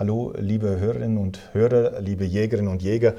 Hallo, 0.00 0.32
liebe 0.38 0.80
Hörerinnen 0.80 1.18
und 1.18 1.52
Hörer, 1.52 2.00
liebe 2.00 2.24
Jägerinnen 2.24 2.72
und 2.72 2.80
Jäger. 2.80 3.16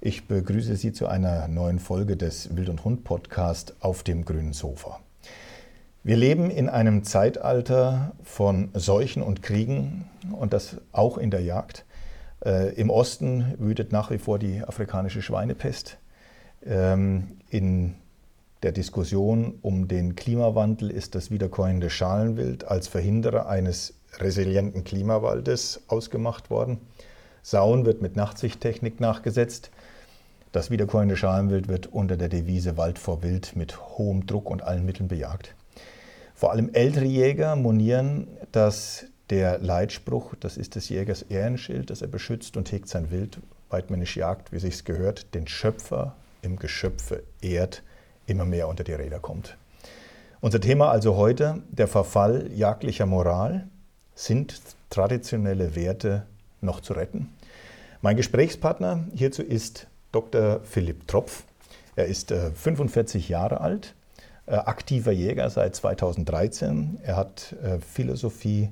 Ich 0.00 0.28
begrüße 0.28 0.76
Sie 0.76 0.90
zu 0.90 1.06
einer 1.06 1.46
neuen 1.46 1.78
Folge 1.78 2.16
des 2.16 2.56
Wild 2.56 2.70
und 2.70 2.86
Hund 2.86 3.04
Podcast 3.04 3.76
auf 3.80 4.02
dem 4.02 4.24
grünen 4.24 4.54
Sofa. 4.54 5.00
Wir 6.02 6.16
leben 6.16 6.50
in 6.50 6.70
einem 6.70 7.04
Zeitalter 7.04 8.12
von 8.22 8.70
Seuchen 8.72 9.22
und 9.22 9.42
Kriegen 9.42 10.06
und 10.32 10.54
das 10.54 10.78
auch 10.90 11.18
in 11.18 11.30
der 11.30 11.42
Jagd. 11.42 11.84
Äh, 12.42 12.76
Im 12.76 12.88
Osten 12.88 13.52
wütet 13.58 13.92
nach 13.92 14.10
wie 14.10 14.16
vor 14.16 14.38
die 14.38 14.62
afrikanische 14.62 15.20
Schweinepest. 15.20 15.98
Ähm, 16.64 17.36
in 17.50 17.96
der 18.62 18.72
Diskussion 18.72 19.58
um 19.60 19.86
den 19.86 20.16
Klimawandel 20.16 20.90
ist 20.90 21.14
das 21.14 21.30
wiederkäuende 21.30 21.90
Schalenwild 21.90 22.66
als 22.66 22.88
Verhinderer 22.88 23.50
eines 23.50 23.92
resilienten 24.18 24.84
Klimawaldes 24.84 25.82
ausgemacht 25.88 26.50
worden. 26.50 26.78
Sauen 27.42 27.84
wird 27.86 28.02
mit 28.02 28.16
Nachtsichttechnik 28.16 29.00
nachgesetzt. 29.00 29.70
Das 30.52 30.70
wiederkäuende 30.70 31.16
Schalenwild 31.16 31.68
wird 31.68 31.86
unter 31.86 32.16
der 32.16 32.28
Devise 32.28 32.76
Wald 32.76 32.98
vor 32.98 33.22
Wild 33.22 33.56
mit 33.56 33.80
hohem 33.80 34.26
Druck 34.26 34.50
und 34.50 34.62
allen 34.62 34.84
Mitteln 34.84 35.08
bejagt. 35.08 35.54
Vor 36.34 36.50
allem 36.50 36.70
ältere 36.72 37.04
Jäger 37.04 37.56
monieren, 37.56 38.26
dass 38.52 39.06
der 39.30 39.58
Leitspruch, 39.58 40.34
das 40.40 40.56
ist 40.56 40.74
des 40.74 40.88
Jägers 40.88 41.22
Ehrenschild, 41.22 41.88
dass 41.88 42.02
er 42.02 42.08
beschützt 42.08 42.56
und 42.56 42.70
hegt 42.70 42.88
sein 42.88 43.10
Wild, 43.10 43.38
weitmännisch 43.70 44.16
jagt, 44.16 44.52
wie 44.52 44.58
sich's 44.58 44.84
gehört, 44.84 45.34
den 45.34 45.46
Schöpfer 45.46 46.14
im 46.42 46.56
Geschöpfe 46.56 47.22
ehrt, 47.40 47.82
immer 48.26 48.44
mehr 48.44 48.68
unter 48.68 48.84
die 48.84 48.92
Räder 48.92 49.20
kommt. 49.20 49.56
Unser 50.40 50.60
Thema 50.60 50.90
also 50.90 51.16
heute, 51.16 51.62
der 51.70 51.88
Verfall 51.88 52.50
jaglicher 52.52 53.06
Moral. 53.06 53.68
Sind 54.14 54.60
traditionelle 54.90 55.74
Werte 55.74 56.26
noch 56.60 56.80
zu 56.80 56.92
retten? 56.92 57.30
Mein 58.02 58.16
Gesprächspartner 58.16 59.04
hierzu 59.14 59.42
ist 59.42 59.86
Dr. 60.12 60.60
Philipp 60.64 61.08
Tropf. 61.08 61.44
Er 61.96 62.06
ist 62.06 62.32
45 62.32 63.28
äh, 63.28 63.32
Jahre 63.32 63.60
alt, 63.60 63.94
äh, 64.46 64.54
aktiver 64.54 65.12
Jäger 65.12 65.48
seit 65.50 65.76
2013. 65.76 66.98
Er 67.02 67.16
hat 67.16 67.54
äh, 67.62 67.78
Philosophie, 67.78 68.70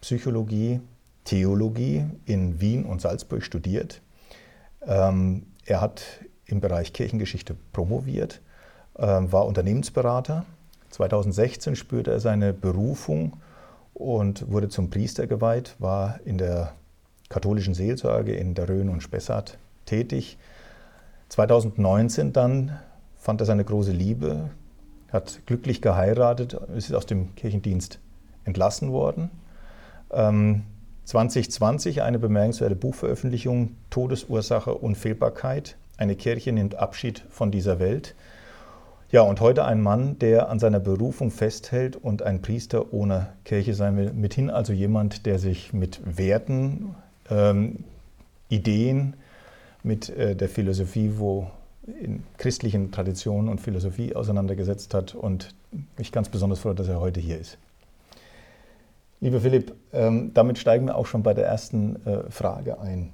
Psychologie, 0.00 0.80
Theologie 1.24 2.04
in 2.24 2.60
Wien 2.60 2.84
und 2.84 3.00
Salzburg 3.00 3.44
studiert. 3.44 4.00
Ähm, 4.84 5.46
er 5.64 5.80
hat 5.80 6.02
im 6.46 6.60
Bereich 6.60 6.92
Kirchengeschichte 6.92 7.56
promoviert, 7.72 8.40
war 8.94 9.46
Unternehmensberater. 9.46 10.44
2016 10.90 11.76
spürte 11.76 12.10
er 12.10 12.20
seine 12.20 12.52
Berufung 12.52 13.38
und 13.94 14.50
wurde 14.50 14.68
zum 14.68 14.90
Priester 14.90 15.26
geweiht, 15.26 15.76
war 15.78 16.20
in 16.24 16.38
der 16.38 16.74
katholischen 17.28 17.74
Seelsorge 17.74 18.34
in 18.34 18.54
der 18.54 18.68
Rhön 18.68 18.88
und 18.88 19.02
Spessart 19.02 19.58
tätig. 19.86 20.38
2019 21.28 22.32
dann 22.32 22.78
fand 23.16 23.40
er 23.40 23.46
seine 23.46 23.64
große 23.64 23.92
Liebe, 23.92 24.50
hat 25.10 25.40
glücklich 25.46 25.80
geheiratet, 25.80 26.54
ist 26.76 26.92
aus 26.94 27.06
dem 27.06 27.34
Kirchendienst 27.34 28.00
entlassen 28.44 28.92
worden. 28.92 29.30
2020 30.10 31.96
ähm, 31.96 32.02
eine 32.02 32.18
bemerkenswerte 32.18 32.76
Buchveröffentlichung, 32.76 33.76
Todesursache 33.90 34.74
Unfehlbarkeit. 34.74 35.76
Eine 35.96 36.16
Kirche 36.16 36.52
nimmt 36.52 36.74
Abschied 36.74 37.24
von 37.30 37.50
dieser 37.50 37.78
Welt. 37.78 38.14
Ja, 39.12 39.20
und 39.20 39.42
heute 39.42 39.66
ein 39.66 39.82
Mann, 39.82 40.18
der 40.20 40.48
an 40.48 40.58
seiner 40.58 40.80
Berufung 40.80 41.30
festhält 41.30 41.96
und 41.96 42.22
ein 42.22 42.40
Priester 42.40 42.94
ohne 42.94 43.28
Kirche 43.44 43.74
sein 43.74 43.98
will. 43.98 44.10
Mithin 44.14 44.48
also 44.48 44.72
jemand, 44.72 45.26
der 45.26 45.38
sich 45.38 45.74
mit 45.74 46.00
Werten, 46.16 46.94
ähm, 47.28 47.84
Ideen, 48.48 49.12
mit 49.82 50.08
äh, 50.08 50.34
der 50.34 50.48
Philosophie, 50.48 51.12
wo 51.18 51.50
in 52.00 52.22
christlichen 52.38 52.90
Traditionen 52.90 53.50
und 53.50 53.60
Philosophie 53.60 54.16
auseinandergesetzt 54.16 54.94
hat 54.94 55.14
und 55.14 55.54
mich 55.98 56.10
ganz 56.10 56.30
besonders 56.30 56.60
freut, 56.60 56.78
dass 56.78 56.88
er 56.88 56.98
heute 56.98 57.20
hier 57.20 57.38
ist. 57.38 57.58
Lieber 59.20 59.42
Philipp, 59.42 59.74
ähm, 59.92 60.30
damit 60.32 60.56
steigen 60.56 60.86
wir 60.86 60.96
auch 60.96 61.06
schon 61.06 61.22
bei 61.22 61.34
der 61.34 61.44
ersten 61.44 61.96
äh, 62.06 62.30
Frage 62.30 62.80
ein. 62.80 63.10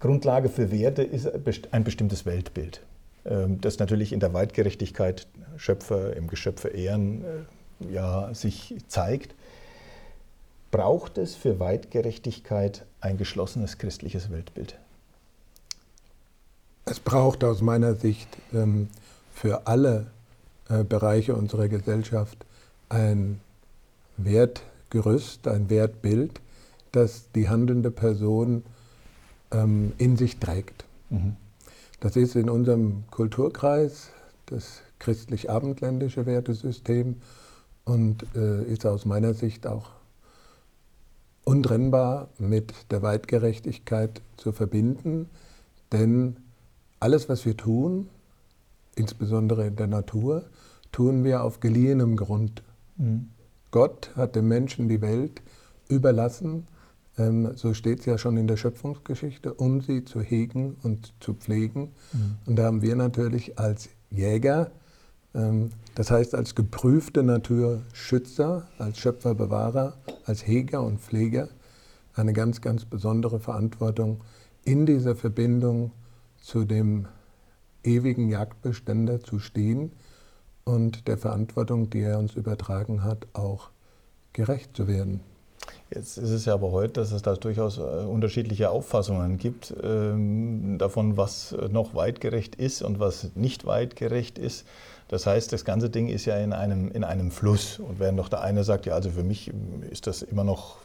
Grundlage 0.00 0.48
für 0.48 0.72
Werte 0.72 1.04
ist 1.04 1.28
ein 1.72 1.84
bestimmtes 1.84 2.26
Weltbild. 2.26 2.80
Ähm, 3.24 3.60
das 3.60 3.78
natürlich 3.78 4.12
in 4.12 4.20
der 4.20 4.32
Weitgerechtigkeit 4.32 5.26
Schöpfer 5.56 6.16
im 6.16 6.28
Geschöpfe 6.28 6.68
ehren 6.68 7.24
äh, 7.24 7.92
ja, 7.92 8.32
sich 8.34 8.76
zeigt. 8.88 9.34
Braucht 10.70 11.18
es 11.18 11.34
für 11.34 11.58
Weitgerechtigkeit 11.60 12.84
ein 13.00 13.16
geschlossenes 13.16 13.78
christliches 13.78 14.30
Weltbild? 14.30 14.78
Es 16.84 17.00
braucht 17.00 17.44
aus 17.44 17.60
meiner 17.62 17.94
Sicht 17.94 18.28
ähm, 18.52 18.88
für 19.34 19.66
alle 19.66 20.06
äh, 20.68 20.84
Bereiche 20.84 21.34
unserer 21.34 21.68
Gesellschaft 21.68 22.44
ein 22.88 23.40
Wertgerüst, 24.16 25.46
ein 25.48 25.70
Wertbild, 25.70 26.40
das 26.92 27.30
die 27.34 27.48
handelnde 27.48 27.90
Person 27.90 28.64
ähm, 29.52 29.92
in 29.98 30.16
sich 30.16 30.38
trägt. 30.38 30.84
Mhm. 31.10 31.36
Das 32.00 32.16
ist 32.16 32.36
in 32.36 32.48
unserem 32.48 33.04
Kulturkreis 33.10 34.10
das 34.46 34.82
christlich-abendländische 34.98 36.26
Wertesystem 36.26 37.16
und 37.84 38.24
äh, 38.36 38.62
ist 38.64 38.86
aus 38.86 39.04
meiner 39.04 39.34
Sicht 39.34 39.66
auch 39.66 39.90
untrennbar 41.44 42.28
mit 42.38 42.72
der 42.90 43.02
Weitgerechtigkeit 43.02 44.20
zu 44.36 44.52
verbinden, 44.52 45.28
denn 45.92 46.36
alles, 47.00 47.28
was 47.28 47.46
wir 47.46 47.56
tun, 47.56 48.08
insbesondere 48.94 49.66
in 49.66 49.76
der 49.76 49.86
Natur, 49.86 50.44
tun 50.92 51.24
wir 51.24 51.42
auf 51.42 51.60
geliehenem 51.60 52.16
Grund. 52.16 52.62
Mhm. 52.96 53.30
Gott 53.70 54.12
hat 54.14 54.36
dem 54.36 54.48
Menschen 54.48 54.88
die 54.88 55.00
Welt 55.00 55.42
überlassen, 55.88 56.66
so 57.56 57.74
steht 57.74 58.00
es 58.00 58.06
ja 58.06 58.16
schon 58.16 58.36
in 58.36 58.46
der 58.46 58.56
Schöpfungsgeschichte, 58.56 59.52
um 59.52 59.80
sie 59.80 60.04
zu 60.04 60.20
hegen 60.20 60.76
und 60.84 61.12
zu 61.18 61.34
pflegen. 61.34 61.92
Mhm. 62.12 62.36
Und 62.46 62.56
da 62.56 62.64
haben 62.64 62.80
wir 62.80 62.94
natürlich 62.94 63.58
als 63.58 63.88
Jäger, 64.10 64.70
ähm, 65.34 65.70
das 65.96 66.12
heißt 66.12 66.34
als 66.34 66.54
geprüfte 66.54 67.24
Naturschützer, 67.24 68.68
als 68.78 68.98
Schöpferbewahrer, 68.98 69.96
als 70.26 70.46
Heger 70.46 70.82
und 70.82 71.00
Pfleger, 71.00 71.48
eine 72.14 72.32
ganz, 72.32 72.60
ganz 72.60 72.84
besondere 72.84 73.40
Verantwortung 73.40 74.20
in 74.64 74.86
dieser 74.86 75.16
Verbindung 75.16 75.90
zu 76.40 76.64
dem 76.64 77.06
ewigen 77.82 78.28
Jagdbeständer 78.28 79.22
zu 79.22 79.40
stehen 79.40 79.90
und 80.64 81.08
der 81.08 81.18
Verantwortung, 81.18 81.90
die 81.90 82.00
er 82.00 82.18
uns 82.18 82.34
übertragen 82.34 83.02
hat, 83.02 83.26
auch 83.32 83.70
gerecht 84.32 84.76
zu 84.76 84.86
werden. 84.86 85.20
Jetzt 85.94 86.18
ist 86.18 86.30
es 86.30 86.44
ja 86.44 86.54
aber 86.54 86.70
heute, 86.70 86.94
dass 86.94 87.12
es 87.12 87.22
da 87.22 87.34
durchaus 87.34 87.78
äh, 87.78 87.80
unterschiedliche 87.80 88.70
Auffassungen 88.70 89.38
gibt 89.38 89.74
ähm, 89.82 90.76
davon, 90.78 91.16
was 91.16 91.56
noch 91.70 91.94
weitgerecht 91.94 92.56
ist 92.56 92.82
und 92.82 93.00
was 93.00 93.30
nicht 93.34 93.64
weitgerecht 93.66 94.38
ist. 94.38 94.66
Das 95.08 95.26
heißt, 95.26 95.52
das 95.52 95.64
ganze 95.64 95.88
Ding 95.88 96.08
ist 96.08 96.26
ja 96.26 96.36
in 96.36 96.52
einem, 96.52 96.90
in 96.92 97.02
einem 97.02 97.30
Fluss. 97.30 97.78
Und 97.78 97.98
während 97.98 98.18
noch 98.18 98.28
der 98.28 98.42
eine 98.42 98.62
sagt, 98.62 98.84
ja, 98.86 98.94
also 98.94 99.10
für 99.10 99.22
mich 99.22 99.50
ist 99.90 100.06
das 100.06 100.22
immer 100.22 100.44
noch 100.44 100.76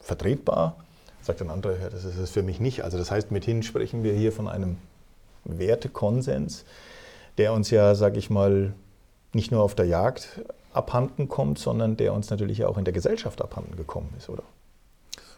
vertretbar, 0.00 0.76
sagt 1.20 1.42
ein 1.42 1.50
anderer, 1.50 1.78
ja, 1.78 1.90
das 1.90 2.04
ist 2.04 2.16
es 2.16 2.30
für 2.30 2.42
mich 2.42 2.60
nicht. 2.60 2.82
Also 2.82 2.96
das 2.96 3.10
heißt, 3.10 3.30
mithin 3.30 3.62
sprechen 3.62 4.02
wir 4.02 4.14
hier 4.14 4.32
von 4.32 4.48
einem 4.48 4.78
Wertekonsens, 5.44 6.64
der 7.38 7.52
uns 7.52 7.70
ja, 7.70 7.94
sag 7.94 8.16
ich 8.16 8.30
mal, 8.30 8.72
nicht 9.34 9.52
nur 9.52 9.62
auf 9.62 9.74
der 9.74 9.86
Jagd 9.86 10.40
abhanden 10.72 11.28
kommt, 11.28 11.58
sondern 11.58 11.96
der 11.96 12.14
uns 12.14 12.30
natürlich 12.30 12.64
auch 12.64 12.78
in 12.78 12.84
der 12.84 12.92
Gesellschaft 12.92 13.42
abhanden 13.42 13.76
gekommen 13.76 14.10
ist, 14.16 14.28
oder? 14.28 14.44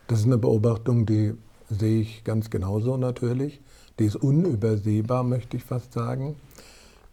Das 0.07 0.21
ist 0.21 0.27
eine 0.27 0.39
Beobachtung, 0.39 1.07
die 1.07 1.35
sehe 1.71 2.01
ich 2.01 2.25
ganz 2.25 2.51
genauso 2.51 2.97
natürlich. 2.97 3.61
Die 3.99 4.05
ist 4.05 4.17
unübersehbar, 4.17 5.23
möchte 5.23 5.57
ich 5.57 5.65
fast 5.65 5.93
sagen. 5.93 6.37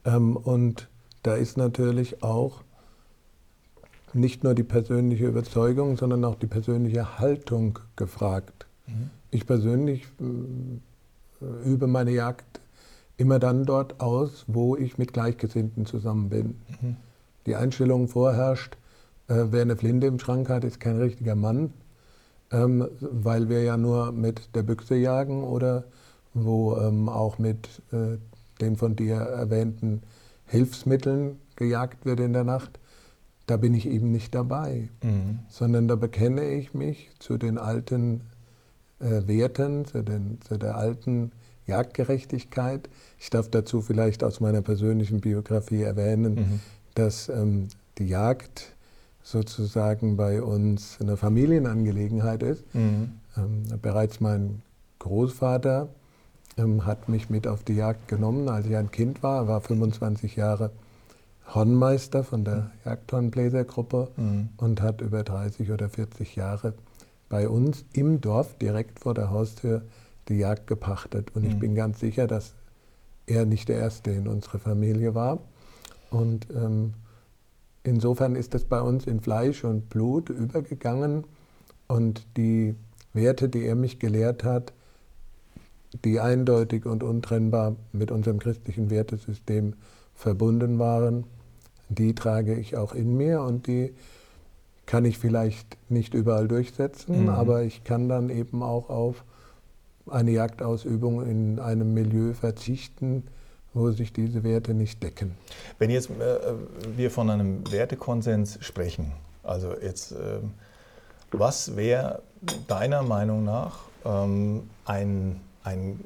Ähm, 0.06 0.36
und 0.36 0.90
da 1.24 1.36
ist 1.36 1.58
natürlich 1.58 2.24
auch 2.24 2.62
nicht 4.14 4.44
nur 4.44 4.56
die 4.56 4.64
persönliche 4.64 5.28
Überzeugung, 5.28 5.96
sondern 5.96 6.26
auch 6.26 6.36
die 6.36 6.48
persönliche 6.48 7.20
Haltung 7.20 7.80
gefragt. 7.96 8.68
Mhm. 8.88 9.10
Ich 9.30 9.48
persönlich 9.48 10.06
äh, 10.20 11.70
übe 11.70 11.88
meine 11.88 12.12
Jagd 12.12 12.60
immer 13.16 13.40
dann 13.40 13.66
dort 13.66 14.02
aus, 14.02 14.44
wo 14.48 14.76
ich 14.76 14.98
mit 14.98 15.14
Gleichgesinnten 15.14 15.86
zusammen 15.86 16.30
bin. 16.30 16.60
Mhm 16.82 16.98
die 17.46 17.56
Einstellung 17.56 18.08
vorherrscht, 18.08 18.78
äh, 19.28 19.46
wer 19.52 19.62
eine 19.62 19.76
Flinte 19.76 20.08
im 20.08 20.20
Schrank 20.20 20.50
hat, 20.50 20.64
ist 20.64 20.80
kein 20.80 20.98
richtiger 20.98 21.36
Mann, 21.36 21.74
ähm, 22.52 22.88
weil 23.00 23.50
wir 23.50 23.64
ja 23.64 23.78
nur 23.78 24.12
mit 24.12 24.56
der 24.56 24.64
Büchse 24.64 24.96
jagen 24.96 25.44
oder 25.44 25.86
wo 26.34 26.78
ähm, 26.78 27.10
auch 27.10 27.38
mit 27.38 27.82
äh, 27.92 28.18
den 28.60 28.78
von 28.78 28.96
dir 28.96 29.16
erwähnten 29.16 30.02
Hilfsmitteln 30.46 31.40
gejagt 31.56 32.06
wird 32.06 32.20
in 32.20 32.34
der 32.34 32.44
Nacht. 32.44 32.80
Da 33.48 33.58
bin 33.58 33.74
ich 33.74 33.88
eben 33.88 34.12
nicht 34.12 34.36
dabei, 34.36 34.90
mhm. 35.04 35.40
sondern 35.50 35.88
da 35.88 35.96
bekenne 35.96 36.50
ich 36.52 36.74
mich 36.74 37.10
zu 37.20 37.38
den 37.38 37.58
alten 37.58 38.22
äh, 39.00 39.28
Werten, 39.28 39.86
zu, 39.86 40.04
den, 40.04 40.40
zu 40.42 40.58
der 40.58 40.78
alten 40.78 41.32
Jagdgerechtigkeit. 41.68 42.90
Ich 43.20 43.30
darf 43.30 43.50
dazu 43.50 43.82
vielleicht 43.82 44.24
aus 44.24 44.40
meiner 44.40 44.62
persönlichen 44.62 45.22
Biografie 45.22 45.84
erwähnen, 45.84 46.36
mhm. 46.36 46.60
Dass 46.96 47.30
ähm, 47.30 47.68
die 47.98 48.08
Jagd 48.08 48.74
sozusagen 49.24 50.18
bei 50.18 50.42
uns 50.42 50.98
eine 51.00 51.18
Familienangelegenheit 51.18 52.44
ist. 52.44 52.64
Mhm. 52.74 53.12
Ähm, 53.38 53.64
bereits 53.82 54.20
mein 54.20 54.62
Großvater 55.00 55.90
ähm, 56.58 56.86
hat 56.86 57.10
mich 57.10 57.30
mit 57.30 57.48
auf 57.48 57.64
die 57.64 57.76
Jagd 57.76 58.08
genommen, 58.08 58.50
als 58.50 58.66
ich 58.66 58.76
ein 58.76 58.92
Kind 58.92 59.24
war. 59.24 59.44
Er 59.44 59.48
war 59.48 59.62
25 59.62 60.36
Jahre 60.36 60.72
Hornmeister 61.54 62.24
von 62.24 62.44
der 62.44 62.56
mhm. 62.56 62.70
Jagdhornbläsergruppe 62.86 64.10
mhm. 64.16 64.50
und 64.58 64.82
hat 64.82 65.02
über 65.02 65.24
30 65.24 65.72
oder 65.72 65.90
40 65.90 66.36
Jahre 66.36 66.74
bei 67.30 67.48
uns 67.48 67.86
im 67.94 68.22
Dorf 68.22 68.58
direkt 68.58 69.00
vor 69.00 69.14
der 69.14 69.30
Haustür 69.30 69.84
die 70.28 70.38
Jagd 70.38 70.68
gepachtet. 70.68 71.36
Und 71.36 71.46
ich 71.46 71.56
mhm. 71.56 71.60
bin 71.60 71.76
ganz 71.76 72.00
sicher, 72.00 72.28
dass 72.28 72.54
er 73.26 73.46
nicht 73.46 73.70
der 73.70 73.78
Erste 73.78 74.12
in 74.12 74.28
unserer 74.28 74.60
Familie 74.60 75.16
war. 75.16 75.40
Und 76.12 76.48
ähm, 76.54 76.94
insofern 77.84 78.36
ist 78.36 78.54
das 78.54 78.66
bei 78.66 78.80
uns 78.82 79.08
in 79.08 79.20
Fleisch 79.20 79.64
und 79.64 79.90
Blut 79.90 80.30
übergegangen. 80.30 81.24
Und 81.88 82.26
die 82.38 82.76
Werte, 83.14 83.50
die 83.50 83.66
er 83.66 83.76
mich 83.76 83.98
gelehrt 83.98 84.44
hat, 84.44 84.74
die 86.06 86.20
eindeutig 86.20 86.86
und 86.86 87.04
untrennbar 87.04 87.76
mit 87.92 88.12
unserem 88.12 88.40
christlichen 88.40 88.90
Wertesystem 88.90 89.74
verbunden 90.14 90.80
waren, 90.80 91.26
die 91.90 92.16
trage 92.16 92.56
ich 92.56 92.78
auch 92.78 92.94
in 92.94 93.18
mir 93.18 93.42
und 93.42 93.68
die 93.68 93.94
kann 94.86 95.04
ich 95.06 95.18
vielleicht 95.18 95.78
nicht 95.90 96.14
überall 96.14 96.48
durchsetzen, 96.48 97.24
mhm. 97.24 97.30
aber 97.30 97.64
ich 97.64 97.84
kann 97.84 98.08
dann 98.08 98.30
eben 98.30 98.64
auch 98.64 98.90
auf 98.90 99.24
eine 100.10 100.32
Jagdausübung 100.32 101.26
in 101.26 101.60
einem 101.60 101.94
Milieu 101.94 102.34
verzichten, 102.34 103.24
wo 103.74 103.92
sich 103.92 104.12
diese 104.14 104.44
Werte 104.44 104.74
nicht 104.74 105.02
decken. 105.02 105.38
Wenn 105.80 105.90
jetzt 105.90 106.10
äh, 106.10 106.54
wir 106.96 107.12
von 107.12 107.30
einem 107.30 107.70
Wertekonsens 107.72 108.60
sprechen, 108.62 109.14
also 109.44 109.74
jetzt, 109.82 110.12
äh, 110.12 110.40
was 111.32 111.76
wäre 111.76 112.22
deiner 112.68 113.04
Meinung 113.04 113.46
nach 113.46 113.80
ähm, 114.06 114.70
ein, 114.86 115.40
ein 115.64 116.00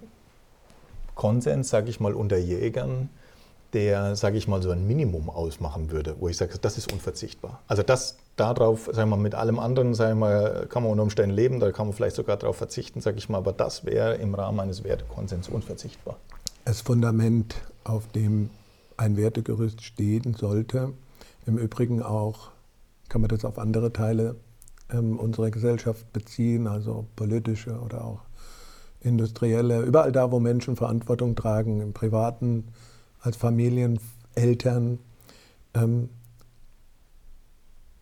Konsens, 1.15 1.69
sage 1.69 1.89
ich 1.89 1.99
mal, 1.99 2.13
unter 2.13 2.37
Jägern, 2.37 3.09
der, 3.73 4.15
sage 4.15 4.37
ich 4.37 4.47
mal, 4.47 4.61
so 4.61 4.71
ein 4.71 4.87
Minimum 4.87 5.29
ausmachen 5.29 5.91
würde, 5.91 6.15
wo 6.19 6.29
ich 6.29 6.37
sage, 6.37 6.57
das 6.61 6.77
ist 6.77 6.91
unverzichtbar. 6.91 7.61
Also 7.67 7.83
das 7.83 8.17
darauf, 8.35 8.85
sagen 8.85 9.09
wir 9.09 9.17
mal, 9.17 9.21
mit 9.21 9.35
allem 9.35 9.59
anderen, 9.59 9.93
sagen 9.93 10.19
wir 10.19 10.27
mal, 10.27 10.67
kann 10.69 10.83
man 10.83 10.91
unter 10.91 11.03
Umständen 11.03 11.35
leben, 11.35 11.59
da 11.59 11.71
kann 11.71 11.87
man 11.87 11.93
vielleicht 11.93 12.15
sogar 12.15 12.37
darauf 12.37 12.57
verzichten, 12.57 13.01
sage 13.01 13.17
ich 13.17 13.27
mal, 13.27 13.39
aber 13.39 13.53
das 13.53 13.85
wäre 13.85 14.15
im 14.15 14.35
Rahmen 14.35 14.59
eines 14.59 14.83
Wertekonsens 14.83 15.49
unverzichtbar. 15.49 16.17
Das 16.65 16.81
Fundament, 16.81 17.61
auf 17.83 18.07
dem 18.07 18.49
ein 18.97 19.17
Wertegerüst 19.17 19.83
stehen 19.83 20.33
sollte, 20.33 20.93
im 21.45 21.59
Übrigen 21.59 22.01
auch, 22.01 22.49
kann 23.07 23.21
man 23.21 23.27
das 23.27 23.45
auf 23.45 23.59
andere 23.59 23.93
Teile 23.93 24.35
ähm, 24.91 25.19
unserer 25.19 25.51
Gesellschaft 25.51 26.11
beziehen, 26.11 26.65
also 26.65 27.05
politische 27.15 27.79
oder 27.79 28.03
auch 28.03 28.21
industrielle, 28.99 29.83
überall 29.83 30.11
da, 30.11 30.31
wo 30.31 30.39
Menschen 30.39 30.75
Verantwortung 30.75 31.35
tragen, 31.35 31.81
im 31.81 31.93
privaten, 31.93 32.69
als 33.21 33.37
Familieneltern. 33.37 34.97
Ähm, 35.75 36.09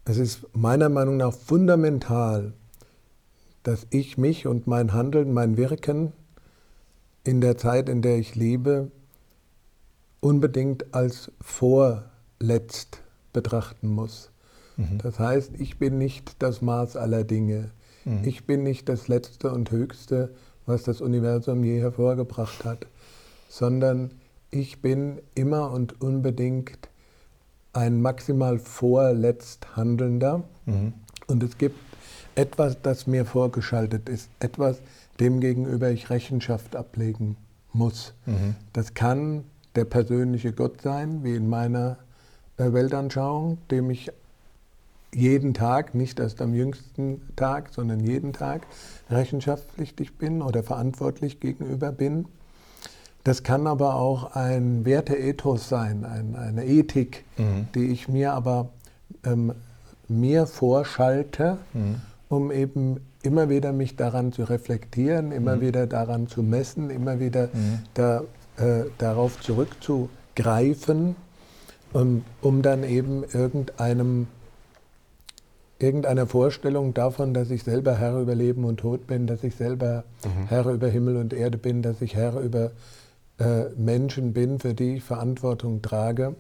es 0.05 0.15
ist 0.15 0.47
meiner 0.53 0.87
Meinung 0.87 1.17
nach 1.17 1.33
fundamental, 1.33 2.53
dass 3.63 3.87
ich 3.89 4.17
mich 4.17 4.47
und 4.47 4.67
mein 4.67 4.93
Handeln, 4.93 5.33
mein 5.33 5.57
Wirken 5.57 6.13
in 7.23 7.41
der 7.41 7.57
Zeit, 7.57 7.89
in 7.89 8.01
der 8.01 8.17
ich 8.17 8.35
lebe, 8.35 8.91
unbedingt 10.19 10.93
als 10.93 11.31
vorletzt 11.41 13.01
betrachten 13.33 13.87
muss. 13.87 14.31
Mhm. 14.77 14.97
Das 15.01 15.19
heißt, 15.19 15.51
ich 15.59 15.77
bin 15.77 15.97
nicht 15.97 16.35
das 16.39 16.61
Maß 16.61 16.97
aller 16.97 17.23
Dinge. 17.23 17.71
Mhm. 18.05 18.23
Ich 18.23 18.45
bin 18.45 18.63
nicht 18.63 18.89
das 18.89 19.07
Letzte 19.07 19.51
und 19.51 19.71
Höchste, 19.71 20.33
was 20.65 20.83
das 20.83 21.01
Universum 21.01 21.63
je 21.63 21.79
hervorgebracht 21.79 22.63
hat, 22.65 22.87
sondern 23.49 24.11
ich 24.51 24.81
bin 24.81 25.19
immer 25.35 25.71
und 25.71 26.01
unbedingt 26.01 26.89
ein 27.73 28.01
maximal 28.01 28.59
vorletzt 28.59 29.75
Handelnder. 29.75 30.43
Mhm. 30.65 30.93
Und 31.27 31.43
es 31.43 31.57
gibt 31.57 31.77
etwas, 32.35 32.81
das 32.81 33.07
mir 33.07 33.25
vorgeschaltet 33.25 34.09
ist, 34.09 34.29
etwas, 34.39 34.81
dem 35.23 35.39
gegenüber 35.39 35.89
ich 35.89 36.09
Rechenschaft 36.09 36.75
ablegen 36.75 37.37
muss. 37.71 38.13
Mhm. 38.25 38.55
Das 38.73 38.93
kann 38.93 39.45
der 39.75 39.85
persönliche 39.85 40.51
Gott 40.51 40.81
sein, 40.81 41.23
wie 41.23 41.33
in 41.33 41.47
meiner 41.47 41.97
äh, 42.57 42.73
Weltanschauung, 42.73 43.57
dem 43.71 43.89
ich 43.89 44.11
jeden 45.15 45.53
Tag, 45.53 45.95
nicht 45.95 46.19
erst 46.19 46.41
am 46.41 46.53
jüngsten 46.53 47.21
Tag, 47.37 47.69
sondern 47.71 48.01
jeden 48.01 48.33
Tag 48.33 48.67
rechenschaftspflichtig 49.09 50.17
bin 50.17 50.41
oder 50.41 50.61
verantwortlich 50.61 51.39
gegenüber 51.39 51.93
bin. 51.93 52.25
Das 53.23 53.43
kann 53.43 53.65
aber 53.65 53.95
auch 53.95 54.35
ein 54.35 54.83
Werteethos 54.83 55.69
sein, 55.69 56.03
ein, 56.03 56.35
eine 56.35 56.65
Ethik, 56.65 57.23
mhm. 57.37 57.67
die 57.75 57.85
ich 57.91 58.09
mir 58.09 58.33
aber 58.33 58.69
ähm, 59.23 59.53
mir 60.09 60.47
vorschalte, 60.47 61.59
mhm. 61.73 62.01
um 62.27 62.51
eben 62.51 62.99
immer 63.23 63.49
wieder 63.49 63.71
mich 63.71 63.95
daran 63.95 64.31
zu 64.31 64.43
reflektieren, 64.43 65.31
immer 65.31 65.55
mhm. 65.55 65.61
wieder 65.61 65.87
daran 65.87 66.27
zu 66.27 66.43
messen, 66.43 66.89
immer 66.89 67.19
wieder 67.19 67.47
mhm. 67.47 67.79
da, 67.93 68.23
äh, 68.57 68.85
darauf 68.97 69.39
zurückzugreifen, 69.41 71.15
um, 71.93 72.23
um 72.41 72.61
dann 72.61 72.83
eben 72.83 73.23
irgendeinem 73.23 74.27
irgendeiner 75.79 76.27
Vorstellung 76.27 76.93
davon, 76.93 77.33
dass 77.33 77.49
ich 77.51 77.63
selber 77.63 77.97
Herr 77.97 78.17
über 78.19 78.35
Leben 78.35 78.63
und 78.63 78.77
Tod 78.77 79.05
bin, 79.05 79.27
dass 79.27 79.43
ich 79.43 79.55
selber 79.55 80.05
mhm. 80.23 80.47
Herr 80.47 80.65
über 80.67 80.87
Himmel 80.87 81.17
und 81.17 81.33
Erde 81.33 81.57
bin, 81.57 81.81
dass 81.81 82.01
ich 82.01 82.15
Herr 82.15 82.39
über 82.39 82.71
äh, 83.39 83.65
Menschen 83.75 84.33
bin, 84.33 84.59
für 84.59 84.73
die 84.73 84.95
ich 84.95 85.03
Verantwortung 85.03 85.81
trage, 85.81 86.35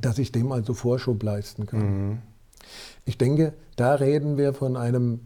dass 0.00 0.18
ich 0.18 0.30
dem 0.30 0.52
also 0.52 0.74
Vorschub 0.74 1.22
leisten 1.22 1.66
kann. 1.66 1.80
Mhm. 1.80 2.18
Ich 3.04 3.18
denke, 3.18 3.52
da 3.76 3.94
reden 3.94 4.38
wir 4.38 4.54
von 4.54 4.76
einem, 4.76 5.20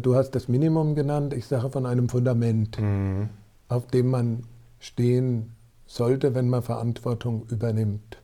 du 0.00 0.14
hast 0.14 0.32
das 0.32 0.48
Minimum 0.48 0.94
genannt, 0.94 1.32
ich 1.32 1.46
sage 1.46 1.70
von 1.70 1.86
einem 1.86 2.08
Fundament, 2.08 2.78
mhm. 2.80 3.30
auf 3.68 3.86
dem 3.86 4.10
man 4.10 4.44
stehen 4.78 5.52
sollte, 5.86 6.34
wenn 6.34 6.48
man 6.48 6.62
Verantwortung 6.62 7.46
übernimmt. 7.48 8.18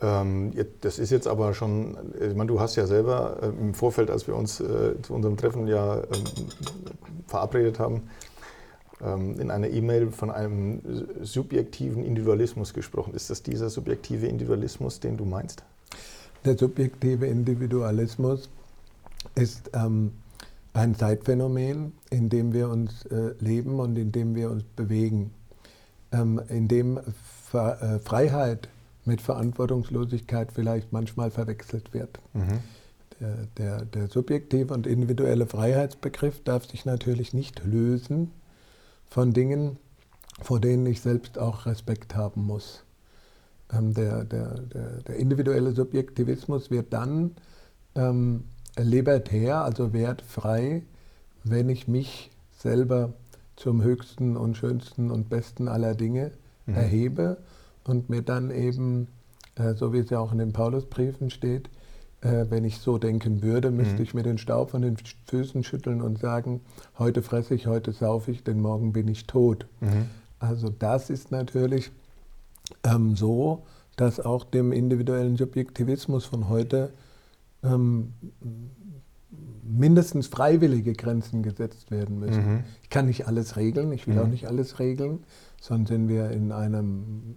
Ähm, 0.00 0.52
das 0.80 0.98
ist 0.98 1.10
jetzt 1.10 1.28
aber 1.28 1.52
schon, 1.52 1.96
ich 2.18 2.34
meine, 2.34 2.48
du 2.48 2.58
hast 2.58 2.76
ja 2.76 2.86
selber 2.86 3.36
äh, 3.42 3.46
im 3.48 3.74
Vorfeld, 3.74 4.10
als 4.10 4.26
wir 4.26 4.34
uns 4.34 4.60
äh, 4.60 4.94
zu 5.02 5.12
unserem 5.12 5.36
Treffen 5.36 5.66
ja 5.66 5.98
ähm, 5.98 6.24
verabredet 7.26 7.78
haben, 7.78 8.04
ähm, 9.02 9.38
in 9.38 9.50
einer 9.50 9.68
E-Mail 9.68 10.10
von 10.10 10.30
einem 10.30 10.80
subjektiven 11.20 12.02
Individualismus 12.02 12.72
gesprochen. 12.72 13.12
Ist 13.14 13.28
das 13.28 13.42
dieser 13.42 13.68
subjektive 13.68 14.26
Individualismus, 14.26 15.00
den 15.00 15.18
du 15.18 15.26
meinst? 15.26 15.64
Der 16.46 16.56
subjektive 16.56 17.26
Individualismus 17.26 18.48
ist 19.34 19.70
ein 20.80 20.94
Zeitphänomen, 20.94 21.92
in 22.10 22.30
dem 22.30 22.54
wir 22.54 22.70
uns 22.70 23.04
äh, 23.06 23.34
leben 23.38 23.80
und 23.80 23.96
in 23.96 24.12
dem 24.12 24.34
wir 24.34 24.50
uns 24.50 24.64
bewegen, 24.64 25.30
ähm, 26.10 26.40
in 26.48 26.68
dem 26.68 26.98
Ver 27.50 27.82
äh, 27.82 27.98
Freiheit 27.98 28.68
mit 29.04 29.20
Verantwortungslosigkeit 29.20 30.52
vielleicht 30.52 30.92
manchmal 30.92 31.30
verwechselt 31.30 31.92
wird. 31.92 32.18
Mhm. 32.32 32.60
Der, 33.20 33.46
der, 33.58 33.84
der 33.84 34.08
subjektive 34.08 34.72
und 34.72 34.86
individuelle 34.86 35.46
Freiheitsbegriff 35.46 36.42
darf 36.42 36.64
sich 36.64 36.86
natürlich 36.86 37.34
nicht 37.34 37.62
lösen 37.64 38.30
von 39.10 39.34
Dingen, 39.34 39.76
vor 40.40 40.60
denen 40.60 40.86
ich 40.86 41.02
selbst 41.02 41.38
auch 41.38 41.66
Respekt 41.66 42.14
haben 42.14 42.46
muss. 42.46 42.84
Ähm, 43.70 43.92
der, 43.92 44.24
der, 44.24 44.60
der, 44.60 45.02
der, 45.02 45.16
individuelle 45.16 45.72
Subjektivismus 45.72 46.70
wird 46.70 46.92
dann 46.94 47.32
ähm, 47.94 48.44
libertär, 48.82 49.64
also 49.64 49.92
wertfrei, 49.92 50.82
wenn 51.44 51.68
ich 51.68 51.88
mich 51.88 52.30
selber 52.58 53.12
zum 53.56 53.82
höchsten 53.82 54.36
und 54.36 54.56
schönsten 54.56 55.10
und 55.10 55.28
besten 55.28 55.68
aller 55.68 55.94
Dinge 55.94 56.32
mhm. 56.66 56.74
erhebe 56.74 57.36
und 57.84 58.08
mir 58.08 58.22
dann 58.22 58.50
eben, 58.50 59.08
äh, 59.56 59.74
so 59.74 59.92
wie 59.92 59.98
es 59.98 60.10
ja 60.10 60.18
auch 60.18 60.32
in 60.32 60.38
den 60.38 60.52
Paulusbriefen 60.52 61.30
steht, 61.30 61.68
äh, 62.22 62.46
wenn 62.48 62.64
ich 62.64 62.78
so 62.78 62.98
denken 62.98 63.42
würde, 63.42 63.70
müsste 63.70 63.96
mhm. 63.96 64.02
ich 64.02 64.14
mir 64.14 64.22
den 64.22 64.38
Staub 64.38 64.70
von 64.70 64.82
den 64.82 64.96
Füßen 65.26 65.64
schütteln 65.64 66.02
und 66.02 66.18
sagen, 66.18 66.60
heute 66.98 67.22
fresse 67.22 67.54
ich, 67.54 67.66
heute 67.66 67.92
saufe 67.92 68.30
ich, 68.30 68.44
denn 68.44 68.60
morgen 68.60 68.92
bin 68.92 69.08
ich 69.08 69.26
tot. 69.26 69.66
Mhm. 69.80 70.06
Also 70.38 70.68
das 70.70 71.10
ist 71.10 71.30
natürlich 71.30 71.90
ähm, 72.84 73.16
so, 73.16 73.62
dass 73.96 74.20
auch 74.20 74.44
dem 74.44 74.72
individuellen 74.72 75.36
Subjektivismus 75.36 76.24
von 76.24 76.48
heute 76.48 76.92
ähm, 77.62 78.12
mindestens 79.62 80.26
freiwillige 80.26 80.92
Grenzen 80.92 81.42
gesetzt 81.42 81.90
werden 81.90 82.18
müssen. 82.18 82.54
Mhm. 82.54 82.64
Ich 82.82 82.90
kann 82.90 83.06
nicht 83.06 83.26
alles 83.26 83.56
regeln, 83.56 83.92
ich 83.92 84.06
will 84.06 84.14
mhm. 84.14 84.20
auch 84.20 84.26
nicht 84.26 84.46
alles 84.46 84.78
regeln, 84.78 85.20
sondern 85.60 85.86
sind 85.86 86.08
wir 86.08 86.30
in 86.30 86.52
einem 86.52 87.36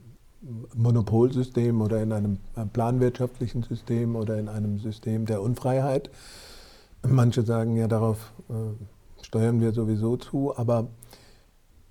Monopolsystem 0.76 1.82
oder 1.82 2.02
in 2.02 2.12
einem 2.12 2.40
planwirtschaftlichen 2.74 3.64
System 3.64 4.16
oder 4.16 4.38
in 4.38 4.50
einem 4.50 4.80
System 4.80 5.26
der 5.26 5.42
Unfreiheit. 5.42 6.10
Manche 7.08 7.44
sagen 7.44 7.76
ja, 7.76 7.88
darauf 7.88 8.34
äh, 8.50 9.24
steuern 9.24 9.62
wir 9.62 9.72
sowieso 9.72 10.18
zu, 10.18 10.58
aber 10.58 10.88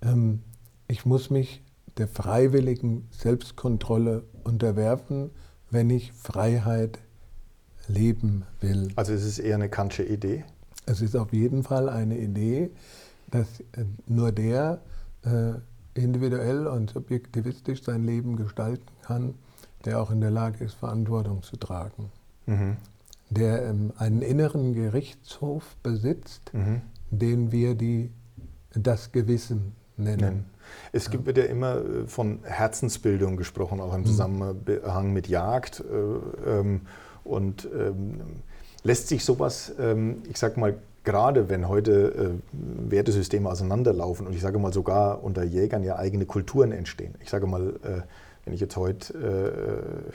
ähm, 0.01 0.41
ich 0.87 1.05
muss 1.05 1.29
mich 1.29 1.63
der 1.97 2.07
freiwilligen 2.07 3.07
Selbstkontrolle 3.11 4.23
unterwerfen, 4.43 5.31
wenn 5.69 5.89
ich 5.89 6.11
Freiheit 6.13 6.99
leben 7.87 8.43
will. 8.61 8.89
Also 8.95 9.13
es 9.13 9.25
ist 9.25 9.39
eher 9.39 9.55
eine 9.55 9.69
Kantsche 9.69 10.03
Idee? 10.03 10.43
Es 10.85 11.01
ist 11.01 11.15
auf 11.15 11.33
jeden 11.33 11.63
Fall 11.63 11.89
eine 11.89 12.17
Idee, 12.17 12.71
dass 13.31 13.59
äh, 13.59 13.85
nur 14.07 14.31
der 14.31 14.81
äh, 15.23 15.53
individuell 15.93 16.67
und 16.67 16.89
subjektivistisch 16.89 17.83
sein 17.83 18.03
Leben 18.03 18.35
gestalten 18.35 18.91
kann, 19.03 19.35
der 19.85 20.01
auch 20.01 20.11
in 20.11 20.21
der 20.21 20.31
Lage 20.31 20.63
ist, 20.63 20.73
Verantwortung 20.73 21.43
zu 21.43 21.57
tragen. 21.57 22.11
Mhm. 22.45 22.77
Der 23.29 23.65
ähm, 23.65 23.93
einen 23.97 24.21
inneren 24.21 24.73
Gerichtshof 24.73 25.75
besitzt, 25.83 26.51
mhm. 26.53 26.81
den 27.11 27.51
wir 27.51 27.75
die, 27.75 28.11
das 28.73 29.11
Gewissen 29.11 29.73
nennen. 29.97 30.19
nennen. 30.19 30.45
Es 30.91 31.09
gibt, 31.09 31.25
wird 31.25 31.37
ja 31.37 31.45
immer 31.45 31.77
äh, 31.77 32.07
von 32.07 32.39
Herzensbildung 32.43 33.37
gesprochen, 33.37 33.79
auch 33.79 33.93
im 33.93 34.01
mhm. 34.01 34.05
Zusammenhang 34.05 35.13
mit 35.13 35.27
Jagd. 35.27 35.81
Äh, 35.81 36.49
ähm, 36.49 36.81
und 37.23 37.67
ähm, 37.73 38.21
lässt 38.83 39.07
sich 39.07 39.23
sowas, 39.23 39.73
ähm, 39.79 40.23
ich 40.29 40.37
sag 40.37 40.57
mal, 40.57 40.75
gerade 41.03 41.49
wenn 41.49 41.67
heute 41.67 42.33
äh, 42.33 42.91
Wertesysteme 42.91 43.49
auseinanderlaufen 43.49 44.27
und 44.27 44.33
ich 44.33 44.41
sage 44.41 44.59
mal 44.59 44.73
sogar 44.73 45.23
unter 45.23 45.43
Jägern 45.43 45.83
ja 45.83 45.97
eigene 45.97 46.25
Kulturen 46.25 46.71
entstehen. 46.71 47.15
Ich 47.21 47.29
sage 47.29 47.47
mal, 47.47 47.75
äh, 47.83 48.01
wenn 48.45 48.53
ich 48.53 48.61
jetzt 48.61 48.75
heute 48.77 49.13
äh, 49.13 50.11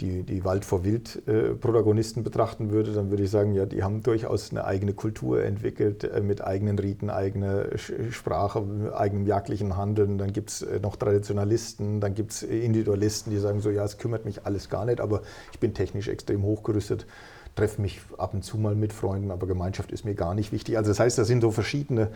die, 0.00 0.22
die 0.22 0.44
Wald 0.44 0.64
vor 0.64 0.84
Wild-Protagonisten 0.84 2.20
äh, 2.20 2.22
betrachten 2.22 2.70
würde, 2.70 2.92
dann 2.92 3.10
würde 3.10 3.22
ich 3.24 3.30
sagen, 3.30 3.52
ja, 3.54 3.66
die 3.66 3.82
haben 3.82 4.02
durchaus 4.02 4.50
eine 4.50 4.64
eigene 4.64 4.92
Kultur 4.94 5.44
entwickelt, 5.44 6.04
äh, 6.04 6.20
mit 6.20 6.42
eigenen 6.42 6.78
Riten, 6.78 7.10
eigener 7.10 7.66
Sprache, 8.10 8.92
eigenem 8.94 9.26
jagdlichen 9.26 9.76
Handeln. 9.76 10.18
Dann 10.18 10.32
gibt 10.32 10.50
es 10.50 10.62
äh, 10.62 10.80
noch 10.80 10.96
Traditionalisten, 10.96 12.00
dann 12.00 12.14
gibt 12.14 12.32
es 12.32 12.42
Individualisten, 12.42 13.32
die 13.32 13.38
sagen 13.38 13.60
so, 13.60 13.70
ja, 13.70 13.84
es 13.84 13.98
kümmert 13.98 14.24
mich 14.24 14.46
alles 14.46 14.68
gar 14.68 14.84
nicht, 14.84 15.00
aber 15.00 15.22
ich 15.52 15.58
bin 15.58 15.74
technisch 15.74 16.08
extrem 16.08 16.42
hochgerüstet, 16.42 17.06
treffe 17.54 17.82
mich 17.82 18.00
ab 18.18 18.34
und 18.34 18.42
zu 18.42 18.58
mal 18.58 18.74
mit 18.74 18.92
Freunden, 18.92 19.30
aber 19.30 19.46
Gemeinschaft 19.46 19.92
ist 19.92 20.04
mir 20.04 20.14
gar 20.14 20.34
nicht 20.34 20.52
wichtig. 20.52 20.76
Also 20.76 20.90
das 20.90 21.00
heißt, 21.00 21.18
da 21.18 21.24
sind 21.24 21.42
so 21.42 21.50
verschiedene 21.50 22.08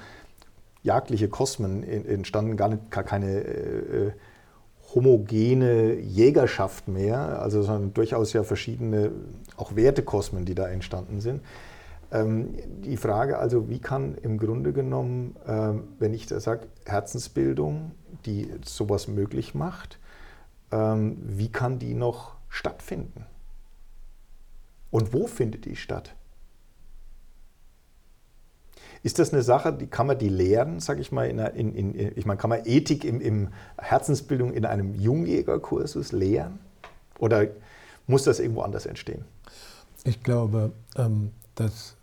jagdliche 0.83 1.29
Kosmen 1.29 1.83
entstanden, 1.83 2.57
gar, 2.57 2.69
nicht, 2.69 2.91
keine 2.91 3.41
äh, 3.41 4.13
homogene 4.97 6.01
Jägerschaft 6.01 6.89
mehr, 6.89 7.41
also 7.41 7.63
sondern 7.63 7.93
durchaus 7.93 8.33
ja 8.33 8.43
verschiedene 8.43 9.13
auch 9.57 9.77
Wertekosmen, 9.77 10.47
die 10.47 10.55
da 10.55 10.67
entstanden 10.67 11.21
sind. 11.21 11.43
Ähm, 12.11 12.55
die 12.83 12.97
Frage 12.97 13.39
also, 13.39 13.69
wie 13.69 13.79
kann 13.79 14.17
im 14.17 14.39
Grunde 14.39 14.73
genommen, 14.73 15.37
ähm, 15.47 15.85
wenn 15.99 16.15
ich 16.15 16.27
da 16.27 16.41
sage, 16.41 16.67
Herzensbildung, 16.87 17.93
die 18.25 18.51
sowas 18.65 19.07
möglich 19.07 19.55
macht, 19.55 19.99
ähm, 20.73 21.19
wie 21.23 21.53
kann 21.53 21.79
die 21.79 21.93
noch 21.93 22.37
stattfinden? 22.49 23.27
Und 24.91 25.13
wo 25.13 25.27
findet 25.27 25.67
die 25.67 25.77
statt? 25.77 26.16
Ist 29.07 29.21
das 29.21 29.33
eine 29.33 29.45
Sache, 29.45 29.73
die 29.73 29.87
kann 29.87 30.09
man 30.09 30.19
die 30.19 30.29
lehren, 30.29 30.81
sage 30.81 31.01
ich 31.01 31.13
mal, 31.13 31.31
in, 31.31 31.39
in, 31.39 31.95
in, 31.95 32.19
ich 32.19 32.27
meine, 32.27 32.39
kann 32.39 32.51
man 32.51 32.63
Ethik 32.65 33.05
im, 33.05 33.21
im 33.21 33.51
Herzensbildung 33.79 34.53
in 34.53 34.65
einem 34.65 34.97
Jungjägerkursus 34.97 36.11
lehren? 36.11 36.59
Oder 37.21 37.47
muss 38.09 38.25
das 38.25 38.41
irgendwo 38.41 38.63
anders 38.63 38.85
entstehen? 38.85 39.25
Ich 40.03 40.25
glaube, 40.25 40.73
ähm, 40.97 41.31
dass, 41.55 41.95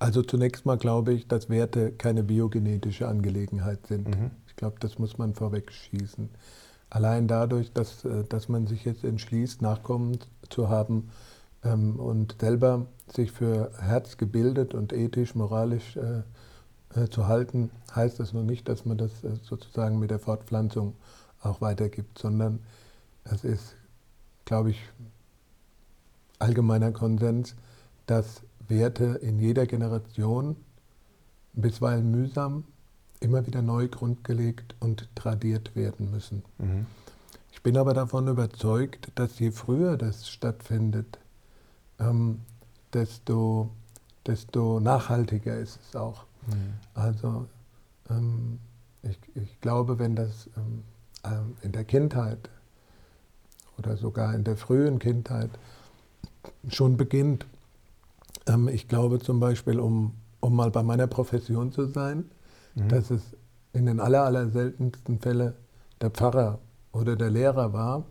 also 0.00 0.22
zunächst 0.22 0.66
mal 0.66 0.76
glaube 0.76 1.12
ich, 1.12 1.28
dass 1.28 1.50
Werte 1.50 1.92
keine 1.92 2.24
biogenetische 2.24 3.06
Angelegenheit 3.06 3.86
sind. 3.86 4.08
Mhm. 4.08 4.32
Ich 4.48 4.56
glaube, 4.56 4.78
das 4.80 4.98
muss 4.98 5.18
man 5.18 5.34
vorweg 5.34 5.70
schießen. 5.70 6.30
Allein 6.90 7.28
dadurch, 7.28 7.72
dass, 7.72 8.04
äh, 8.04 8.24
dass 8.24 8.48
man 8.48 8.66
sich 8.66 8.84
jetzt 8.84 9.04
entschließt, 9.04 9.62
Nachkommen 9.62 10.18
zu 10.50 10.68
haben, 10.68 11.10
ähm, 11.66 11.96
und 11.96 12.36
selber 12.40 12.86
sich 13.12 13.32
für 13.32 13.70
Herz 13.80 14.16
gebildet 14.16 14.74
und 14.74 14.92
ethisch, 14.92 15.34
moralisch 15.34 15.96
äh, 15.96 16.22
äh, 17.00 17.08
zu 17.08 17.26
halten, 17.26 17.70
heißt 17.94 18.18
das 18.20 18.32
noch 18.32 18.42
nicht, 18.42 18.68
dass 18.68 18.84
man 18.84 18.98
das 18.98 19.24
äh, 19.24 19.36
sozusagen 19.42 19.98
mit 19.98 20.10
der 20.10 20.18
Fortpflanzung 20.18 20.94
auch 21.40 21.60
weitergibt, 21.60 22.18
sondern 22.18 22.60
es 23.24 23.44
ist, 23.44 23.76
glaube 24.44 24.70
ich, 24.70 24.80
allgemeiner 26.38 26.92
Konsens, 26.92 27.54
dass 28.06 28.42
Werte 28.68 29.18
in 29.22 29.38
jeder 29.38 29.66
Generation 29.66 30.56
bisweilen 31.52 32.10
mühsam 32.10 32.64
immer 33.20 33.46
wieder 33.46 33.62
neu 33.62 33.88
grundgelegt 33.88 34.74
und 34.80 35.08
tradiert 35.14 35.74
werden 35.74 36.10
müssen. 36.10 36.42
Mhm. 36.58 36.86
Ich 37.52 37.62
bin 37.62 37.76
aber 37.76 37.94
davon 37.94 38.28
überzeugt, 38.28 39.10
dass 39.14 39.38
je 39.38 39.50
früher 39.50 39.96
das 39.96 40.28
stattfindet, 40.28 41.18
ähm, 41.98 42.40
desto, 42.92 43.70
desto 44.26 44.80
nachhaltiger 44.80 45.56
ist 45.56 45.78
es 45.88 45.96
auch. 45.96 46.24
Mhm. 46.46 46.74
Also 46.94 47.46
ähm, 48.10 48.58
ich, 49.02 49.18
ich, 49.34 49.60
glaube, 49.60 49.98
wenn 49.98 50.16
das 50.16 50.48
ähm, 50.56 50.82
ähm, 51.24 51.56
in 51.62 51.72
der 51.72 51.84
Kindheit 51.84 52.50
oder 53.78 53.96
sogar 53.96 54.34
in 54.34 54.44
der 54.44 54.56
frühen 54.56 54.98
Kindheit 54.98 55.50
schon 56.68 56.96
beginnt, 56.96 57.46
ähm, 58.46 58.68
ich 58.68 58.88
glaube 58.88 59.18
zum 59.18 59.40
Beispiel, 59.40 59.80
um, 59.80 60.14
um 60.40 60.54
mal 60.54 60.70
bei 60.70 60.82
meiner 60.82 61.06
Profession 61.06 61.72
zu 61.72 61.86
sein, 61.86 62.24
mhm. 62.74 62.88
dass 62.88 63.10
es 63.10 63.22
in 63.72 63.86
den 63.86 64.00
aller, 64.00 64.22
aller 64.22 64.48
seltensten 64.48 65.20
Fällen 65.20 65.52
der 66.00 66.10
Pfarrer 66.10 66.58
oder 66.92 67.16
der 67.16 67.30
Lehrer 67.30 67.72
war, 67.72 68.04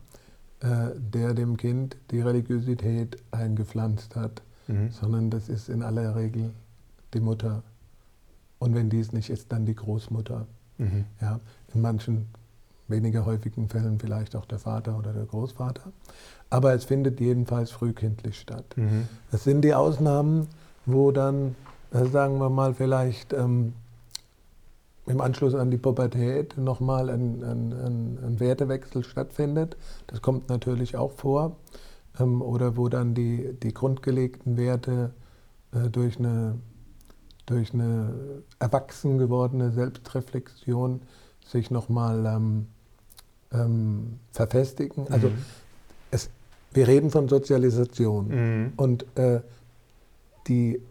der 0.65 1.33
dem 1.33 1.57
Kind 1.57 1.97
die 2.11 2.21
Religiosität 2.21 3.17
eingepflanzt 3.31 4.15
hat, 4.15 4.41
mhm. 4.67 4.91
sondern 4.91 5.29
das 5.29 5.49
ist 5.49 5.69
in 5.69 5.83
aller 5.83 6.15
Regel 6.15 6.51
die 7.13 7.19
Mutter. 7.19 7.63
Und 8.59 8.73
wenn 8.73 8.89
dies 8.89 9.11
nicht 9.11 9.29
ist, 9.29 9.51
dann 9.51 9.65
die 9.65 9.75
Großmutter. 9.75 10.47
Mhm. 10.77 11.05
Ja, 11.21 11.39
in 11.73 11.81
manchen 11.81 12.27
weniger 12.87 13.25
häufigen 13.25 13.69
Fällen 13.69 13.99
vielleicht 13.99 14.35
auch 14.35 14.45
der 14.45 14.59
Vater 14.59 14.97
oder 14.97 15.13
der 15.13 15.25
Großvater. 15.25 15.91
Aber 16.49 16.73
es 16.73 16.85
findet 16.85 17.19
jedenfalls 17.19 17.71
frühkindlich 17.71 18.39
statt. 18.39 18.65
Mhm. 18.75 19.07
Das 19.31 19.43
sind 19.43 19.61
die 19.61 19.73
Ausnahmen, 19.73 20.47
wo 20.85 21.11
dann, 21.11 21.55
äh, 21.91 22.05
sagen 22.05 22.39
wir 22.39 22.49
mal, 22.49 22.73
vielleicht 22.73 23.33
ähm, 23.33 23.73
im 25.07 25.21
Anschluss 25.21 25.53
an 25.53 25.69
die 25.69 25.77
Pubertät 25.77 26.57
nochmal 26.57 27.09
ein, 27.09 27.43
ein, 27.43 27.73
ein, 27.73 28.19
ein 28.23 28.39
Wertewechsel 28.39 29.03
stattfindet. 29.03 29.77
Das 30.07 30.21
kommt 30.21 30.49
natürlich 30.49 30.95
auch 30.95 31.11
vor. 31.11 31.57
Ähm, 32.19 32.41
oder 32.41 32.77
wo 32.77 32.89
dann 32.89 33.13
die, 33.13 33.53
die 33.61 33.73
grundgelegten 33.73 34.57
Werte 34.57 35.11
äh, 35.73 35.89
durch, 35.89 36.17
eine, 36.17 36.55
durch 37.45 37.73
eine 37.73 38.13
erwachsen 38.59 39.17
gewordene 39.17 39.71
Selbstreflexion 39.71 41.01
sich 41.45 41.69
nochmal 41.69 42.25
ähm, 42.25 42.67
ähm, 43.51 44.19
verfestigen. 44.31 45.07
Also 45.09 45.27
mhm. 45.27 45.37
es, 46.11 46.29
wir 46.73 46.87
reden 46.87 47.11
von 47.11 47.29
Sozialisation. 47.29 48.27
Mhm. 48.27 48.73
Und 48.75 49.05
äh, 49.17 49.41
die, 50.47 50.81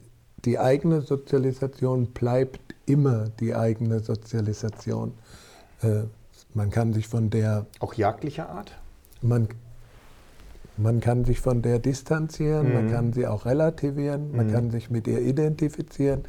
die 0.44 0.58
eigene 0.58 1.00
Sozialisation 1.00 2.06
bleibt 2.08 2.73
immer 2.86 3.28
die 3.40 3.54
eigene 3.54 4.00
Sozialisation. 4.00 5.14
Äh, 5.82 6.04
man 6.54 6.70
kann 6.70 6.92
sich 6.92 7.08
von 7.08 7.30
der. 7.30 7.66
Auch 7.80 7.94
jagdlicher 7.94 8.48
Art? 8.48 8.72
Man, 9.22 9.48
man 10.76 11.00
kann 11.00 11.24
sich 11.24 11.40
von 11.40 11.62
der 11.62 11.78
distanzieren, 11.78 12.68
mhm. 12.68 12.74
man 12.74 12.90
kann 12.90 13.12
sie 13.12 13.26
auch 13.26 13.46
relativieren, 13.46 14.36
man 14.36 14.48
mhm. 14.48 14.52
kann 14.52 14.70
sich 14.70 14.90
mit 14.90 15.06
ihr 15.06 15.20
identifizieren, 15.20 16.24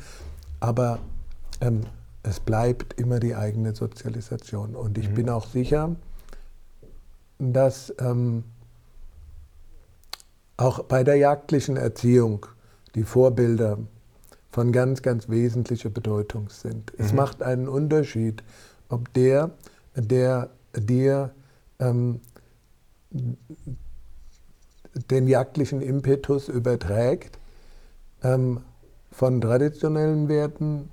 aber 0.59 0.99
ähm, 1.61 1.81
es 2.23 2.39
bleibt 2.39 2.99
immer 2.99 3.19
die 3.19 3.35
eigene 3.35 3.75
Sozialisation. 3.75 4.75
Und 4.75 4.97
ich 4.97 5.09
mhm. 5.09 5.13
bin 5.13 5.29
auch 5.29 5.47
sicher, 5.47 5.95
dass 7.37 7.93
ähm, 7.99 8.43
auch 10.57 10.83
bei 10.83 11.03
der 11.03 11.17
jagdlichen 11.17 11.77
Erziehung 11.77 12.45
die 12.95 13.03
Vorbilder 13.03 13.77
von 14.55 14.71
ganz, 14.71 15.01
ganz 15.01 15.27
wesentlicher 15.27 15.89
Bedeutung 15.89 16.47
sind. 16.47 16.97
Mhm. 16.97 17.05
Es 17.05 17.11
macht 17.11 17.43
einen 17.43 17.67
Unterschied, 17.67 18.41
ob 18.87 19.11
der, 19.11 19.51
der 19.97 20.49
dir 20.73 21.31
ähm, 21.77 22.21
den 25.11 25.27
jagdlichen 25.27 25.81
Impetus 25.81 26.47
überträgt, 26.47 27.37
ähm, 28.23 28.61
von 29.11 29.41
traditionellen 29.41 30.29
Werten 30.29 30.89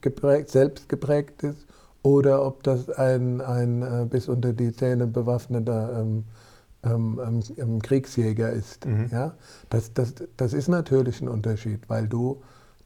geprägt, 0.00 0.48
selbst 0.48 0.88
geprägt 0.88 1.42
ist 1.42 1.66
oder 2.02 2.42
ob 2.42 2.62
das 2.62 2.88
ein, 2.88 3.42
ein 3.42 3.82
äh, 3.82 4.06
bis 4.08 4.30
unter 4.30 4.54
die 4.54 4.72
Zähne 4.72 5.06
bewaffneter 5.06 6.00
ähm, 6.00 6.24
ähm, 6.82 7.20
ähm, 7.22 7.42
ähm 7.58 7.82
Kriegsjäger 7.82 8.48
ist. 8.48 8.86
Mhm. 8.86 9.10
Ja? 9.12 9.34
Das, 9.68 9.92
das, 9.92 10.14
das 10.38 10.54
ist 10.54 10.68
natürlich 10.68 11.20
ein 11.20 11.28
Unterschied, 11.28 11.80
weil 11.88 12.08
du 12.08 12.40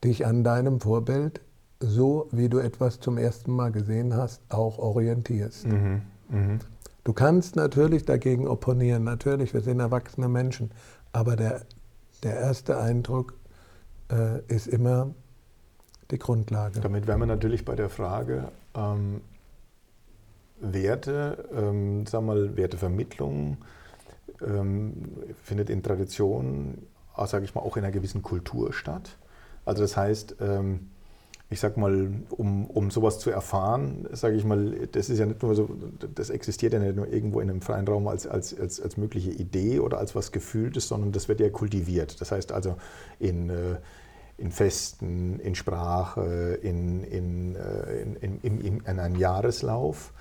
dich 0.05 0.27
an 0.27 0.45
deinem 0.45 0.81
Vorbild, 0.81 1.41
so 1.81 2.29
wie 2.33 2.49
du 2.49 2.59
etwas 2.59 3.01
zum 3.01 3.19
ersten 3.19 3.55
Mal 3.55 3.73
gesehen 3.73 4.15
hast, 4.15 4.43
auch 4.49 4.79
orientierst. 4.79 5.67
Mhm. 5.67 6.03
Mhm. 6.29 6.59
Du 7.05 7.13
kannst 7.13 7.57
natürlich 7.57 8.05
dagegen 8.05 8.47
opponieren, 8.47 9.05
natürlich, 9.05 9.55
wir 9.55 9.63
sind 9.63 9.81
erwachsene 9.81 10.29
Menschen, 10.29 10.71
aber 11.13 11.37
der, 11.37 11.63
der 12.23 12.35
erste 12.35 12.79
Eindruck 12.79 13.35
äh, 14.11 14.41
ist 14.49 14.67
immer 14.67 15.15
die 16.11 16.19
Grundlage. 16.19 16.81
Damit 16.81 17.07
wären 17.07 17.21
wir 17.21 17.27
natürlich 17.27 17.65
bei 17.65 17.77
der 17.77 17.89
Frage, 17.89 18.49
ähm, 18.75 19.23
Werte, 20.61 21.49
ähm, 21.55 22.05
sag 22.07 22.23
mal, 22.23 22.57
Wertevermittlung 22.57 23.59
ähm, 24.45 25.13
findet 25.43 25.71
in 25.71 25.83
Tradition, 25.83 26.79
sage 27.27 27.45
ich 27.45 27.55
mal, 27.55 27.61
auch 27.61 27.77
in 27.77 27.85
einer 27.85 27.93
gewissen 27.93 28.23
Kultur 28.23 28.73
statt. 28.73 29.17
Also 29.69 29.83
das 29.83 29.97
heißt, 29.97 30.37
ähm, 30.41 30.89
ich 31.51 31.61
sag 31.61 31.77
mal, 31.77 32.11
um, 32.31 32.67
um 32.67 32.91
sowas 32.91 33.19
zu 33.19 33.31
erfahren, 33.31 34.07
sage 34.13 34.37
ich 34.37 34.45
mal, 34.45 34.89
das 34.93 35.09
ist 35.09 35.19
ja 35.19 35.27
nicht 35.27 35.43
nur 35.43 35.55
so, 35.55 35.71
das 36.15 36.31
existiert 36.31 36.75
ja 36.75 36.79
nicht 36.79 36.97
nur 36.97 37.07
irgendwo 37.07 37.41
in 37.41 37.49
einem 37.49 37.63
freien 37.63 37.87
Raum 37.87 38.09
als, 38.09 38.27
als, 38.27 38.59
als, 38.59 38.81
als 38.81 38.97
mögliche 38.97 39.31
Idee 39.31 39.81
oder 39.81 39.99
als 39.99 40.15
was 40.15 40.33
Gefühltes, 40.33 40.89
sondern 40.89 41.13
das 41.13 41.29
wird 41.29 41.41
ja 41.41 41.49
kultiviert. 41.49 42.21
Das 42.21 42.33
heißt 42.33 42.53
also 42.53 42.77
in, 43.19 43.49
äh, 43.49 43.77
in 44.37 44.53
Festen, 44.53 45.41
in 45.41 45.55
Sprache, 45.55 46.59
in, 46.63 47.03
in, 47.05 47.57
äh, 47.57 48.03
in, 48.03 48.17
in, 48.17 48.41
in, 48.43 48.81
in 48.81 48.99
einem 48.99 49.17
Jahreslauf. 49.17 50.13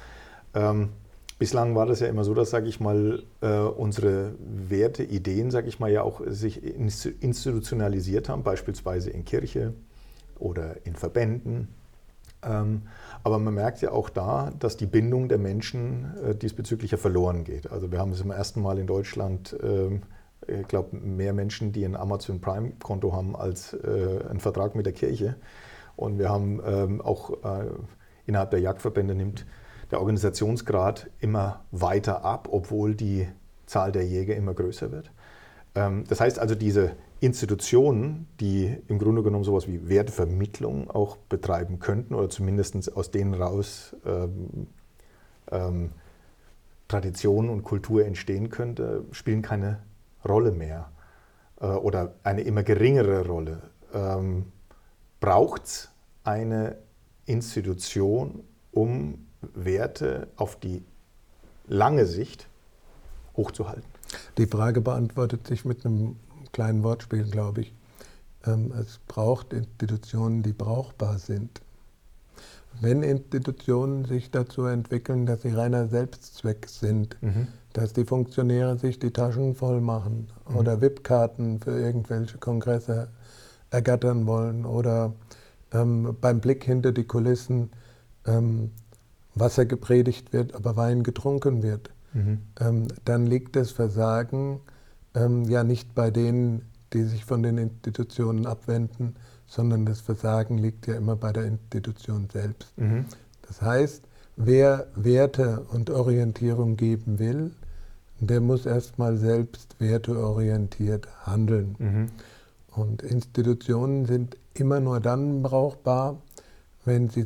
Bislang 1.39 1.75
war 1.75 1.86
das 1.86 2.00
ja 2.00 2.08
immer 2.08 2.24
so, 2.24 2.34
dass, 2.34 2.50
sage 2.50 2.67
ich 2.67 2.79
mal, 2.79 3.24
äh, 3.41 3.60
unsere 3.60 4.34
Werte, 4.39 5.03
Ideen, 5.03 5.51
sage 5.51 5.67
ich 5.67 5.79
mal, 5.79 5.91
ja 5.91 6.01
auch 6.01 6.22
sich 6.25 6.63
institutionalisiert 6.63 8.27
haben, 8.27 8.44
beispielsweise 8.44 9.12
in 9.12 9.24
Kirche, 9.24 9.74
oder 10.39 10.86
in 10.86 10.96
Verbänden. 10.96 11.70
Ähm, 12.44 12.84
aber 13.24 13.39
man 13.39 13.53
merkt 13.53 13.82
ja 13.82 13.91
auch 13.91 14.10
da, 14.10 14.51
dass 14.60 14.77
die 14.77 14.86
Bindung 14.86 15.27
der 15.27 15.38
Menschen 15.38 16.13
äh, 16.24 16.36
diesbezüglich 16.36 16.91
ja 16.91 16.98
verloren 16.98 17.44
geht. 17.44 17.72
Also 17.72 17.91
wir 17.91 18.00
haben 18.00 18.12
es 18.12 18.20
zum 18.20 18.32
ersten 18.32 18.62
Mal 18.62 18.77
in 18.77 18.88
Deutschland, 18.88 19.56
ähm, 19.62 20.03
ich 20.48 20.67
glaube, 20.67 20.96
mehr 20.96 21.34
Menschen, 21.34 21.72
die 21.72 21.84
ein 21.84 21.96
Amazon 21.96 22.39
Prime-Konto 22.39 23.12
haben, 23.12 23.36
als 23.36 23.74
äh, 23.74 24.20
einen 24.29 24.39
Vertrag 24.39 24.75
mit 24.75 24.86
der 24.86 24.94
Kirche. 24.94 25.36
Und 25.96 26.20
wir 26.20 26.29
haben 26.29 26.62
ähm, 26.63 27.01
auch 27.01 27.44
äh, 27.44 27.70
innerhalb 28.27 28.51
der 28.51 28.60
Jagdverbände 28.60 29.15
nimmt 29.15 29.46
der 29.91 30.00
Organisationsgrad 30.00 31.10
immer 31.20 31.65
weiter 31.72 32.25
ab, 32.25 32.50
obwohl 32.51 32.96
die 32.96 33.27
Zahl 33.65 33.91
der 33.91 34.06
Jäger 34.06 34.36
immer 34.36 34.53
größer 34.53 34.91
wird. 34.91 35.12
Das 35.74 36.20
heißt 36.20 36.39
also, 36.39 36.56
diese 36.56 36.94
Institutionen, 37.20 38.27
die 38.39 38.77
im 38.88 39.00
Grunde 39.00 39.24
genommen 39.24 39.44
sowas 39.44 39.67
wie 39.67 39.89
Wertevermittlung 39.89 40.89
auch 40.89 41.17
betreiben 41.17 41.79
könnten 41.79 42.13
oder 42.15 42.29
zumindest 42.29 42.96
aus 42.96 43.12
denen 43.12 43.34
raus 43.34 43.96
ähm, 44.06 44.67
ähm, 45.51 45.91
Tradition 46.88 47.50
und 47.50 47.63
Kultur 47.63 48.05
entstehen 48.05 48.50
könnte, 48.50 49.03
spielen 49.12 49.42
keine 49.42 49.83
Rolle 50.27 50.51
mehr 50.51 50.92
äh, 51.59 51.68
oder 51.68 52.16
eine 52.24 52.42
immer 52.42 52.64
geringere 52.64 53.25
Rolle. 53.27 53.62
Ähm, 53.94 54.51
Braucht 55.20 55.66
es 55.66 55.90
eine 56.24 56.77
Institution, 57.25 58.44
um 58.72 59.26
Werte 59.53 60.27
auf 60.36 60.57
die 60.60 60.83
lange 61.68 62.05
Sicht 62.05 62.48
hochzuhalten? 63.36 63.83
Die 64.38 64.48
Frage 64.48 64.81
beantwortet 64.81 65.48
sich 65.48 65.66
mit 65.66 65.86
einem 65.86 66.16
kleinen 66.51 66.83
Wortspiel, 66.83 67.24
glaube 67.24 67.62
ich. 67.62 67.74
Ähm, 68.46 68.72
es 68.79 69.00
braucht 69.07 69.53
Institutionen, 69.53 70.44
die 70.44 70.53
brauchbar 70.53 71.20
sind. 71.20 71.62
Wenn 72.79 73.01
Institutionen 73.01 74.05
sich 74.05 74.29
dazu 74.29 74.66
entwickeln, 74.66 75.25
dass 75.25 75.42
sie 75.42 75.50
reiner 75.50 75.88
Selbstzweck 75.88 76.68
sind, 76.68 77.18
mhm. 77.22 77.48
dass 77.74 77.94
die 77.94 78.05
Funktionäre 78.05 78.77
sich 78.77 79.00
die 79.00 79.12
Taschen 79.12 79.55
voll 79.55 79.81
machen 79.81 80.29
mhm. 80.48 80.55
oder 80.55 80.81
VIP-Karten 80.81 81.60
für 81.60 81.79
irgendwelche 81.79 82.38
Kongresse 82.38 83.10
ergattern 83.72 84.27
wollen 84.27 84.66
oder 84.66 85.14
ähm, 85.74 86.16
beim 86.22 86.40
Blick 86.40 86.64
hinter 86.64 86.92
die 86.92 87.03
Kulissen 87.03 87.72
ähm, 88.25 88.72
Wasser 89.40 89.66
gepredigt 89.66 90.34
wird, 90.34 90.56
aber 90.56 90.76
Wein 90.76 91.04
getrunken 91.04 91.64
wird, 91.64 91.92
mhm. 92.14 92.40
ähm, 92.60 92.88
dann 93.06 93.26
liegt 93.26 93.56
das 93.56 93.72
Versagen 93.72 94.60
ähm, 95.16 95.46
ja 95.46 95.64
nicht 95.64 95.96
bei 95.96 96.12
denen, 96.12 96.64
die 96.94 97.04
sich 97.04 97.26
von 97.26 97.44
den 97.44 97.58
Institutionen 97.58 98.46
abwenden, 98.46 99.16
sondern 99.48 99.86
das 99.86 100.02
Versagen 100.02 100.58
liegt 100.58 100.88
ja 100.88 100.96
immer 100.96 101.16
bei 101.16 101.32
der 101.32 101.46
Institution 101.46 102.28
selbst. 102.32 102.78
Mhm. 102.78 103.06
Das 103.48 103.62
heißt, 103.62 104.04
wer 104.36 104.88
Werte 104.96 105.66
und 105.72 105.90
Orientierung 105.90 106.76
geben 106.76 107.20
will, 107.20 107.52
der 108.20 108.42
muss 108.42 108.66
erstmal 108.66 109.18
selbst 109.18 109.80
werteorientiert 109.80 111.08
handeln. 111.26 111.76
Mhm. 111.78 112.08
Und 112.72 113.02
Institutionen 113.04 114.06
sind 114.06 114.38
immer 114.54 114.80
nur 114.80 115.00
dann 115.00 115.44
brauchbar, 115.44 116.18
wenn 116.86 117.10
sie 117.10 117.24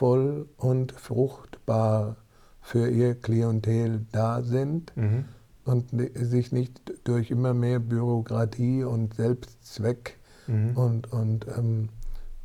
sinnvoll 0.00 0.48
und 0.56 0.92
fruchtbar 0.92 2.16
für 2.62 2.88
ihr 2.88 3.14
Klientel 3.14 4.06
da 4.12 4.42
sind. 4.42 4.96
Mhm 4.96 5.24
und 5.62 5.90
sich 6.14 6.50
nicht 6.52 6.80
durch 7.04 7.30
immer 7.30 7.52
mehr 7.54 7.78
Bürokratie 7.78 8.82
und 8.82 9.14
Selbstzweck 9.14 10.18
mhm. 10.48 10.76
und, 10.76 11.12
und, 11.12 11.46
ähm, 11.56 11.90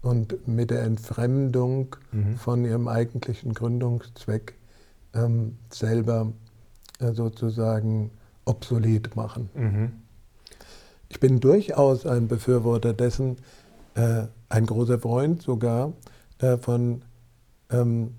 und 0.04 0.48
mit 0.48 0.70
der 0.70 0.84
Entfremdung 0.84 1.96
mhm. 2.12 2.36
von 2.36 2.66
ihrem 2.66 2.88
eigentlichen 2.88 3.54
Gründungszweck 3.54 4.56
ähm, 5.16 5.58
selber 5.72 6.34
äh, 7.00 7.14
sozusagen 7.14 8.12
obsolet 8.44 9.16
machen. 9.16 9.50
Mhm. 9.56 9.92
Ich 11.08 11.20
bin 11.20 11.40
durchaus 11.40 12.06
ein 12.06 12.28
Befürworter 12.28 12.94
dessen, 12.94 13.38
äh, 13.96 14.26
ein 14.50 14.66
großer 14.68 15.00
Freund 15.00 15.42
sogar 15.42 15.94
äh, 16.40 16.58
von 16.58 17.02
ähm, 17.70 18.12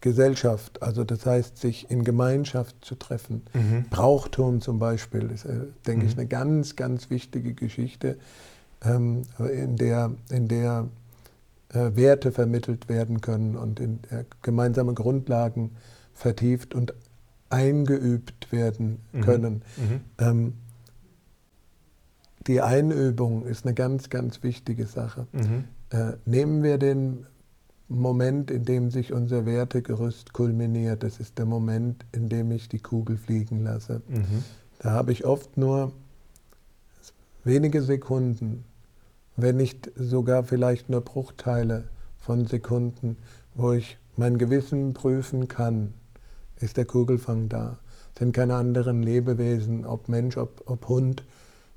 Gesellschaft, 0.00 0.82
also 0.82 1.02
das 1.02 1.26
heißt, 1.26 1.58
sich 1.58 1.90
in 1.90 2.04
Gemeinschaft 2.04 2.76
zu 2.84 2.94
treffen. 2.94 3.42
Mhm. 3.52 3.86
Brauchtum 3.90 4.60
zum 4.60 4.78
Beispiel 4.78 5.30
ist, 5.32 5.46
äh, 5.46 5.62
denke 5.86 6.04
mhm. 6.04 6.10
ich, 6.10 6.16
eine 6.16 6.26
ganz, 6.28 6.76
ganz 6.76 7.10
wichtige 7.10 7.54
Geschichte, 7.54 8.16
ähm, 8.84 9.22
in 9.38 9.76
der, 9.76 10.12
in 10.30 10.46
der 10.46 10.86
äh, 11.70 11.96
Werte 11.96 12.30
vermittelt 12.30 12.88
werden 12.88 13.20
können 13.20 13.56
und 13.56 13.80
in 13.80 13.98
der 14.10 14.26
gemeinsame 14.42 14.94
Grundlagen 14.94 15.72
vertieft 16.14 16.74
und 16.74 16.94
eingeübt 17.50 18.52
werden 18.52 19.00
mhm. 19.12 19.20
können. 19.22 19.62
Mhm. 19.76 20.00
Ähm, 20.18 20.52
die 22.46 22.60
Einübung 22.60 23.44
ist 23.44 23.64
eine 23.64 23.74
ganz, 23.74 24.08
ganz 24.08 24.44
wichtige 24.44 24.86
Sache. 24.86 25.26
Mhm. 25.32 25.64
Äh, 25.90 26.12
nehmen 26.26 26.62
wir 26.62 26.78
den 26.78 27.26
Moment, 27.88 28.50
in 28.50 28.64
dem 28.64 28.90
sich 28.90 29.12
unser 29.12 29.46
Wertegerüst 29.46 30.32
kulminiert. 30.32 31.02
Das 31.02 31.20
ist 31.20 31.38
der 31.38 31.46
Moment, 31.46 32.04
in 32.12 32.28
dem 32.28 32.50
ich 32.50 32.68
die 32.68 32.80
Kugel 32.80 33.16
fliegen 33.16 33.62
lasse. 33.62 34.02
Mhm. 34.08 34.44
Da 34.80 34.90
habe 34.90 35.12
ich 35.12 35.24
oft 35.24 35.56
nur 35.56 35.92
wenige 37.44 37.82
Sekunden, 37.82 38.64
wenn 39.36 39.56
nicht 39.56 39.90
sogar 39.94 40.44
vielleicht 40.44 40.88
nur 40.88 41.00
Bruchteile 41.02 41.84
von 42.18 42.46
Sekunden, 42.46 43.16
wo 43.54 43.72
ich 43.72 43.98
mein 44.16 44.38
Gewissen 44.38 44.94
prüfen 44.94 45.46
kann, 45.46 45.94
ist 46.58 46.76
der 46.76 46.86
Kugelfang 46.86 47.48
da. 47.48 47.78
Sind 48.18 48.34
keine 48.34 48.54
anderen 48.56 49.02
Lebewesen, 49.02 49.84
ob 49.84 50.08
Mensch, 50.08 50.36
ob, 50.36 50.62
ob 50.66 50.88
Hund, 50.88 51.22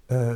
äh, 0.07 0.35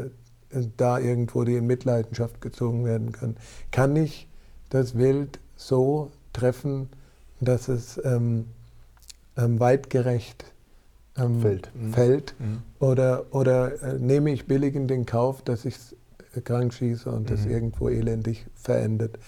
da 0.77 0.99
irgendwo, 0.99 1.43
die 1.45 1.55
in 1.55 1.65
Mitleidenschaft 1.65 2.41
gezogen 2.41 2.86
werden 2.86 3.12
können. 3.12 3.38
Kann 3.71 3.95
ich 3.95 4.27
das 4.69 4.97
Wild 4.97 5.39
so 5.56 6.12
treffen, 6.34 6.89
dass 7.39 7.68
es 7.68 8.00
ähm, 8.04 8.46
ähm, 9.38 9.60
weitgerecht 9.60 10.46
ähm, 11.18 11.42
fällt. 11.42 11.72
Mhm. 11.76 11.94
fällt. 11.94 12.36
Mhm. 12.39 12.62
Oder, 12.80 13.26
oder 13.32 13.82
äh, 13.82 14.00
nehme 14.00 14.32
ich 14.32 14.46
billig 14.48 14.76
in 14.76 14.88
den 14.88 15.06
Kauf, 15.06 15.42
dass 15.42 15.66
ich 15.66 15.76
es 15.76 15.96
äh, 16.36 16.42
krank 16.42 16.74
schieße 16.74 17.10
und 17.10 17.24
mhm. 17.24 17.26
das 17.28 17.46
irgendwo 17.46 17.89
elendig 17.89 18.46
verendet. 18.56 19.20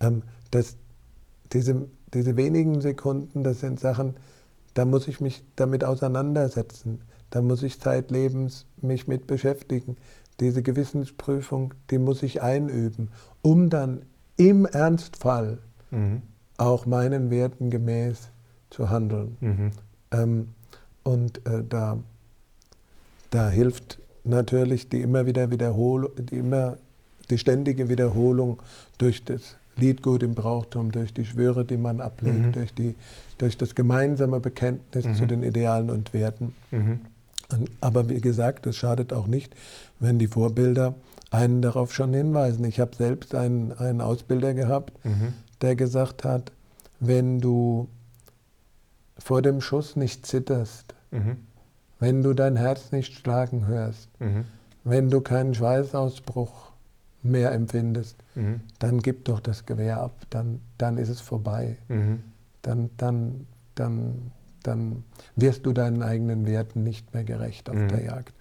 Ähm, 0.00 0.22
das, 0.50 0.76
diese, 1.52 1.86
diese 2.12 2.36
wenigen 2.36 2.80
Sekunden, 2.80 3.44
das 3.44 3.60
sind 3.60 3.80
Sachen, 3.80 4.14
da 4.74 4.84
muss 4.84 5.06
ich 5.08 5.20
mich 5.20 5.44
damit 5.56 5.84
auseinandersetzen. 5.84 7.00
Da 7.30 7.42
muss 7.42 7.62
ich 7.62 7.80
zeitlebens 7.80 8.66
mich 8.80 9.08
mit 9.08 9.26
beschäftigen. 9.26 9.96
diese 10.40 10.62
Gewissensprüfung, 10.62 11.74
die 11.90 11.98
muss 11.98 12.22
ich 12.24 12.42
einüben, 12.42 13.08
um 13.42 13.70
dann 13.70 14.02
im 14.36 14.66
Ernstfall 14.66 15.58
mhm. 15.90 16.22
auch 16.56 16.86
meinen 16.86 17.30
Werten 17.30 17.70
gemäß 17.70 18.30
zu 18.70 18.90
handeln. 18.90 19.36
Mhm. 19.40 19.70
Ähm, 20.10 20.48
und 21.02 21.46
äh, 21.46 21.62
da, 21.68 21.98
da 23.30 23.50
hilft 23.50 23.98
natürlich 24.24 24.88
die 24.88 25.02
immer 25.02 25.26
wieder 25.26 25.50
Wiederholung, 25.50 26.10
die 26.16 26.38
immer 26.38 26.78
die 27.30 27.38
ständige 27.38 27.88
Wiederholung 27.88 28.60
durch 28.98 29.24
das 29.24 29.56
Liedgut 29.76 30.22
im 30.22 30.34
Brauchtum, 30.34 30.92
durch 30.92 31.12
die 31.12 31.24
Schwüre, 31.24 31.64
die 31.64 31.76
man 31.76 32.00
ablegt, 32.00 32.38
mhm. 32.38 32.52
durch, 32.52 32.74
die, 32.74 32.94
durch 33.38 33.56
das 33.56 33.74
gemeinsame 33.74 34.40
Bekenntnis 34.40 35.04
mhm. 35.04 35.14
zu 35.14 35.26
den 35.26 35.42
Idealen 35.42 35.90
und 35.90 36.12
Werten. 36.14 36.54
Mhm. 36.70 37.00
Aber 37.80 38.08
wie 38.08 38.20
gesagt, 38.20 38.66
es 38.66 38.76
schadet 38.76 39.12
auch 39.12 39.26
nicht, 39.26 39.54
wenn 40.00 40.18
die 40.18 40.26
Vorbilder 40.26 40.94
einen 41.34 41.62
darauf 41.62 41.92
schon 41.92 42.14
hinweisen. 42.14 42.64
Ich 42.64 42.80
habe 42.80 42.94
selbst 42.94 43.34
einen, 43.34 43.72
einen 43.72 44.00
Ausbilder 44.00 44.54
gehabt, 44.54 45.04
mhm. 45.04 45.34
der 45.60 45.74
gesagt 45.76 46.24
hat, 46.24 46.52
wenn 47.00 47.40
du 47.40 47.88
vor 49.18 49.42
dem 49.42 49.60
Schuss 49.60 49.96
nicht 49.96 50.26
zitterst, 50.26 50.94
mhm. 51.10 51.38
wenn 51.98 52.22
du 52.22 52.34
dein 52.34 52.56
Herz 52.56 52.92
nicht 52.92 53.14
schlagen 53.14 53.66
hörst, 53.66 54.08
mhm. 54.20 54.44
wenn 54.84 55.10
du 55.10 55.20
keinen 55.20 55.54
Schweißausbruch 55.54 56.72
mehr 57.22 57.52
empfindest, 57.52 58.16
mhm. 58.34 58.60
dann 58.78 59.00
gib 59.00 59.24
doch 59.24 59.40
das 59.40 59.66
Gewehr 59.66 60.00
ab, 60.00 60.12
dann, 60.30 60.60
dann 60.78 60.98
ist 60.98 61.08
es 61.08 61.20
vorbei. 61.20 61.78
Mhm. 61.88 62.22
Dann, 62.62 62.90
dann, 62.96 63.46
dann, 63.74 64.30
dann 64.62 65.04
wirst 65.36 65.66
du 65.66 65.72
deinen 65.72 66.02
eigenen 66.02 66.46
Werten 66.46 66.84
nicht 66.84 67.12
mehr 67.12 67.24
gerecht 67.24 67.68
auf 67.68 67.76
mhm. 67.76 67.88
der 67.88 68.04
Jagd. 68.04 68.34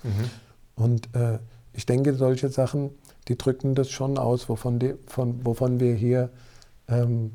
Und 0.75 1.13
äh, 1.15 1.39
ich 1.73 1.85
denke, 1.85 2.13
solche 2.13 2.49
Sachen, 2.49 2.91
die 3.27 3.37
drücken 3.37 3.75
das 3.75 3.89
schon 3.89 4.17
aus, 4.17 4.47
wovon, 4.49 4.79
die, 4.79 4.93
von, 5.07 5.45
wovon 5.45 5.79
wir 5.79 5.95
hier 5.95 6.29
ähm, 6.87 7.31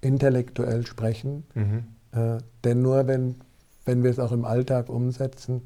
intellektuell 0.00 0.86
sprechen. 0.86 1.44
Mhm. 1.54 1.84
Äh, 2.12 2.38
denn 2.62 2.82
nur 2.82 3.06
wenn, 3.06 3.36
wenn 3.84 4.02
wir 4.02 4.10
es 4.10 4.18
auch 4.18 4.32
im 4.32 4.44
Alltag 4.44 4.88
umsetzen, 4.88 5.62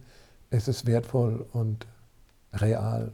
ist 0.51 0.69
es 0.69 0.87
wertvoll 0.87 1.45
und 1.53 1.87
real. 2.55 3.13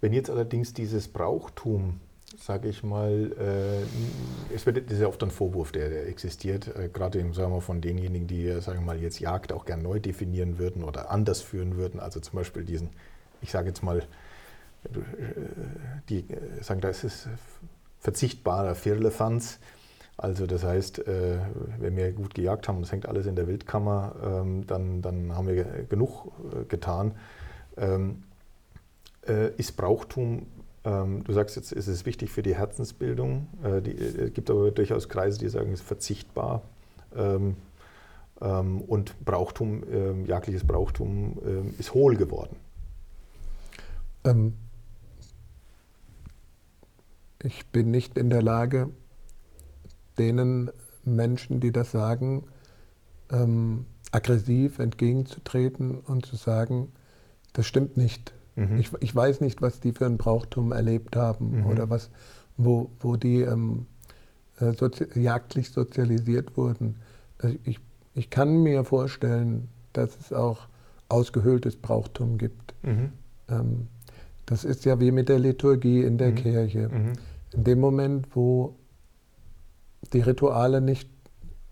Wenn 0.00 0.12
jetzt 0.12 0.28
allerdings 0.28 0.74
dieses 0.74 1.08
Brauchtum, 1.08 2.00
sage 2.38 2.68
ich 2.68 2.82
mal, 2.82 3.32
äh, 3.38 4.54
es 4.54 4.66
wird, 4.66 4.84
das 4.84 4.94
ist 4.94 5.00
ja 5.00 5.06
oft 5.06 5.22
ein 5.22 5.30
Vorwurf, 5.30 5.72
der, 5.72 5.88
der 5.88 6.08
existiert, 6.08 6.68
äh, 6.76 6.90
gerade 6.92 7.20
sagen 7.32 7.52
wir, 7.52 7.60
von 7.62 7.80
denjenigen, 7.80 8.26
die 8.26 8.60
sagen 8.60 8.80
wir 8.80 8.86
mal 8.86 9.00
jetzt 9.00 9.20
Jagd 9.20 9.52
auch 9.52 9.64
gern 9.64 9.82
neu 9.82 10.00
definieren 10.00 10.58
würden 10.58 10.84
oder 10.84 11.10
anders 11.10 11.40
führen 11.40 11.76
würden, 11.76 12.00
also 12.00 12.20
zum 12.20 12.36
Beispiel 12.36 12.64
diesen, 12.64 12.90
ich 13.40 13.50
sage 13.50 13.68
jetzt 13.68 13.82
mal, 13.82 14.00
äh, 14.00 14.02
die 16.08 16.20
äh, 16.30 16.62
sagen, 16.62 16.80
da 16.80 16.88
ist 16.88 17.04
es 17.04 17.28
verzichtbarer 17.98 18.74
Firlefanz. 18.74 19.58
Also 20.16 20.46
das 20.46 20.62
heißt, 20.62 21.00
äh, 21.08 21.38
wenn 21.78 21.96
wir 21.96 22.12
gut 22.12 22.34
gejagt 22.34 22.68
haben, 22.68 22.80
das 22.80 22.92
hängt 22.92 23.08
alles 23.08 23.26
in 23.26 23.34
der 23.34 23.48
Wildkammer, 23.48 24.14
ähm, 24.22 24.66
dann, 24.66 25.02
dann 25.02 25.34
haben 25.34 25.48
wir 25.48 25.64
genug 25.88 26.30
getan. 26.68 27.12
Ähm, 27.76 28.22
ist 29.56 29.78
Brauchtum, 29.78 30.46
ähm, 30.84 31.24
du 31.24 31.32
sagst 31.32 31.56
jetzt, 31.56 31.72
ist 31.72 31.88
es 31.88 32.04
wichtig 32.04 32.30
für 32.30 32.42
die 32.42 32.54
Herzensbildung. 32.54 33.48
Es 33.62 34.34
gibt 34.34 34.50
aber 34.50 34.70
durchaus 34.70 35.08
Kreise, 35.08 35.38
die 35.38 35.48
sagen, 35.48 35.72
es 35.72 35.80
ist 35.80 35.86
verzichtbar. 35.86 36.60
Und 38.38 39.24
Brauchtum, 39.24 40.26
jagliches 40.26 40.66
Brauchtum 40.66 41.38
ist 41.78 41.94
hohl 41.94 42.16
geworden. 42.16 42.56
Ich 47.44 47.66
bin 47.66 47.90
nicht 47.90 48.16
in 48.18 48.30
der 48.30 48.42
Lage, 48.42 48.90
denen 50.18 50.70
Menschen, 51.04 51.60
die 51.60 51.72
das 51.72 51.90
sagen, 51.90 52.44
ähm, 53.30 53.86
aggressiv 54.12 54.78
entgegenzutreten 54.78 55.98
und 55.98 56.24
zu 56.24 56.36
sagen, 56.36 56.92
das 57.52 57.66
stimmt 57.66 57.96
nicht. 57.96 58.32
Mhm. 58.56 58.78
Ich, 58.78 58.90
ich, 59.00 59.14
weiß 59.14 59.40
nicht, 59.40 59.60
was 59.60 59.80
die 59.80 59.92
für 59.92 60.06
ein 60.06 60.16
Brauchtum 60.16 60.72
erlebt 60.72 61.16
haben 61.16 61.60
mhm. 61.60 61.66
oder 61.66 61.90
was, 61.90 62.10
wo, 62.56 62.90
wo 63.00 63.16
die 63.16 63.40
ähm, 63.40 63.86
äh, 64.60 64.72
sozi 64.72 65.06
jagdlich 65.14 65.70
sozialisiert 65.70 66.56
wurden. 66.56 66.96
Also 67.38 67.56
ich, 67.64 67.80
ich 68.14 68.30
kann 68.30 68.62
mir 68.62 68.84
vorstellen, 68.84 69.68
dass 69.92 70.16
es 70.18 70.32
auch 70.32 70.68
ausgehöhltes 71.08 71.76
Brauchtum 71.76 72.38
gibt. 72.38 72.74
Mhm. 72.82 73.12
Ähm, 73.48 73.88
das 74.46 74.64
ist 74.64 74.84
ja 74.84 75.00
wie 75.00 75.10
mit 75.10 75.28
der 75.28 75.38
Liturgie 75.38 76.02
in 76.02 76.18
der 76.18 76.30
mhm. 76.30 76.34
Kirche. 76.36 76.90
Mhm. 77.54 77.58
In 77.58 77.64
dem 77.64 77.80
Moment, 77.80 78.36
wo 78.36 78.76
die 80.12 80.20
Rituale 80.20 80.80
nicht 80.80 81.08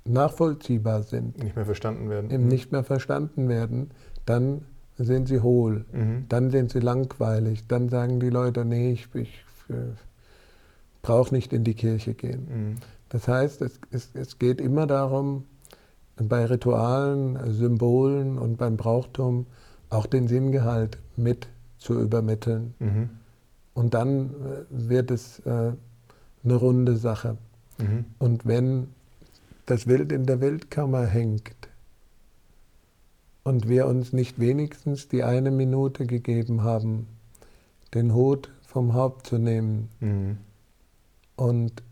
nachvollziehbar 0.04 1.02
sind, 1.02 1.42
nicht 1.42 1.54
mehr 1.54 1.64
verstanden 1.64 2.08
werden, 2.08 2.30
eben 2.30 2.48
nicht 2.48 2.72
mehr 2.72 2.84
verstanden 2.84 3.48
werden, 3.48 3.90
dann 4.26 4.62
sind 4.98 5.28
sie 5.28 5.40
hohl, 5.40 5.84
mhm. 5.92 6.26
dann 6.28 6.50
sind 6.50 6.70
sie 6.70 6.80
langweilig, 6.80 7.66
dann 7.68 7.88
sagen 7.88 8.20
die 8.20 8.30
Leute, 8.30 8.64
nee, 8.64 8.92
ich, 8.92 9.08
ich 9.14 9.44
äh, 9.68 9.74
brauche 11.02 11.34
nicht 11.34 11.52
in 11.52 11.64
die 11.64 11.74
Kirche 11.74 12.14
gehen. 12.14 12.48
Mhm. 12.48 12.76
Das 13.08 13.28
heißt, 13.28 13.62
es, 13.62 13.78
es, 13.90 14.10
es 14.14 14.38
geht 14.38 14.60
immer 14.60 14.86
darum, 14.86 15.44
bei 16.16 16.44
Ritualen, 16.44 17.38
Symbolen 17.52 18.38
und 18.38 18.56
beim 18.58 18.76
Brauchtum 18.76 19.46
auch 19.90 20.06
den 20.06 20.28
Sinngehalt 20.28 20.98
mit 21.16 21.48
zu 21.78 21.98
übermitteln. 22.00 22.74
Mhm. 22.78 23.10
Und 23.74 23.94
dann 23.94 24.30
äh, 24.30 24.64
wird 24.70 25.10
es 25.10 25.40
äh, 25.40 25.72
eine 26.44 26.54
runde 26.54 26.96
Sache. 26.96 27.36
Mhm. 27.78 28.04
Und 28.18 28.46
wenn 28.46 28.88
das 29.66 29.86
Wild 29.86 30.12
in 30.12 30.26
der 30.26 30.40
Wildkammer 30.40 31.06
hängt 31.06 31.54
und 33.44 33.68
wir 33.68 33.86
uns 33.86 34.12
nicht 34.12 34.38
wenigstens 34.38 35.08
die 35.08 35.22
eine 35.22 35.50
Minute 35.50 36.06
gegeben 36.06 36.62
haben, 36.62 37.06
den 37.94 38.14
Hut 38.14 38.50
vom 38.66 38.94
Haupt 38.94 39.26
zu 39.26 39.38
nehmen 39.38 39.88
mhm. 40.00 40.38
und 41.36 41.82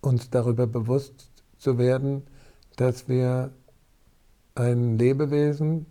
uns 0.00 0.30
darüber 0.30 0.66
bewusst 0.66 1.30
zu 1.58 1.78
werden, 1.78 2.22
dass 2.76 3.08
wir 3.08 3.50
ein 4.54 4.98
Lebewesen 4.98 5.86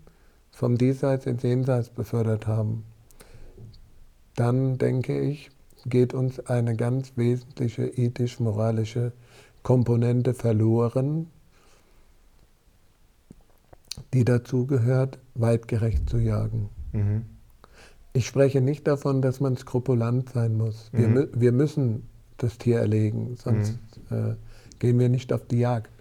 vom 0.51 0.77
Diesseits 0.77 1.25
ins 1.25 1.43
Jenseits 1.43 1.89
befördert 1.89 2.47
haben, 2.47 2.83
dann 4.37 4.77
denke 4.77 5.19
ich, 5.19 5.49
geht 5.85 6.13
uns 6.13 6.39
eine 6.39 6.75
ganz 6.75 7.13
wesentliche 7.15 7.85
ethisch-moralische 7.85 9.11
Komponente 9.63 10.33
verloren, 10.33 11.27
die 14.13 14.23
dazu 14.23 14.67
gehört, 14.67 15.17
weitgerecht 15.33 16.09
zu 16.09 16.19
jagen. 16.19 16.69
Mhm. 16.93 17.25
Ich 18.13 18.27
spreche 18.27 18.61
nicht 18.61 18.87
davon, 18.87 19.21
dass 19.21 19.39
man 19.39 19.57
skrupulant 19.57 20.29
sein 20.29 20.55
muss. 20.55 20.89
Wir, 20.93 21.07
mhm. 21.07 21.27
wir 21.33 21.51
müssen 21.51 22.07
das 22.37 22.57
Tier 22.57 22.79
erlegen, 22.79 23.35
sonst 23.37 23.79
mhm. 24.09 24.17
äh, 24.31 24.35
gehen 24.79 24.99
wir 24.99 25.09
nicht 25.09 25.33
auf 25.33 25.45
die 25.47 25.59
Jagd. 25.59 25.91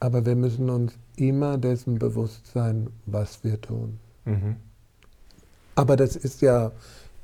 Aber 0.00 0.26
wir 0.26 0.34
müssen 0.34 0.70
uns 0.70 0.94
immer 1.16 1.56
dessen 1.56 1.98
bewusst 1.98 2.48
sein, 2.48 2.88
was 3.06 3.44
wir 3.44 3.60
tun. 3.60 4.00
Mhm. 4.24 4.56
Aber 5.76 5.96
das 5.96 6.16
ist 6.16 6.42
ja, 6.42 6.72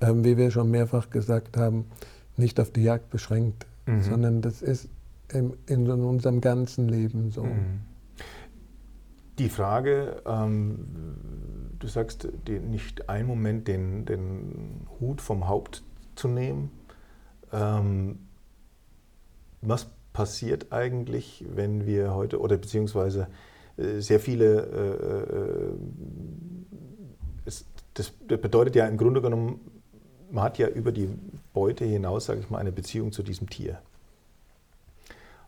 ähm, 0.00 0.24
wie 0.24 0.36
wir 0.36 0.50
schon 0.50 0.70
mehrfach 0.70 1.10
gesagt 1.10 1.56
haben, 1.56 1.86
nicht 2.36 2.60
auf 2.60 2.70
die 2.70 2.82
Jagd 2.82 3.10
beschränkt, 3.10 3.66
mhm. 3.86 4.02
sondern 4.02 4.42
das 4.42 4.62
ist 4.62 4.88
in, 5.32 5.54
in, 5.66 5.90
unserem 5.90 6.40
ganzen 6.40 6.88
Leben 6.88 7.30
so. 7.30 7.44
Mhm. 7.44 7.80
Die 9.38 9.48
Frage, 9.48 10.22
ähm, 10.26 10.86
du 11.78 11.86
sagst, 11.88 12.28
die, 12.46 12.58
nicht 12.58 13.08
einen 13.08 13.28
Moment 13.28 13.68
den, 13.68 14.04
den 14.06 14.86
Hut 15.00 15.20
vom 15.20 15.48
Haupt 15.48 15.82
zu 16.14 16.28
nehmen. 16.28 16.70
Ähm, 17.52 18.18
was 19.60 19.88
passiert 20.12 20.72
eigentlich, 20.72 21.44
wenn 21.54 21.86
wir 21.86 22.14
heute, 22.14 22.40
oder 22.40 22.56
beziehungsweise 22.56 23.28
äh, 23.76 24.00
sehr 24.00 24.20
viele, 24.20 24.62
äh, 24.66 25.36
äh, 25.36 25.74
es, 27.44 27.66
das 27.92 28.10
bedeutet 28.10 28.74
ja 28.76 28.86
im 28.86 28.96
Grunde 28.96 29.20
genommen, 29.20 29.60
man 30.30 30.44
hat 30.44 30.58
ja 30.58 30.68
über 30.68 30.92
die 30.92 31.08
Beute 31.52 31.84
hinaus, 31.84 32.26
sage 32.26 32.40
ich 32.40 32.50
mal, 32.50 32.58
eine 32.58 32.72
Beziehung 32.72 33.12
zu 33.12 33.22
diesem 33.22 33.48
Tier. 33.48 33.80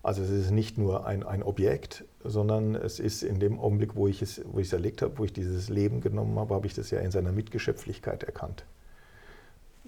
Also 0.03 0.23
es 0.23 0.31
ist 0.31 0.51
nicht 0.51 0.79
nur 0.79 1.07
ein, 1.07 1.23
ein 1.23 1.43
Objekt, 1.43 2.05
sondern 2.23 2.75
es 2.75 3.01
ist 3.01 3.23
in 3.23 3.41
dem 3.41 3.59
Augenblick, 3.59 3.97
wo 3.97 4.07
ich 4.07 4.23
es, 4.23 4.41
wo 4.47 4.59
ich 4.59 4.69
es 4.69 4.73
erlegt 4.73 5.03
habe, 5.03 5.19
wo 5.19 5.25
ich 5.25 5.33
dieses 5.33 5.69
Leben 5.69 6.01
genommen 6.01 6.38
habe, 6.38 6.55
habe 6.55 6.67
ich 6.67 6.75
das 6.75 6.91
ja 6.91 7.01
in 7.01 7.11
seiner 7.11 7.33
Mitgeschöpflichkeit 7.33 8.23
erkannt. 8.23 8.64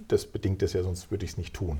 Das 0.08 0.26
bedingt 0.26 0.62
es 0.62 0.72
ja, 0.72 0.82
sonst 0.82 1.10
würde 1.10 1.24
ich 1.24 1.32
es 1.32 1.38
nicht 1.38 1.54
tun. 1.54 1.78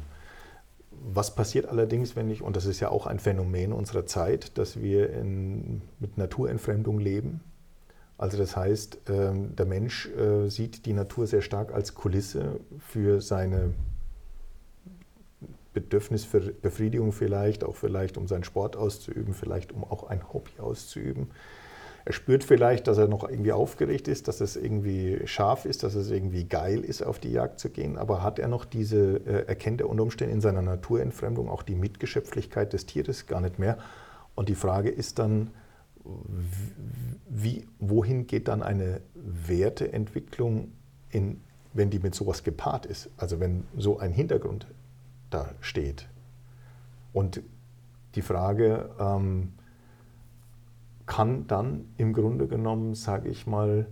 Was 0.90 1.34
passiert 1.34 1.66
allerdings, 1.66 2.14
wenn 2.14 2.30
ich, 2.30 2.42
und 2.42 2.56
das 2.56 2.66
ist 2.66 2.80
ja 2.80 2.90
auch 2.90 3.06
ein 3.06 3.18
Phänomen 3.18 3.72
unserer 3.72 4.06
Zeit, 4.06 4.56
dass 4.58 4.80
wir 4.80 5.12
in, 5.12 5.82
mit 5.98 6.18
Naturentfremdung 6.18 6.98
leben. 6.98 7.40
Also 8.20 8.36
das 8.36 8.54
heißt, 8.54 8.98
ähm, 9.08 9.56
der 9.56 9.64
Mensch 9.64 10.06
äh, 10.08 10.50
sieht 10.50 10.84
die 10.84 10.92
Natur 10.92 11.26
sehr 11.26 11.40
stark 11.40 11.72
als 11.72 11.94
Kulisse 11.94 12.60
für 12.78 13.22
seine 13.22 13.72
Bedürfnisbefriedigung 15.72 17.12
vielleicht, 17.12 17.64
auch 17.64 17.76
vielleicht 17.76 18.18
um 18.18 18.28
seinen 18.28 18.44
Sport 18.44 18.76
auszuüben, 18.76 19.32
vielleicht 19.32 19.72
um 19.72 19.84
auch 19.84 20.04
ein 20.04 20.20
Hobby 20.34 20.50
auszuüben. 20.58 21.30
Er 22.04 22.12
spürt 22.12 22.44
vielleicht, 22.44 22.88
dass 22.88 22.98
er 22.98 23.08
noch 23.08 23.26
irgendwie 23.26 23.52
aufgeregt 23.52 24.06
ist, 24.06 24.28
dass 24.28 24.42
es 24.42 24.54
irgendwie 24.54 25.22
scharf 25.24 25.64
ist, 25.64 25.82
dass 25.82 25.94
es 25.94 26.10
irgendwie 26.10 26.44
geil 26.44 26.80
ist, 26.80 27.00
auf 27.00 27.20
die 27.20 27.32
Jagd 27.32 27.58
zu 27.58 27.70
gehen. 27.70 27.96
Aber 27.96 28.22
hat 28.22 28.38
er 28.38 28.48
noch 28.48 28.66
diese, 28.66 29.16
äh, 29.24 29.46
erkennt 29.46 29.80
er 29.80 29.88
unter 29.88 30.02
Umständen 30.02 30.34
in 30.34 30.40
seiner 30.42 30.60
Naturentfremdung 30.60 31.48
auch 31.48 31.62
die 31.62 31.74
Mitgeschöpflichkeit 31.74 32.74
des 32.74 32.84
Tieres 32.84 33.26
gar 33.26 33.40
nicht 33.40 33.58
mehr? 33.58 33.78
Und 34.34 34.50
die 34.50 34.54
Frage 34.54 34.90
ist 34.90 35.18
dann, 35.18 35.52
wie, 37.28 37.66
wohin 37.78 38.26
geht 38.26 38.48
dann 38.48 38.62
eine 38.62 39.00
Werteentwicklung, 39.14 40.72
in, 41.10 41.40
wenn 41.72 41.90
die 41.90 41.98
mit 41.98 42.14
sowas 42.14 42.42
gepaart 42.42 42.86
ist? 42.86 43.10
Also 43.16 43.40
wenn 43.40 43.64
so 43.76 43.98
ein 43.98 44.12
Hintergrund 44.12 44.66
da 45.30 45.50
steht. 45.60 46.08
Und 47.12 47.42
die 48.14 48.22
Frage, 48.22 48.90
ähm, 48.98 49.52
kann 51.06 51.46
dann 51.48 51.86
im 51.96 52.12
Grunde 52.12 52.46
genommen, 52.46 52.94
sage 52.94 53.28
ich 53.28 53.46
mal, 53.46 53.86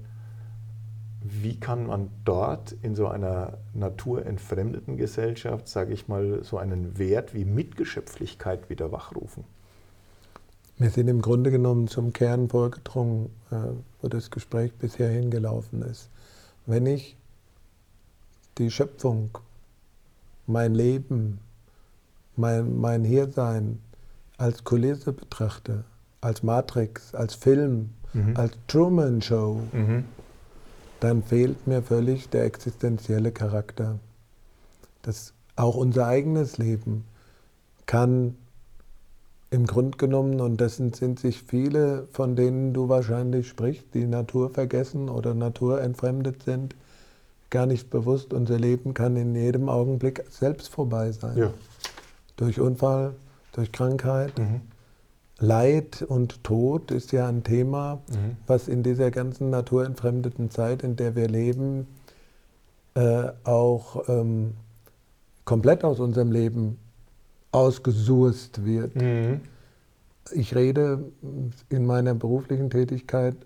wie 1.20 1.58
kann 1.58 1.86
man 1.86 2.10
dort 2.24 2.72
in 2.82 2.94
so 2.94 3.08
einer 3.08 3.58
naturentfremdeten 3.74 4.96
Gesellschaft, 4.96 5.68
sage 5.68 5.92
ich 5.92 6.06
mal, 6.06 6.44
so 6.44 6.58
einen 6.58 6.96
Wert 6.96 7.34
wie 7.34 7.44
Mitgeschöpflichkeit 7.44 8.70
wieder 8.70 8.92
wachrufen? 8.92 9.44
Wir 10.78 10.90
sind 10.90 11.08
im 11.08 11.22
Grunde 11.22 11.50
genommen 11.50 11.88
zum 11.88 12.12
Kern 12.12 12.48
vorgedrungen, 12.48 13.30
äh, 13.50 13.56
wo 14.00 14.08
das 14.08 14.30
Gespräch 14.30 14.72
bisher 14.74 15.08
hingelaufen 15.08 15.82
ist. 15.82 16.08
Wenn 16.66 16.86
ich 16.86 17.16
die 18.58 18.70
Schöpfung, 18.70 19.30
mein 20.46 20.74
Leben, 20.74 21.40
mein, 22.36 22.78
mein 22.78 23.04
Hiersein 23.04 23.80
als 24.36 24.62
Kulisse 24.62 25.12
betrachte, 25.12 25.84
als 26.20 26.44
Matrix, 26.44 27.12
als 27.14 27.34
Film, 27.34 27.90
mhm. 28.12 28.36
als 28.36 28.52
Truman 28.68 29.20
Show, 29.20 29.60
mhm. 29.72 30.04
dann 31.00 31.24
fehlt 31.24 31.66
mir 31.66 31.82
völlig 31.82 32.28
der 32.28 32.44
existenzielle 32.44 33.32
Charakter. 33.32 33.98
Das, 35.02 35.34
auch 35.56 35.74
unser 35.74 36.06
eigenes 36.06 36.56
Leben 36.58 37.04
kann 37.86 38.36
im 39.50 39.66
Grunde 39.66 39.96
genommen, 39.96 40.40
und 40.40 40.60
dessen 40.60 40.92
sind 40.92 41.18
sich 41.18 41.42
viele, 41.42 42.06
von 42.12 42.36
denen 42.36 42.74
du 42.74 42.88
wahrscheinlich 42.88 43.48
sprichst, 43.48 43.86
die 43.94 44.06
Natur 44.06 44.50
vergessen 44.50 45.08
oder 45.08 45.34
naturentfremdet 45.34 46.42
sind, 46.42 46.74
gar 47.50 47.64
nicht 47.66 47.88
bewusst. 47.88 48.34
Unser 48.34 48.58
Leben 48.58 48.92
kann 48.92 49.16
in 49.16 49.34
jedem 49.34 49.68
Augenblick 49.68 50.24
selbst 50.28 50.68
vorbei 50.68 51.12
sein. 51.12 51.38
Ja. 51.38 51.50
Durch 52.36 52.60
Unfall, 52.60 53.14
durch 53.52 53.72
Krankheit. 53.72 54.38
Mhm. 54.38 54.60
Leid 55.40 56.02
und 56.02 56.44
Tod 56.44 56.90
ist 56.90 57.12
ja 57.12 57.28
ein 57.28 57.42
Thema, 57.42 58.02
mhm. 58.10 58.36
was 58.46 58.68
in 58.68 58.82
dieser 58.82 59.10
ganzen 59.10 59.50
naturentfremdeten 59.50 60.50
Zeit, 60.50 60.82
in 60.82 60.96
der 60.96 61.16
wir 61.16 61.28
leben, 61.28 61.86
äh, 62.94 63.28
auch 63.44 64.08
ähm, 64.08 64.54
komplett 65.44 65.84
aus 65.84 66.00
unserem 66.00 66.32
Leben 66.32 66.78
ausgesurst 67.52 68.64
wird. 68.64 68.94
Mhm. 68.96 69.40
Ich 70.32 70.54
rede 70.54 71.04
in 71.68 71.86
meiner 71.86 72.14
beruflichen 72.14 72.70
Tätigkeit 72.70 73.36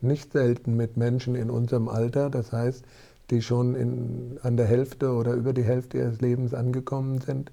nicht 0.00 0.32
selten 0.32 0.76
mit 0.76 0.96
Menschen 0.96 1.34
in 1.34 1.50
unserem 1.50 1.88
Alter, 1.88 2.30
das 2.30 2.52
heißt, 2.52 2.84
die 3.30 3.42
schon 3.42 3.74
in, 3.74 4.38
an 4.42 4.56
der 4.56 4.66
Hälfte 4.66 5.12
oder 5.12 5.34
über 5.34 5.52
die 5.52 5.64
Hälfte 5.64 5.98
ihres 5.98 6.20
Lebens 6.20 6.54
angekommen 6.54 7.20
sind, 7.20 7.50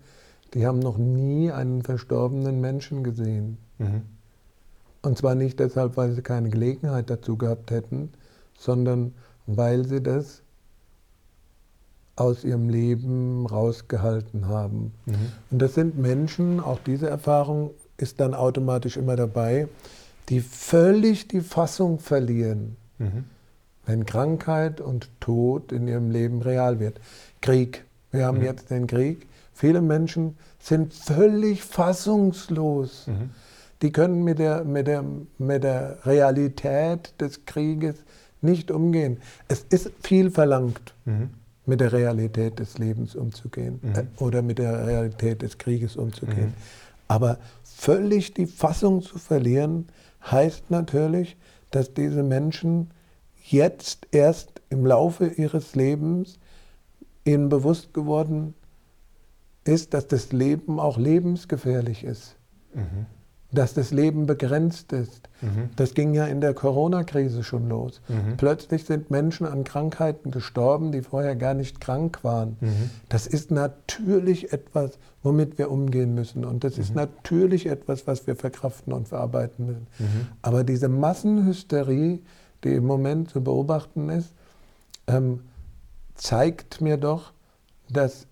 die 0.53 0.65
haben 0.65 0.79
noch 0.79 0.97
nie 0.97 1.51
einen 1.51 1.81
verstorbenen 1.81 2.61
Menschen 2.61 3.03
gesehen. 3.03 3.57
Mhm. 3.79 4.03
Und 5.01 5.17
zwar 5.17 5.35
nicht 5.35 5.59
deshalb, 5.59 5.97
weil 5.97 6.13
sie 6.13 6.21
keine 6.21 6.49
Gelegenheit 6.49 7.09
dazu 7.09 7.37
gehabt 7.37 7.71
hätten, 7.71 8.09
sondern 8.57 9.13
weil 9.47 9.85
sie 9.85 10.01
das 10.01 10.41
aus 12.15 12.43
ihrem 12.43 12.69
Leben 12.69 13.45
rausgehalten 13.45 14.47
haben. 14.47 14.93
Mhm. 15.05 15.13
Und 15.51 15.61
das 15.61 15.73
sind 15.75 15.97
Menschen, 15.97 16.59
auch 16.59 16.79
diese 16.85 17.09
Erfahrung 17.09 17.71
ist 17.97 18.19
dann 18.19 18.33
automatisch 18.33 18.97
immer 18.97 19.15
dabei, 19.15 19.67
die 20.29 20.41
völlig 20.41 21.27
die 21.27 21.41
Fassung 21.41 21.99
verlieren, 21.99 22.77
mhm. 22.97 23.25
wenn 23.85 24.05
Krankheit 24.05 24.81
und 24.81 25.09
Tod 25.19 25.71
in 25.71 25.87
ihrem 25.87 26.09
Leben 26.09 26.41
real 26.41 26.79
wird. 26.79 26.99
Krieg. 27.41 27.83
Wir 28.11 28.25
haben 28.25 28.39
mhm. 28.39 28.45
jetzt 28.45 28.71
den 28.71 28.87
Krieg. 28.87 29.27
Viele 29.53 29.81
Menschen 29.81 30.37
sind 30.59 30.93
völlig 30.93 31.63
fassungslos. 31.63 33.07
Mhm. 33.07 33.29
Die 33.81 33.91
können 33.91 34.23
mit 34.23 34.39
der, 34.39 34.63
mit, 34.63 34.87
der, 34.87 35.03
mit 35.37 35.63
der 35.63 35.97
Realität 36.05 37.13
des 37.19 37.45
Krieges 37.45 37.95
nicht 38.41 38.71
umgehen. 38.71 39.17
Es 39.47 39.65
ist 39.69 39.91
viel 40.01 40.31
verlangt. 40.31 40.93
Mit 41.65 41.81
der 41.81 41.91
Realität 41.93 42.59
des 42.59 42.77
Lebens 42.77 43.15
umzugehen 43.15 43.79
mhm. 43.81 43.95
äh, 43.95 44.05
oder 44.17 44.41
mit 44.41 44.59
der 44.59 44.85
Realität 44.85 45.41
des 45.41 45.57
Krieges 45.57 45.95
umzugehen. 45.95 46.47
Mhm. 46.47 46.53
Aber 47.07 47.37
völlig 47.63 48.33
die 48.33 48.47
Fassung 48.47 49.01
zu 49.01 49.17
verlieren, 49.17 49.87
heißt 50.29 50.71
natürlich, 50.71 51.37
dass 51.71 51.93
diese 51.93 52.23
Menschen 52.23 52.91
jetzt 53.43 54.07
erst 54.11 54.61
im 54.69 54.85
Laufe 54.85 55.27
ihres 55.27 55.75
Lebens 55.75 56.39
ihnen 57.25 57.49
bewusst 57.49 57.93
geworden 57.93 58.55
ist, 59.63 59.93
dass 59.93 60.07
das 60.07 60.31
Leben 60.31 60.79
auch 60.79 60.97
lebensgefährlich 60.97 62.03
ist. 62.03 62.35
Mhm 62.73 63.05
dass 63.55 63.73
das 63.73 63.91
Leben 63.91 64.25
begrenzt 64.25 64.93
ist. 64.93 65.29
Mhm. 65.41 65.69
Das 65.75 65.93
ging 65.93 66.13
ja 66.13 66.25
in 66.25 66.41
der 66.41 66.53
Corona-Krise 66.53 67.43
schon 67.43 67.67
los. 67.67 68.01
Mhm. 68.07 68.37
Plötzlich 68.37 68.85
sind 68.85 69.09
Menschen 69.09 69.47
an 69.47 69.63
Krankheiten 69.63 70.31
gestorben, 70.31 70.91
die 70.91 71.01
vorher 71.01 71.35
gar 71.35 71.53
nicht 71.53 71.81
krank 71.81 72.23
waren. 72.23 72.57
Mhm. 72.59 72.89
Das 73.09 73.27
ist 73.27 73.51
natürlich 73.51 74.53
etwas, 74.53 74.99
womit 75.23 75.57
wir 75.57 75.71
umgehen 75.71 76.13
müssen. 76.13 76.45
Und 76.45 76.63
das 76.63 76.77
ist 76.77 76.89
mhm. 76.89 76.97
natürlich 76.97 77.65
etwas, 77.65 78.05
was 78.07 78.27
wir 78.27 78.35
verkraften 78.35 78.93
und 78.93 79.07
verarbeiten 79.07 79.65
müssen. 79.65 79.87
Mhm. 79.99 80.27
Aber 80.41 80.63
diese 80.63 80.89
Massenhysterie, 80.89 82.19
die 82.63 82.73
im 82.73 82.85
Moment 82.85 83.29
zu 83.29 83.43
beobachten 83.43 84.09
ist, 84.09 84.33
ähm, 85.07 85.41
zeigt 86.15 86.81
mir 86.81 86.97
doch, 86.97 87.33
dass 87.89 88.27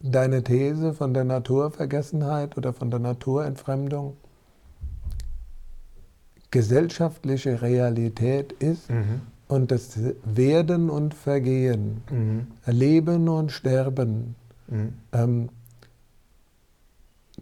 deine 0.00 0.44
These 0.44 0.94
von 0.94 1.14
der 1.14 1.24
Naturvergessenheit 1.24 2.56
oder 2.56 2.72
von 2.72 2.90
der 2.90 3.00
Naturentfremdung 3.00 4.16
gesellschaftliche 6.50 7.62
Realität 7.62 8.52
ist 8.52 8.90
mhm. 8.90 9.20
und 9.48 9.70
das 9.70 9.98
Werden 10.24 10.90
und 10.90 11.14
Vergehen, 11.14 12.02
mhm. 12.10 12.46
Leben 12.66 13.28
und 13.28 13.52
Sterben, 13.52 14.34
mhm. 14.68 14.94
ähm, 15.12 15.48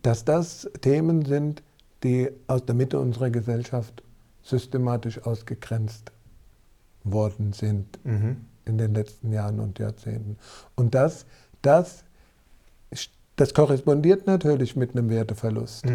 dass 0.03 0.25
das 0.25 0.71
Themen 0.81 1.25
sind, 1.25 1.63
die 2.03 2.31
aus 2.47 2.65
der 2.65 2.75
Mitte 2.75 2.99
unserer 3.01 3.31
Gesellschaft 3.31 4.03
systematisch 4.43 5.23
ausgegrenzt 5.23 6.13
worden 7.05 7.53
sind 7.53 7.99
mhm. 8.05 8.37
in 8.65 8.79
den 8.79 8.95
letzten 8.95 9.33
Jahren 9.33 9.61
und 9.61 9.79
Jahrzehnten. 9.79 10.37
Und 10.75 10.95
das, 10.95 11.27
das, 11.63 12.05
das 13.37 13.55
korrespondiert 13.55 14.27
natürlich 14.27 14.77
mit 14.77 14.93
einem 14.93 15.09
Werteverlust. 15.11 15.87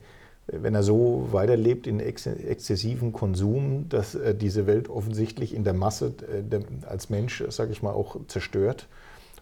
wenn 0.48 0.76
er 0.76 0.84
so 0.84 1.28
weiterlebt 1.32 1.88
in 1.88 2.00
ex 2.00 2.26
exzessiven 2.26 3.12
Konsum, 3.12 3.90
dass 3.90 4.16
er 4.16 4.34
diese 4.34 4.66
Welt 4.66 4.88
offensichtlich 4.88 5.54
in 5.54 5.66
der 5.66 5.74
Masse 5.74 6.14
äh, 6.32 6.88
als 6.88 7.10
Mensch, 7.10 7.44
sage 7.50 7.74
ich 7.74 7.84
mal, 7.84 7.92
auch 7.92 8.16
zerstört 8.30 8.88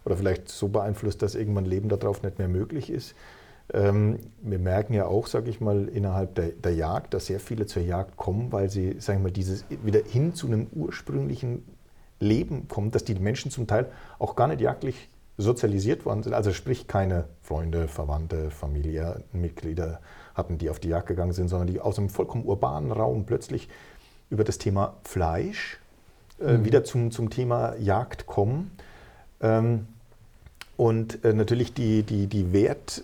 oder 0.04 0.16
vielleicht 0.16 0.48
so 0.48 0.66
beeinflusst, 0.66 1.22
dass 1.22 1.36
irgendwann 1.36 1.64
Leben 1.64 1.88
darauf 1.88 2.24
nicht 2.24 2.40
mehr 2.40 2.48
möglich 2.48 2.90
ist. 2.90 3.14
Ähm, 3.72 4.18
wir 4.42 4.58
merken 4.58 4.92
ja 4.92 5.06
auch, 5.06 5.26
sage 5.26 5.48
ich 5.48 5.60
mal, 5.60 5.88
innerhalb 5.88 6.34
der, 6.34 6.48
der, 6.48 6.74
Jagd, 6.74 7.14
dass 7.14 7.26
sehr 7.26 7.40
viele 7.40 7.66
zur 7.66 7.82
Jagd 7.82 8.16
kommen, 8.16 8.52
weil 8.52 8.68
sie, 8.68 9.00
sagen 9.00 9.20
wir 9.20 9.30
mal, 9.30 9.32
dieses 9.32 9.64
wieder 9.82 10.00
hin 10.04 10.34
zu 10.34 10.46
einem 10.46 10.66
ursprünglichen 10.72 11.64
Leben 12.20 12.68
kommen, 12.68 12.90
dass 12.90 13.04
die 13.04 13.14
Menschen 13.14 13.50
zum 13.50 13.66
Teil 13.66 13.86
auch 14.18 14.36
gar 14.36 14.48
nicht 14.48 14.60
jagdlich 14.60 15.08
sozialisiert 15.38 16.04
worden 16.04 16.22
sind, 16.22 16.34
also 16.34 16.52
sprich 16.52 16.86
keine 16.86 17.24
Freunde, 17.40 17.88
Verwandte, 17.88 18.50
Familienmitglieder 18.50 20.00
hatten, 20.34 20.58
die 20.58 20.68
auf 20.68 20.78
die 20.78 20.88
Jagd 20.88 21.08
gegangen 21.08 21.32
sind, 21.32 21.48
sondern 21.48 21.68
die 21.68 21.80
aus 21.80 21.98
einem 21.98 22.10
vollkommen 22.10 22.44
urbanen 22.44 22.92
Raum 22.92 23.24
plötzlich 23.24 23.68
über 24.28 24.44
das 24.44 24.58
Thema 24.58 24.96
Fleisch 25.04 25.78
äh, 26.40 26.58
mhm. 26.58 26.64
wieder 26.64 26.84
zum, 26.84 27.10
zum 27.10 27.30
Thema 27.30 27.74
Jagd 27.76 28.26
kommen. 28.26 28.70
Ähm, 29.40 29.86
und 30.76 31.24
äh, 31.24 31.32
natürlich 31.32 31.74
die, 31.74 32.02
die, 32.02 32.26
die 32.26 32.52
Wert, 32.52 33.02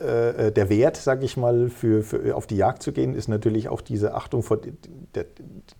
äh, 0.00 0.52
der 0.52 0.68
Wert, 0.68 0.96
sage 0.96 1.24
ich 1.24 1.36
mal, 1.36 1.70
für, 1.70 2.02
für, 2.02 2.36
auf 2.36 2.46
die 2.46 2.56
Jagd 2.56 2.82
zu 2.82 2.92
gehen, 2.92 3.14
ist 3.14 3.28
natürlich 3.28 3.68
auch 3.68 3.80
diese 3.80 4.14
Achtung 4.14 4.42
vor 4.42 4.58
der, 5.14 5.24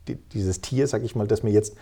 die, 0.07 0.16
dieses 0.16 0.61
Tier, 0.61 0.87
sage 0.87 1.04
ich 1.04 1.14
mal, 1.14 1.26
das 1.26 1.42
mir 1.42 1.50
jetzt 1.50 1.76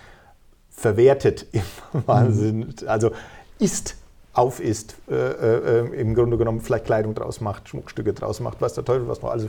verwertet 0.70 1.46
im 1.52 1.62
Wahnsinn, 2.06 2.58
mhm. 2.58 2.74
also 2.86 3.10
isst, 3.58 3.96
aufisst, 4.34 4.96
äh, 5.08 5.14
äh, 5.14 6.00
im 6.00 6.14
Grunde 6.14 6.36
genommen 6.36 6.60
vielleicht 6.60 6.84
Kleidung 6.84 7.14
draus 7.14 7.40
macht, 7.40 7.68
Schmuckstücke 7.68 8.12
draus 8.12 8.40
macht, 8.40 8.60
was 8.60 8.74
der 8.74 8.84
Teufel 8.84 9.08
was 9.08 9.22
noch. 9.22 9.30
Also 9.30 9.48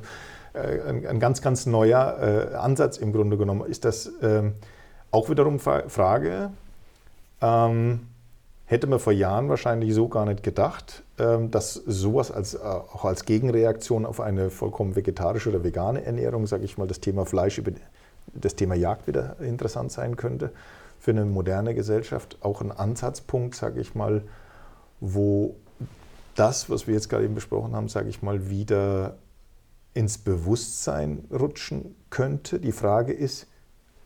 äh, 0.54 0.82
ein, 0.88 1.06
ein, 1.06 1.20
ganz, 1.20 1.42
ganz 1.42 1.66
neuer 1.66 2.52
äh, 2.54 2.56
Ansatz 2.56 2.98
im 2.98 3.12
Grunde 3.12 3.38
genommen. 3.38 3.70
Ist 3.70 3.84
das 3.84 4.10
ähm, 4.22 4.54
auch 5.12 5.30
wiederum 5.30 5.60
Frage, 5.60 6.52
ähm, 7.42 8.08
Hätte 8.70 8.86
man 8.86 9.00
vor 9.00 9.14
Jahren 9.14 9.48
wahrscheinlich 9.48 9.94
so 9.94 10.10
gar 10.10 10.26
nicht 10.26 10.44
gedacht, 10.44 11.04
ähm, 11.18 11.52
dass 11.52 11.74
sowas 11.74 12.32
als, 12.32 12.54
äh, 12.54 12.58
auch 12.58 13.06
als 13.06 13.24
Gegenreaktion 13.24 14.06
auf 14.06 14.20
eine 14.20 14.50
vollkommen 14.50 14.98
vegetarische 14.98 15.50
oder 15.50 15.64
vegane 15.64 16.04
Ernährung, 16.04 16.48
sage 16.48 16.66
ich 16.66 16.78
mal, 16.78 16.86
das 16.86 17.00
Thema 17.00 17.26
Fleisch, 17.26 17.62
das 18.34 18.56
Thema 18.56 18.76
Jagd 18.76 19.08
wieder 19.08 19.40
interessant 19.40 19.94
sein 19.94 20.18
könnte 20.18 20.52
für 21.00 21.12
eine 21.12 21.24
moderne 21.24 21.76
Gesellschaft. 21.76 22.40
Auch 22.42 22.60
ein 22.60 22.74
Ansatzpunkt, 22.74 23.56
sage 23.56 23.80
ich 23.80 23.96
mal, 23.96 24.24
wo 25.00 25.56
das, 26.36 26.70
was 26.70 26.88
wir 26.88 26.94
jetzt 26.94 27.08
gerade 27.08 27.24
eben 27.24 27.36
besprochen 27.36 27.74
haben, 27.74 27.88
sage 27.88 28.10
ich 28.10 28.22
mal, 28.22 28.50
wieder 28.50 29.16
ins 29.94 30.18
Bewusstsein 30.18 31.24
rutschen 31.32 31.96
könnte. 32.10 32.60
Die 32.60 32.74
Frage 32.74 33.14
ist, 33.14 33.48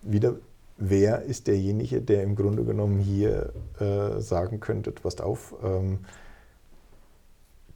wieder 0.04 0.36
wer 0.82 1.22
ist 1.22 1.48
derjenige, 1.48 2.02
der 2.02 2.24
im 2.24 2.36
Grunde 2.36 2.65
genommen 2.65 3.00
hier 3.00 3.54
äh, 3.80 4.20
sagen 4.20 4.60
könnte, 4.60 4.91
passt 4.91 5.22
auf, 5.22 5.56
ähm, 5.63 6.00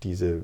diese, 0.03 0.41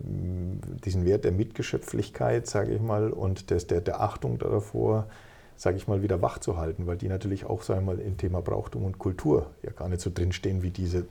diesen 0.86 1.06
Wert 1.06 1.26
der 1.26 1.32
Mitgeschöpflichkeit, 1.32 2.48
sage 2.48 2.74
ich 2.74 2.82
mal, 2.82 3.12
und 3.12 3.50
des, 3.50 3.68
der, 3.68 3.82
der 3.82 4.02
Achtung 4.02 4.40
davor, 4.40 5.08
sage 5.56 5.78
ich 5.78 5.88
mal, 5.88 6.02
wieder 6.02 6.22
wach 6.22 6.40
zu 6.40 6.58
halten, 6.58 6.88
weil 6.88 6.98
die 6.98 7.08
natürlich 7.08 7.46
auch, 7.46 7.64
sagen 7.64 7.86
wir 7.86 7.96
mal, 7.96 8.02
im 8.02 8.18
Thema 8.18 8.42
Brauchtum 8.42 8.86
und 8.86 8.98
Kultur 8.98 9.52
ja 9.64 9.72
gar 9.72 9.90
nicht 9.90 10.02
so 10.02 10.12
drinstehen 10.14 10.64
wie 10.64 10.72
diese 10.72 11.06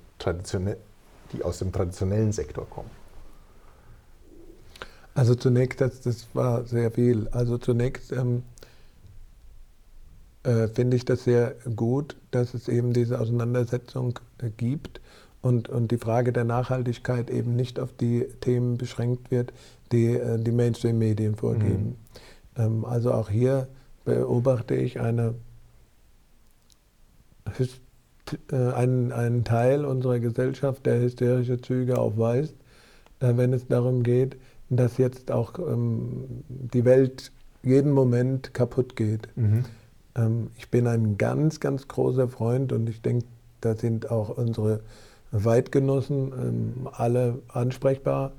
die 1.32 1.42
aus 1.44 1.58
dem 1.58 1.72
traditionellen 1.72 2.32
Sektor 2.32 2.68
kommen. 2.68 2.90
Also 5.14 5.34
zunächst, 5.34 5.80
das, 5.80 6.00
das 6.00 6.26
war 6.34 6.64
sehr 6.64 6.90
viel. 6.90 7.28
Also 7.28 7.58
zunächst 7.58 8.12
ähm, 8.12 8.42
äh, 10.42 10.68
finde 10.68 10.96
ich 10.96 11.04
das 11.04 11.24
sehr 11.24 11.54
gut, 11.76 12.16
dass 12.30 12.54
es 12.54 12.68
eben 12.68 12.92
diese 12.92 13.20
Auseinandersetzung 13.20 14.18
äh, 14.38 14.50
gibt 14.50 15.00
und, 15.42 15.68
und 15.68 15.90
die 15.90 15.98
Frage 15.98 16.32
der 16.32 16.44
Nachhaltigkeit 16.44 17.30
eben 17.30 17.56
nicht 17.56 17.78
auf 17.78 17.92
die 17.92 18.26
Themen 18.40 18.78
beschränkt 18.78 19.30
wird, 19.30 19.52
die 19.92 20.14
äh, 20.14 20.38
die 20.38 20.52
Mainstream-Medien 20.52 21.36
vorgeben. 21.36 21.96
Mhm. 22.56 22.62
Ähm, 22.62 22.84
also 22.84 23.12
auch 23.12 23.28
hier 23.28 23.68
beobachte 24.04 24.74
ich 24.74 25.00
eine, 25.00 25.34
äh, 28.50 28.56
einen, 28.56 29.12
einen 29.12 29.44
Teil 29.44 29.84
unserer 29.84 30.20
Gesellschaft, 30.20 30.86
der 30.86 31.00
hysterische 31.00 31.60
Züge 31.60 31.98
aufweist, 31.98 32.54
äh, 33.20 33.36
wenn 33.36 33.52
es 33.52 33.66
darum 33.66 34.02
geht, 34.02 34.36
dass 34.70 34.98
jetzt 34.98 35.30
auch 35.30 35.58
ähm, 35.58 36.44
die 36.48 36.84
Welt 36.84 37.32
jeden 37.62 37.92
Moment 37.92 38.54
kaputt 38.54 38.96
geht. 38.96 39.28
Mhm. 39.36 39.64
Ähm, 40.16 40.50
ich 40.56 40.70
bin 40.70 40.86
ein 40.86 41.18
ganz, 41.18 41.60
ganz 41.60 41.88
großer 41.88 42.28
Freund 42.28 42.72
und 42.72 42.88
ich 42.88 43.02
denke, 43.02 43.26
da 43.60 43.74
sind 43.74 44.10
auch 44.10 44.36
unsere 44.36 44.80
Weitgenossen 45.32 46.32
ähm, 46.32 46.88
alle 46.92 47.38
ansprechbar, 47.48 48.32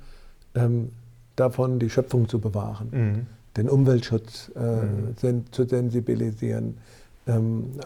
ähm, 0.55 0.89
davon 1.35 1.79
die 1.79 1.89
Schöpfung 1.89 2.27
zu 2.27 2.39
bewahren, 2.39 2.89
mhm. 2.91 3.27
den 3.55 3.69
Umweltschutz 3.69 4.51
äh, 4.55 5.31
mhm. 5.31 5.45
zu 5.51 5.67
sensibilisieren, 5.67 6.77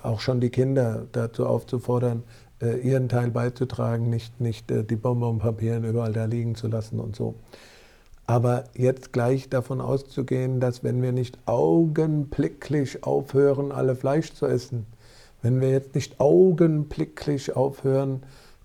auch 0.02 0.22
schon 0.22 0.40
die 0.40 0.50
Kinder 0.50 1.06
dazu 1.12 1.46
aufzufordern, 1.46 2.24
äh, 2.62 2.80
ihren 2.80 3.10
Teil 3.10 3.32
beizutragen, 3.32 4.10
nicht, 4.10 4.40
nicht 4.40 4.72
äh, 4.72 4.84
die 4.84 4.96
Bonbonpapieren 4.96 5.84
überall 5.84 6.14
da 6.14 6.26
liegen 6.26 6.56
zu 6.56 6.68
lassen 6.68 7.00
und 7.00 7.16
so. 7.16 7.36
Aber 8.28 8.64
jetzt 8.76 9.14
gleich 9.14 9.50
davon 9.50 9.82
auszugehen, 9.82 10.60
dass 10.60 10.84
wenn 10.84 11.02
wir 11.02 11.12
nicht 11.12 11.38
augenblicklich 11.46 13.04
aufhören, 13.04 13.72
alle 13.72 13.96
Fleisch 13.96 14.34
zu 14.34 14.48
essen, 14.48 14.88
wenn 15.42 15.62
wir 15.62 15.70
jetzt 15.70 15.94
nicht 15.94 16.20
augenblicklich 16.20 17.56
aufhören, 17.56 18.24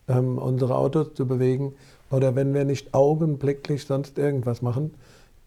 ähm, 0.09 0.39
unsere 0.39 0.77
Autos 0.77 1.13
zu 1.15 1.27
bewegen, 1.27 1.75
oder 2.11 2.35
wenn 2.35 2.55
wir 2.55 2.65
nicht 2.65 2.95
augenblicklich 2.95 3.85
sonst 3.85 4.19
irgendwas 4.19 4.63
machen, 4.63 4.95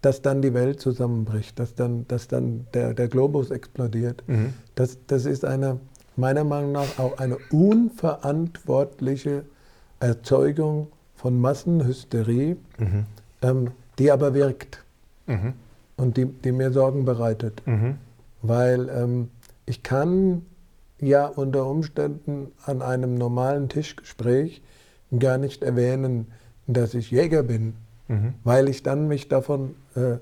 dass 0.01 0.21
dann 0.21 0.41
die 0.41 0.53
Welt 0.53 0.79
zusammenbricht, 0.79 1.57
dass 1.59 1.75
dann, 1.75 2.05
dass 2.07 2.27
dann 2.27 2.67
der, 2.73 2.93
der 2.93 3.07
Globus 3.07 3.51
explodiert. 3.51 4.23
Mhm. 4.27 4.53
Das, 4.75 4.97
das 5.07 5.25
ist 5.25 5.45
eine, 5.45 5.79
meiner 6.15 6.43
Meinung 6.43 6.73
nach 6.73 6.99
auch 6.99 7.17
eine 7.17 7.37
unverantwortliche 7.51 9.45
Erzeugung 9.99 10.87
von 11.15 11.39
Massenhysterie. 11.39 12.57
Mhm. 12.77 13.05
Ähm, 13.41 13.71
die 13.99 14.11
aber 14.11 14.33
wirkt 14.33 14.83
mhm. 15.27 15.53
und 15.97 16.17
die, 16.17 16.25
die, 16.25 16.51
mir 16.51 16.71
Sorgen 16.71 17.05
bereitet. 17.05 17.61
Mhm. 17.65 17.97
Weil 18.41 18.89
ähm, 18.89 19.29
ich 19.65 19.83
kann 19.83 20.43
ja 20.99 21.25
unter 21.25 21.65
Umständen 21.65 22.51
an 22.65 22.81
einem 22.81 23.15
normalen 23.15 23.69
Tischgespräch 23.69 24.61
gar 25.17 25.37
nicht 25.37 25.63
erwähnen, 25.63 26.27
dass 26.67 26.93
ich 26.93 27.11
Jäger 27.11 27.43
bin, 27.43 27.73
mhm. 28.07 28.33
weil 28.43 28.69
ich 28.69 28.83
dann 28.83 29.07
mich 29.07 29.27
davon 29.27 29.75
äh, 29.95 30.17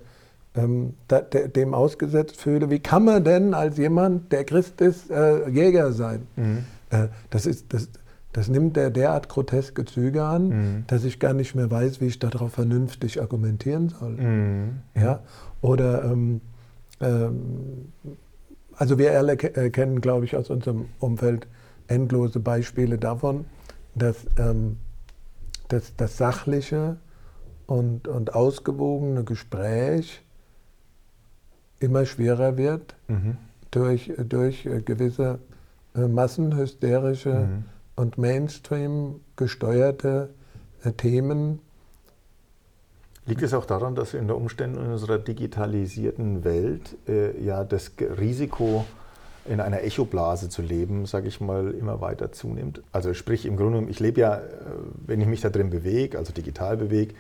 ähm, 0.56 0.96
da, 1.08 1.22
de, 1.22 1.48
dem 1.48 1.74
ausgesetzt 1.74 2.38
fühle. 2.38 2.70
Wie 2.70 2.80
kann 2.80 3.06
man 3.06 3.24
denn 3.24 3.54
als 3.54 3.78
jemand, 3.78 4.32
der 4.32 4.44
Christ 4.44 4.82
ist, 4.82 5.10
äh, 5.10 5.48
Jäger 5.50 5.94
sein? 5.94 6.28
Mhm. 6.36 6.66
Äh, 6.90 7.08
das, 7.30 7.46
ist, 7.46 7.74
das, 7.74 7.90
das 8.34 8.48
nimmt 8.48 8.78
er 8.78 8.90
derart 8.92 9.28
groteske 9.28 9.86
Züge 9.86 10.24
an, 10.24 10.48
mhm. 10.48 10.84
dass 10.88 11.04
ich 11.04 11.20
gar 11.20 11.34
nicht 11.34 11.54
mehr 11.54 11.70
weiß, 11.70 12.00
wie 12.00 12.08
ich 12.08 12.20
darauf 12.20 12.54
vernünftig 12.54 13.22
argumentieren 13.22 13.90
soll. 13.90 14.12
Mhm. 14.12 14.80
Ja? 14.96 15.20
Oder, 15.62 16.06
ähm, 16.06 16.42
ähm, 17.02 17.92
also 18.76 18.98
wir 18.98 19.18
alle 19.18 19.34
äh, 19.34 19.70
kennen, 19.70 20.00
glaube 20.00 20.26
ich, 20.26 20.36
aus 20.36 20.50
unserem 20.50 20.86
Umfeld 21.00 21.48
endlose 21.88 22.40
Beispiele 22.40 22.98
davon, 22.98 23.46
dass, 23.96 24.26
ähm, 24.38 24.78
dass 25.68 25.96
das 25.98 26.16
sachliche 26.16 26.98
und, 27.66 28.08
und 28.08 28.34
ausgewogene 28.34 29.26
Gespräch 29.26 30.24
immer 31.80 32.06
schwerer 32.06 32.56
wird 32.56 32.96
mhm. 33.10 33.36
durch, 33.72 34.14
durch 34.30 34.66
äh, 34.66 34.82
gewisse 34.82 35.40
äh, 35.96 36.08
massenhysterische 36.08 37.34
mhm 37.34 37.64
und 38.02 38.18
Mainstream 38.18 39.22
gesteuerte 39.36 40.32
äh, 40.84 40.92
Themen. 40.92 41.60
Liegt 43.28 43.44
es 43.44 43.54
auch 43.54 43.66
daran, 43.66 43.94
dass 43.94 44.16
in 44.16 44.26
der 44.26 44.36
Umständen 44.36 44.80
unserer 44.80 45.20
digitalisierten 45.20 46.44
Welt 46.44 46.98
äh, 47.08 47.40
ja 47.40 47.64
das 47.64 47.92
Risiko 48.00 48.86
in 49.46 49.60
einer 49.60 49.84
Echoblase 49.84 50.50
zu 50.50 50.64
leben, 50.64 51.06
sage 51.06 51.28
ich 51.28 51.40
mal, 51.40 51.72
immer 51.72 52.02
weiter 52.02 52.32
zunimmt? 52.32 52.82
Also 52.92 53.14
sprich 53.14 53.46
im 53.46 53.56
Grunde, 53.56 53.88
ich 53.90 54.00
lebe 54.00 54.20
ja, 54.20 54.38
äh, 54.38 54.42
wenn 55.06 55.22
ich 55.22 55.28
mich 55.28 55.42
da 55.42 55.52
drin 55.52 55.70
bewege, 55.70 56.18
also 56.18 56.34
digital 56.34 56.78
bewege, 56.78 57.14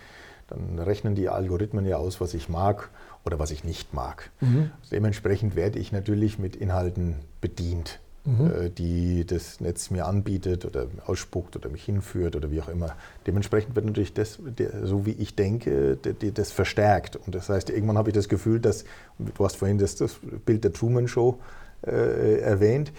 Dann 0.51 0.79
rechnen 0.79 1.15
die 1.15 1.29
Algorithmen 1.29 1.85
ja 1.85 1.97
aus, 1.97 2.19
was 2.19 2.33
ich 2.33 2.49
mag 2.49 2.89
oder 3.23 3.39
was 3.39 3.51
ich 3.51 3.63
nicht 3.63 3.93
mag. 3.93 4.31
Mhm. 4.41 4.71
Dementsprechend 4.91 5.55
werde 5.55 5.79
ich 5.79 5.91
natürlich 5.91 6.39
mit 6.39 6.55
Inhalten 6.57 7.15
bedient, 7.39 7.99
mhm. 8.25 8.51
äh, 8.51 8.69
die 8.69 9.25
das 9.25 9.59
Netz 9.59 9.89
mir 9.89 10.05
anbietet 10.05 10.65
oder 10.65 10.87
ausspuckt 11.05 11.55
oder 11.55 11.69
mich 11.69 11.83
hinführt 11.83 12.35
oder 12.35 12.51
wie 12.51 12.61
auch 12.61 12.69
immer. 12.69 12.95
Dementsprechend 13.27 13.75
wird 13.75 13.85
natürlich 13.85 14.13
das, 14.13 14.39
so 14.83 15.05
wie 15.05 15.11
ich 15.11 15.35
denke, 15.35 15.97
das 15.97 16.51
verstärkt. 16.51 17.15
Und 17.15 17.35
das 17.35 17.49
heißt, 17.49 17.69
irgendwann 17.69 17.97
habe 17.97 18.09
ich 18.09 18.15
das 18.15 18.29
Gefühl, 18.29 18.59
dass, 18.59 18.85
du 19.17 19.43
hast 19.43 19.55
vorhin 19.57 19.77
das, 19.77 19.95
das 19.95 20.17
Bild 20.45 20.63
der 20.63 20.73
Truman 20.73 21.07
Show 21.07 21.39
äh, 21.85 22.39
erwähnt, 22.39 22.91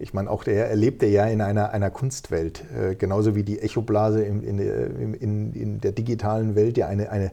ich 0.00 0.14
meine, 0.14 0.30
auch 0.30 0.44
der 0.44 0.70
erlebt 0.70 1.02
er 1.02 1.08
ja 1.08 1.26
in 1.26 1.40
einer, 1.40 1.70
einer 1.72 1.90
Kunstwelt, 1.90 2.62
äh, 2.72 2.94
genauso 2.94 3.34
wie 3.34 3.42
die 3.42 3.58
Echoblase 3.58 4.22
in, 4.22 4.44
in, 4.44 5.14
in, 5.14 5.52
in, 5.54 5.80
der 5.80 5.90
digitalen 5.90 6.54
Welt 6.54 6.78
ja 6.78 6.86
eine, 6.86 7.10
eine, 7.10 7.32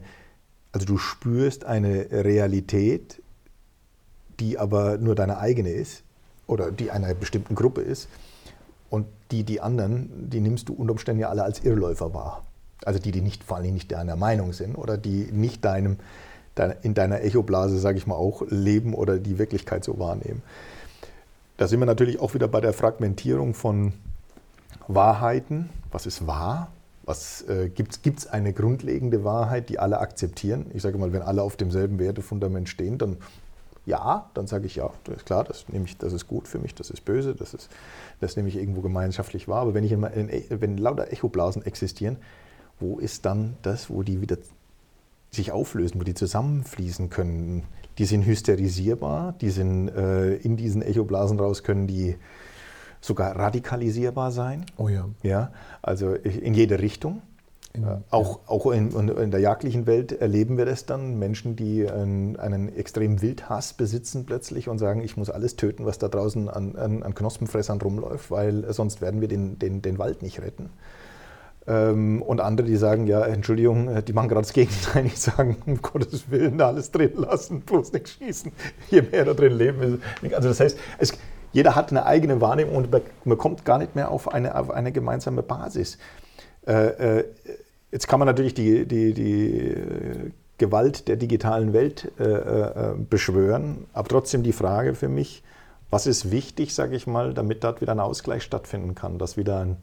also 0.72 0.84
du 0.84 0.98
spürst 0.98 1.64
eine 1.64 2.08
Realität, 2.10 3.22
die 4.40 4.58
aber 4.58 4.98
nur 4.98 5.14
deine 5.14 5.38
eigene 5.38 5.70
ist 5.70 6.02
oder 6.46 6.70
die 6.70 6.90
einer 6.90 7.12
bestimmten 7.14 7.54
Gruppe 7.54 7.80
ist 7.80 8.08
und 8.90 9.06
die, 9.30 9.44
die 9.44 9.60
anderen, 9.60 10.30
die 10.30 10.40
nimmst 10.40 10.68
du 10.68 10.74
unter 10.74 10.92
Umständen 10.92 11.20
ja 11.20 11.28
alle 11.28 11.44
als 11.44 11.64
Irrläufer 11.64 12.14
wahr. 12.14 12.44
Also 12.84 13.00
die, 13.00 13.10
die 13.10 13.20
nicht, 13.20 13.44
vor 13.44 13.56
allem 13.56 13.72
nicht 13.72 13.90
deiner 13.90 14.16
Meinung 14.16 14.52
sind 14.52 14.76
oder 14.76 14.96
die 14.96 15.28
nicht 15.32 15.64
deinem, 15.64 15.96
in 16.82 16.94
deiner 16.94 17.22
Echoblase, 17.22 17.78
sage 17.78 17.98
ich 17.98 18.06
mal, 18.06 18.14
auch 18.14 18.42
leben 18.48 18.94
oder 18.94 19.18
die 19.18 19.38
Wirklichkeit 19.38 19.84
so 19.84 19.98
wahrnehmen. 19.98 20.42
Da 21.56 21.68
sind 21.68 21.80
wir 21.80 21.86
natürlich 21.86 22.20
auch 22.20 22.34
wieder 22.34 22.48
bei 22.48 22.60
der 22.60 22.72
Fragmentierung 22.72 23.54
von 23.54 23.92
Wahrheiten. 24.88 25.70
Was 25.90 26.06
ist 26.06 26.26
wahr? 26.26 26.68
Äh, 27.06 27.68
gibt 27.68 27.98
es 28.04 28.26
eine 28.26 28.52
grundlegende 28.52 29.24
Wahrheit, 29.24 29.68
die 29.68 29.78
alle 29.78 30.00
akzeptieren? 30.00 30.66
Ich 30.74 30.82
sage 30.82 30.98
mal, 30.98 31.12
wenn 31.12 31.22
alle 31.22 31.42
auf 31.42 31.56
demselben 31.56 31.98
Wertefundament 31.98 32.68
stehen, 32.68 32.98
dann 32.98 33.16
ja, 33.86 34.30
dann 34.34 34.46
sage 34.46 34.66
ich 34.66 34.76
ja, 34.76 34.90
das 35.04 35.16
ist 35.16 35.26
klar, 35.26 35.44
das 35.44 35.68
nehme 35.68 35.86
ich, 35.86 35.96
das 35.96 36.12
ist 36.12 36.26
gut 36.26 36.48
für 36.48 36.58
mich, 36.58 36.74
das 36.74 36.90
ist 36.90 37.04
böse, 37.04 37.34
das 37.34 37.54
ist, 37.54 37.70
das 38.20 38.36
nehme 38.36 38.48
ich 38.48 38.56
irgendwo 38.56 38.82
gemeinschaftlich 38.82 39.48
wahr. 39.48 39.62
Aber 39.62 39.74
wenn 39.74 39.84
ich 39.84 39.92
in, 39.92 40.02
in, 40.02 40.60
wenn 40.60 40.76
lauter 40.76 41.10
Echoblasen 41.12 41.64
existieren, 41.64 42.16
wo 42.78 42.98
ist 42.98 43.24
dann 43.24 43.56
das, 43.62 43.88
wo 43.88 44.02
die 44.02 44.20
wieder 44.20 44.36
sich 45.30 45.52
auflösen, 45.52 46.00
wo 46.00 46.04
die 46.04 46.14
zusammenfließen 46.14 47.10
können? 47.10 47.62
die 47.98 48.04
sind 48.04 48.26
hysterisierbar, 48.26 49.34
die 49.40 49.50
sind 49.50 49.88
äh, 49.88 50.34
in 50.36 50.56
diesen 50.56 50.82
Echoblasen 50.82 51.38
raus, 51.40 51.62
können 51.62 51.86
die 51.86 52.16
sogar 53.00 53.36
radikalisierbar 53.36 54.32
sein. 54.32 54.66
Oh 54.76 54.88
ja. 54.88 55.08
Ja, 55.22 55.52
also 55.82 56.14
in 56.14 56.54
jede 56.54 56.80
Richtung. 56.80 57.22
Äh, 57.76 57.98
auch, 58.10 58.40
ja. 58.40 58.42
auch 58.46 58.66
in, 58.70 58.90
in, 58.90 59.30
der 59.30 59.40
jagdlichen 59.40 59.86
Welt 59.86 60.12
erleben 60.12 60.56
wir 60.58 60.64
das 60.64 60.86
dann. 60.86 61.18
Menschen, 61.18 61.56
die 61.56 61.88
einen, 61.88 62.36
einen 62.36 62.74
extremen 62.74 63.22
Wildhass 63.22 63.72
besitzen 63.72 64.26
plötzlich 64.26 64.68
und 64.68 64.78
sagen, 64.78 65.02
ich 65.02 65.16
muss 65.16 65.30
alles 65.30 65.56
töten, 65.56 65.84
was 65.84 65.98
da 65.98 66.08
draußen 66.08 66.48
an, 66.48 66.76
an, 66.76 67.02
an 67.02 67.14
Knospenfressern 67.14 67.80
rumläuft, 67.80 68.30
weil 68.30 68.72
sonst 68.72 69.00
werden 69.00 69.20
wir 69.20 69.28
den, 69.28 69.58
den, 69.58 69.82
den 69.82 69.98
Wald 69.98 70.22
nicht 70.22 70.40
retten. 70.40 70.70
Ähm, 71.68 72.22
und 72.22 72.40
andere, 72.40 72.66
die 72.66 72.76
sagen, 72.76 73.06
ja, 73.06 73.24
Entschuldigung, 73.24 73.88
äh, 73.88 74.02
die 74.02 74.12
machen 74.12 74.28
gerade 74.28 74.42
das 74.42 74.52
Gegenteil, 74.52 75.04
die 75.14 75.16
sagen, 75.16 75.56
um 75.66 75.82
Gottes 75.82 76.30
Willen, 76.30 76.60
alles 76.60 76.90
drin 76.90 77.12
lassen, 77.16 77.62
bloß 77.62 77.92
nicht 77.92 78.08
schießen, 78.08 78.52
je 78.90 79.02
mehr 79.02 79.24
da 79.24 79.34
drin 79.34 79.52
leben. 79.52 80.02
Also 80.32 80.48
das 80.48 80.60
heißt, 80.60 80.78
es, 80.98 81.12
jeder 81.52 81.74
hat 81.74 81.90
eine 81.90 82.06
eigene 82.06 82.40
Wahrnehmung 82.40 82.76
und 82.76 82.88
man 83.24 83.38
kommt 83.38 83.64
gar 83.64 83.78
nicht 83.78 83.96
mehr 83.96 84.10
auf 84.10 84.32
eine, 84.32 84.56
auf 84.56 84.70
eine 84.70 84.92
gemeinsame 84.92 85.42
Basis. 85.42 85.98
Äh, 86.66 87.18
äh, 87.18 87.24
jetzt 87.96 88.08
kann 88.08 88.20
man 88.20 88.26
natürlich 88.26 88.52
die, 88.52 88.84
die, 88.84 89.14
die 89.14 89.74
Gewalt 90.58 91.08
der 91.08 91.16
digitalen 91.16 91.72
Welt 91.72 92.12
äh, 92.20 92.24
äh, 92.24 92.94
beschwören, 92.98 93.86
aber 93.94 94.06
trotzdem 94.06 94.42
die 94.42 94.52
Frage 94.52 94.94
für 94.94 95.08
mich, 95.08 95.42
was 95.88 96.06
ist 96.06 96.30
wichtig, 96.30 96.74
sage 96.74 96.94
ich 96.94 97.06
mal, 97.06 97.32
damit 97.32 97.64
dort 97.64 97.80
wieder 97.80 97.92
ein 97.92 98.00
Ausgleich 98.00 98.42
stattfinden 98.42 98.94
kann, 98.94 99.18
dass 99.18 99.38
wieder 99.38 99.60
ein 99.60 99.78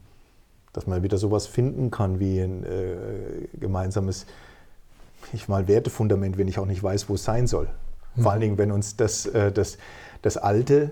dass 0.72 0.86
man 0.88 1.04
wieder 1.04 1.18
sowas 1.18 1.46
finden 1.46 1.92
kann 1.92 2.18
wie 2.18 2.40
ein 2.40 2.64
äh, 2.64 3.58
gemeinsames 3.58 4.26
ich 5.32 5.48
mal 5.48 5.66
Wertefundament, 5.66 6.36
wenn 6.36 6.48
ich 6.48 6.58
auch 6.58 6.66
nicht 6.66 6.82
weiß, 6.82 7.08
wo 7.08 7.14
es 7.14 7.24
sein 7.24 7.46
soll. 7.46 7.68
Mhm. 8.14 8.22
Vor 8.22 8.32
allen 8.32 8.40
Dingen, 8.40 8.58
wenn 8.58 8.70
uns 8.70 8.96
das, 8.96 9.26
äh, 9.26 9.50
das, 9.50 9.78
das 10.22 10.36
Alte 10.36 10.90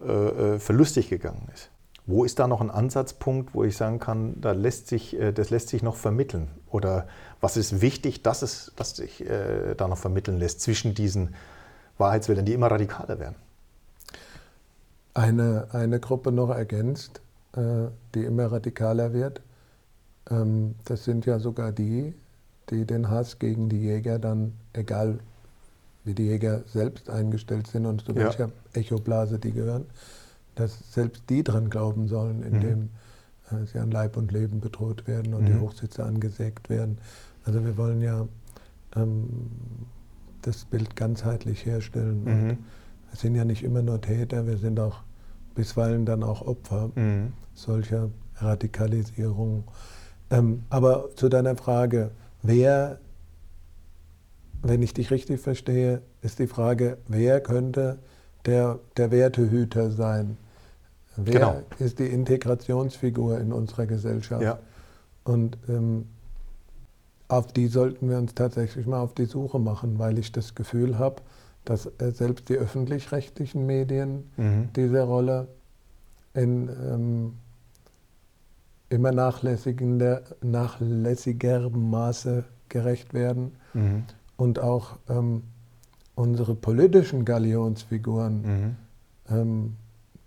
äh, 0.00 0.10
äh, 0.10 0.58
verlustig 0.58 1.08
gegangen 1.08 1.48
ist. 1.52 1.70
Wo 2.06 2.24
ist 2.24 2.38
da 2.38 2.46
noch 2.46 2.60
ein 2.60 2.70
Ansatzpunkt, 2.70 3.54
wo 3.54 3.64
ich 3.64 3.76
sagen 3.76 3.98
kann, 3.98 4.40
da 4.40 4.52
lässt 4.52 4.88
sich, 4.88 5.18
äh, 5.18 5.32
das 5.32 5.50
lässt 5.50 5.68
sich 5.68 5.82
noch 5.82 5.96
vermitteln? 5.96 6.48
Oder 6.70 7.06
was 7.40 7.56
ist 7.56 7.80
wichtig, 7.80 8.22
dass, 8.22 8.42
es, 8.42 8.72
dass 8.76 8.96
sich 8.96 9.24
äh, 9.28 9.74
da 9.74 9.88
noch 9.88 9.98
vermitteln 9.98 10.38
lässt 10.38 10.60
zwischen 10.60 10.94
diesen 10.94 11.34
Wahrheitswelten, 11.96 12.44
die 12.44 12.52
immer 12.52 12.70
radikaler 12.70 13.18
werden? 13.18 13.36
Eine, 15.14 15.68
eine 15.72 16.00
Gruppe 16.00 16.32
noch 16.32 16.50
ergänzt, 16.50 17.22
äh, 17.56 17.88
die 18.14 18.24
immer 18.24 18.52
radikaler 18.52 19.12
wird. 19.12 19.40
Ähm, 20.30 20.74
das 20.84 21.04
sind 21.04 21.24
ja 21.24 21.38
sogar 21.38 21.72
die, 21.72 22.14
die 22.70 22.84
den 22.84 23.08
Hass 23.08 23.38
gegen 23.38 23.68
die 23.68 23.80
Jäger 23.80 24.18
dann, 24.18 24.52
egal 24.72 25.20
wie 26.04 26.14
die 26.14 26.24
Jäger 26.26 26.62
selbst 26.66 27.08
eingestellt 27.08 27.66
sind 27.66 27.86
und 27.86 28.04
zu 28.04 28.12
ja. 28.12 28.24
welcher 28.24 28.50
Echoblase 28.74 29.38
die 29.38 29.52
gehören, 29.52 29.86
dass 30.54 30.92
selbst 30.92 31.24
die 31.28 31.42
dran 31.42 31.70
glauben 31.70 32.08
sollen, 32.08 32.42
indem 32.42 32.78
mhm. 32.78 32.90
Äh, 33.50 33.66
sie 33.66 33.78
an 33.78 33.90
Leib 33.90 34.16
und 34.16 34.32
Leben 34.32 34.60
bedroht 34.60 35.06
werden 35.06 35.34
und 35.34 35.42
mhm. 35.42 35.46
die 35.46 35.58
Hochsitze 35.58 36.04
angesägt 36.04 36.70
werden. 36.70 36.98
Also 37.44 37.64
wir 37.64 37.76
wollen 37.76 38.00
ja 38.00 38.26
ähm, 38.96 39.50
das 40.42 40.64
Bild 40.64 40.96
ganzheitlich 40.96 41.66
herstellen. 41.66 42.24
Mhm. 42.24 42.48
Wir 43.10 43.16
sind 43.16 43.34
ja 43.34 43.44
nicht 43.44 43.62
immer 43.62 43.82
nur 43.82 44.00
Täter, 44.00 44.46
wir 44.46 44.56
sind 44.56 44.80
auch 44.80 45.02
bisweilen 45.54 46.04
dann 46.04 46.22
auch 46.22 46.42
Opfer 46.42 46.90
mhm. 46.94 47.32
solcher 47.54 48.10
Radikalisierung. 48.36 49.64
Ähm, 50.30 50.64
aber 50.68 51.10
zu 51.14 51.28
deiner 51.28 51.56
Frage, 51.56 52.10
wer, 52.42 52.98
wenn 54.62 54.82
ich 54.82 54.94
dich 54.94 55.10
richtig 55.10 55.40
verstehe, 55.40 56.02
ist 56.22 56.38
die 56.38 56.46
Frage, 56.46 56.98
wer 57.06 57.40
könnte 57.40 57.98
der, 58.46 58.80
der 58.96 59.10
Wertehüter 59.10 59.90
sein? 59.90 60.36
Wer 61.16 61.34
genau. 61.34 61.62
ist 61.78 61.98
die 61.98 62.06
Integrationsfigur 62.06 63.38
in 63.38 63.52
unserer 63.52 63.86
Gesellschaft? 63.86 64.42
Ja. 64.42 64.58
Und 65.24 65.58
ähm, 65.68 66.06
auf 67.28 67.52
die 67.52 67.68
sollten 67.68 68.10
wir 68.10 68.18
uns 68.18 68.34
tatsächlich 68.34 68.86
mal 68.86 69.00
auf 69.00 69.14
die 69.14 69.24
Suche 69.24 69.58
machen, 69.58 69.98
weil 69.98 70.18
ich 70.18 70.32
das 70.32 70.54
Gefühl 70.54 70.98
habe, 70.98 71.16
dass 71.64 71.86
äh, 71.98 72.10
selbst 72.12 72.48
die 72.48 72.56
öffentlich-rechtlichen 72.56 73.64
Medien 73.64 74.30
mhm. 74.36 74.68
dieser 74.74 75.04
Rolle 75.04 75.48
in 76.34 76.68
ähm, 76.68 77.32
immer 78.90 79.12
nachlässiger, 79.12 80.22
nachlässigerem 80.42 81.90
Maße 81.90 82.44
gerecht 82.68 83.14
werden 83.14 83.52
mhm. 83.72 84.04
und 84.36 84.58
auch 84.58 84.98
ähm, 85.08 85.44
unsere 86.14 86.54
politischen 86.54 87.24
Galionsfiguren 87.24 88.42
mhm. 88.42 88.76
ähm, 89.30 89.76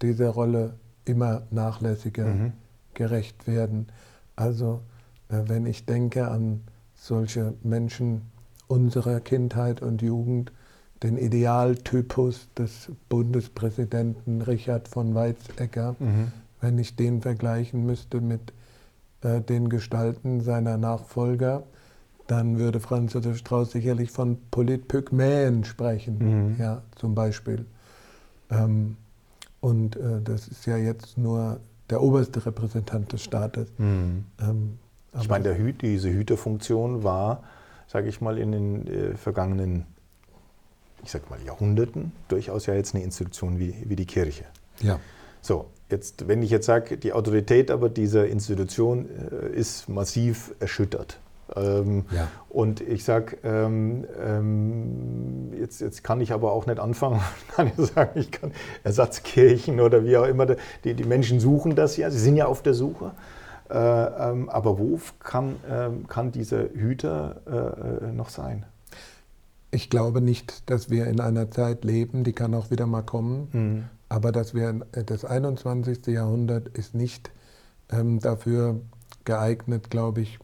dieser 0.01 0.29
Rolle 0.29 0.75
immer 1.05 1.43
nachlässiger 1.51 2.25
mhm. 2.25 2.53
gerecht 2.93 3.47
werden. 3.47 3.87
Also 4.35 4.81
äh, 5.29 5.43
wenn 5.47 5.65
ich 5.65 5.85
denke 5.85 6.27
an 6.29 6.61
solche 6.95 7.53
Menschen 7.63 8.23
unserer 8.67 9.19
Kindheit 9.19 9.81
und 9.81 10.01
Jugend, 10.01 10.51
den 11.03 11.17
Idealtypus 11.17 12.47
des 12.57 12.91
Bundespräsidenten 13.07 14.41
Richard 14.41 14.87
von 14.87 15.13
Weizsäcker, 15.13 15.95
mhm. 15.99 16.31
wenn 16.59 16.77
ich 16.79 16.95
den 16.95 17.21
vergleichen 17.21 17.85
müsste 17.85 18.19
mit 18.19 18.51
äh, 19.21 19.41
den 19.41 19.69
Gestalten 19.69 20.41
seiner 20.41 20.77
Nachfolger, 20.77 21.63
dann 22.25 22.59
würde 22.59 22.79
Franz 22.79 23.13
Josef 23.13 23.37
Strauß 23.37 23.71
sicherlich 23.71 24.11
von 24.11 24.37
Politpygmäen 24.51 25.63
sprechen, 25.63 26.17
mhm. 26.17 26.55
ja, 26.59 26.81
zum 26.95 27.15
Beispiel. 27.15 27.65
Ähm, 28.49 28.97
und 29.59 29.95
äh, 29.95 30.21
das 30.23 30.47
ist 30.47 30.65
ja 30.65 30.77
jetzt 30.77 31.17
nur 31.17 31.59
der 31.89 32.01
oberste 32.01 32.45
Repräsentant 32.45 33.13
des 33.13 33.23
Staates. 33.23 33.67
Mhm. 33.77 34.25
Ähm, 34.39 34.79
ich 35.19 35.29
meine, 35.29 35.57
Hü 35.57 35.73
diese 35.73 36.11
Hüterfunktion 36.11 37.03
war, 37.03 37.43
sage 37.87 38.09
ich 38.09 38.21
mal, 38.21 38.37
in 38.37 38.51
den 38.51 38.87
äh, 38.87 39.15
vergangenen 39.15 39.85
ich 41.03 41.11
sag 41.11 41.29
mal, 41.29 41.39
Jahrhunderten 41.41 42.11
durchaus 42.27 42.65
ja 42.65 42.73
jetzt 42.73 42.95
eine 42.95 43.03
Institution 43.03 43.59
wie, 43.59 43.75
wie 43.85 43.95
die 43.95 44.05
Kirche. 44.05 44.45
Ja. 44.81 44.99
So, 45.41 45.67
jetzt, 45.89 46.27
wenn 46.27 46.41
ich 46.41 46.49
jetzt 46.49 46.65
sage, 46.65 46.97
die 46.97 47.13
Autorität 47.13 47.71
aber 47.71 47.89
dieser 47.89 48.27
Institution 48.27 49.07
äh, 49.09 49.55
ist 49.55 49.87
massiv 49.89 50.53
erschüttert. 50.59 51.19
Ähm, 51.55 52.05
ja. 52.11 52.27
Und 52.49 52.81
ich 52.81 53.03
sage, 53.03 53.37
ähm, 53.43 54.05
ähm, 54.21 55.53
jetzt, 55.59 55.81
jetzt 55.81 56.03
kann 56.03 56.19
ich 56.21 56.33
aber 56.33 56.51
auch 56.51 56.65
nicht 56.65 56.79
anfangen, 56.79 57.21
kann 57.55 57.67
ich 57.67 57.87
sagen, 57.87 58.19
ich 58.19 58.31
kann 58.31 58.51
Ersatzkirchen 58.83 59.79
oder 59.79 60.03
wie 60.03 60.17
auch 60.17 60.25
immer, 60.25 60.45
die, 60.83 60.93
die 60.93 61.03
Menschen 61.03 61.39
suchen 61.39 61.75
das 61.75 61.97
ja, 61.97 62.09
sie 62.11 62.19
sind 62.19 62.35
ja 62.35 62.47
auf 62.47 62.61
der 62.61 62.73
Suche. 62.73 63.11
Äh, 63.69 63.75
ähm, 63.75 64.49
aber 64.49 64.79
wo 64.79 64.99
kann, 65.19 65.57
ähm, 65.69 66.07
kann 66.07 66.31
dieser 66.31 66.69
Hüter 66.69 68.01
äh, 68.01 68.11
noch 68.13 68.29
sein? 68.29 68.65
Ich 69.71 69.89
glaube 69.89 70.21
nicht, 70.21 70.69
dass 70.69 70.89
wir 70.89 71.07
in 71.07 71.19
einer 71.19 71.51
Zeit 71.51 71.83
leben, 71.83 72.23
die 72.23 72.31
kann 72.31 72.53
auch 72.53 72.71
wieder 72.71 72.85
mal 72.85 73.01
kommen, 73.01 73.49
mhm. 73.51 73.83
aber 74.07 74.31
dass 74.31 74.53
wir 74.53 74.73
das 74.91 75.25
21. 75.25 76.07
Jahrhundert 76.07 76.69
ist 76.69 76.95
nicht 76.95 77.29
ähm, 77.91 78.19
dafür 78.19 78.79
geeignet, 79.25 79.89
glaube 79.89 80.21
ich, 80.21 80.39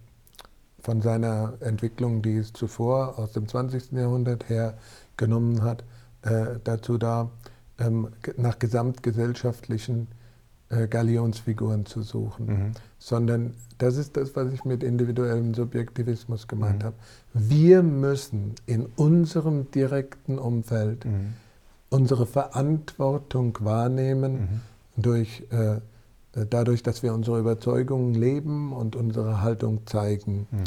von 0.84 1.02
seiner 1.02 1.54
Entwicklung, 1.62 2.22
die 2.22 2.38
es 2.38 2.52
zuvor 2.52 3.18
aus 3.18 3.32
dem 3.32 3.48
20. 3.48 3.94
Jahrhundert 3.94 4.50
her 4.50 4.78
genommen 5.16 5.64
hat, 5.64 5.84
äh, 6.24 6.60
dazu 6.64 6.98
da, 6.98 7.32
ähm, 7.80 8.10
nach 8.38 8.60
gesamtgesellschaftlichen 8.60 10.08
äh, 10.70 10.88
Galionsfiguren 10.88 11.86
zu 11.86 12.02
suchen, 12.02 12.46
mhm. 12.46 12.72
sondern 13.00 13.54
das 13.78 13.96
ist 13.96 14.18
das, 14.18 14.36
was 14.36 14.52
ich 14.52 14.66
mit 14.66 14.84
individuellem 14.84 15.54
Subjektivismus 15.54 16.48
gemeint 16.50 16.84
mhm. 16.84 16.88
habe. 16.88 16.96
Wir 17.34 17.82
müssen 17.82 18.56
in 18.66 18.86
unserem 18.98 19.72
direkten 19.72 20.38
Umfeld 20.38 21.06
mhm. 21.06 21.34
unsere 21.90 22.26
Verantwortung 22.26 23.58
wahrnehmen 23.62 24.34
mhm. 24.34 25.02
durch 25.02 25.44
äh, 25.52 25.76
äh, 25.76 25.82
dadurch, 26.34 26.84
dass 26.84 27.04
wir 27.04 27.14
unsere 27.14 27.40
Überzeugungen 27.40 28.14
leben 28.14 28.74
und 28.74 28.96
unsere 28.96 29.42
Haltung 29.42 29.86
zeigen. 29.86 30.48
Mhm. 30.52 30.64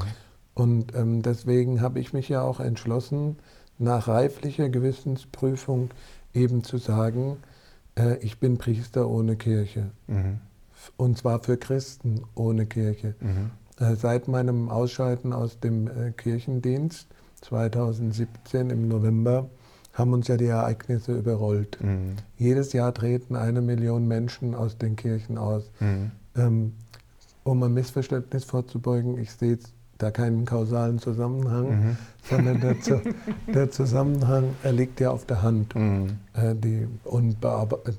Und 0.54 0.94
ähm, 0.94 1.22
deswegen 1.22 1.80
habe 1.80 2.00
ich 2.00 2.12
mich 2.12 2.28
ja 2.28 2.42
auch 2.42 2.60
entschlossen, 2.60 3.36
nach 3.78 4.08
reiflicher 4.08 4.68
Gewissensprüfung 4.68 5.90
eben 6.32 6.64
zu 6.64 6.78
sagen, 6.78 7.36
äh, 7.98 8.16
ich 8.18 8.38
bin 8.38 8.58
Priester 8.58 9.08
ohne 9.08 9.36
Kirche. 9.36 9.90
Mhm. 10.06 10.40
Und 10.96 11.18
zwar 11.18 11.42
für 11.42 11.56
Christen 11.56 12.22
ohne 12.34 12.66
Kirche. 12.66 13.14
Mhm. 13.20 13.50
Äh, 13.78 13.96
seit 13.96 14.28
meinem 14.28 14.70
Ausscheiden 14.70 15.32
aus 15.32 15.60
dem 15.60 15.88
äh, 15.88 16.12
Kirchendienst 16.12 17.08
2017 17.42 18.70
im 18.70 18.88
November 18.88 19.50
haben 19.96 20.12
uns 20.12 20.28
ja 20.28 20.36
die 20.36 20.46
Ereignisse 20.46 21.16
überrollt. 21.16 21.78
Mhm. 21.82 22.16
Jedes 22.36 22.72
Jahr 22.72 22.92
treten 22.92 23.34
eine 23.34 23.62
Million 23.62 24.06
Menschen 24.06 24.54
aus 24.54 24.76
den 24.78 24.94
Kirchen 24.94 25.38
aus. 25.38 25.70
Mhm. 25.80 26.10
Ähm, 26.36 26.72
um 27.44 27.62
ein 27.62 27.72
Missverständnis 27.72 28.44
vorzubeugen, 28.44 29.18
ich 29.18 29.32
sehe 29.32 29.58
da 29.98 30.10
keinen 30.10 30.44
kausalen 30.44 30.98
Zusammenhang, 30.98 31.68
mhm. 31.68 31.96
sondern 32.28 32.60
der, 32.60 32.76
der, 33.54 33.70
Zusammenhang 33.70 34.54
liegt 34.70 35.00
ja 35.00 35.10
auf 35.10 35.24
der 35.24 35.42
Hand. 35.42 35.74
Mhm. 35.74 36.18
Äh, 36.34 36.54
die, 36.54 36.86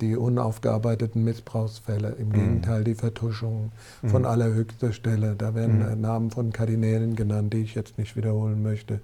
die, 0.00 0.16
unaufgearbeiteten 0.16 1.24
Missbrauchsfälle, 1.24 2.14
im 2.20 2.28
mhm. 2.28 2.32
Gegenteil 2.32 2.84
die 2.84 2.94
Vertuschungen 2.94 3.72
mhm. 4.02 4.08
von 4.08 4.24
allerhöchster 4.24 4.92
Stelle. 4.92 5.34
Da 5.36 5.56
werden 5.56 5.78
mhm. 5.78 6.00
Namen 6.00 6.30
von 6.30 6.52
Kardinälen 6.52 7.16
genannt, 7.16 7.52
die 7.52 7.62
ich 7.62 7.74
jetzt 7.74 7.98
nicht 7.98 8.14
wiederholen 8.16 8.62
möchte, 8.62 9.00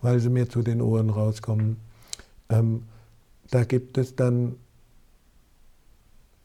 weil 0.00 0.18
sie 0.18 0.30
mir 0.30 0.48
zu 0.48 0.62
den 0.62 0.82
Ohren 0.82 1.10
rauskommen. 1.10 1.76
Ähm, 2.52 2.84
da 3.50 3.64
gibt 3.64 3.98
es 3.98 4.14
dann 4.14 4.56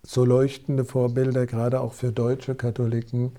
so 0.03 0.23
leuchtende 0.25 0.85
Vorbilder, 0.85 1.45
gerade 1.45 1.81
auch 1.81 1.93
für 1.93 2.11
deutsche 2.11 2.55
Katholiken, 2.55 3.31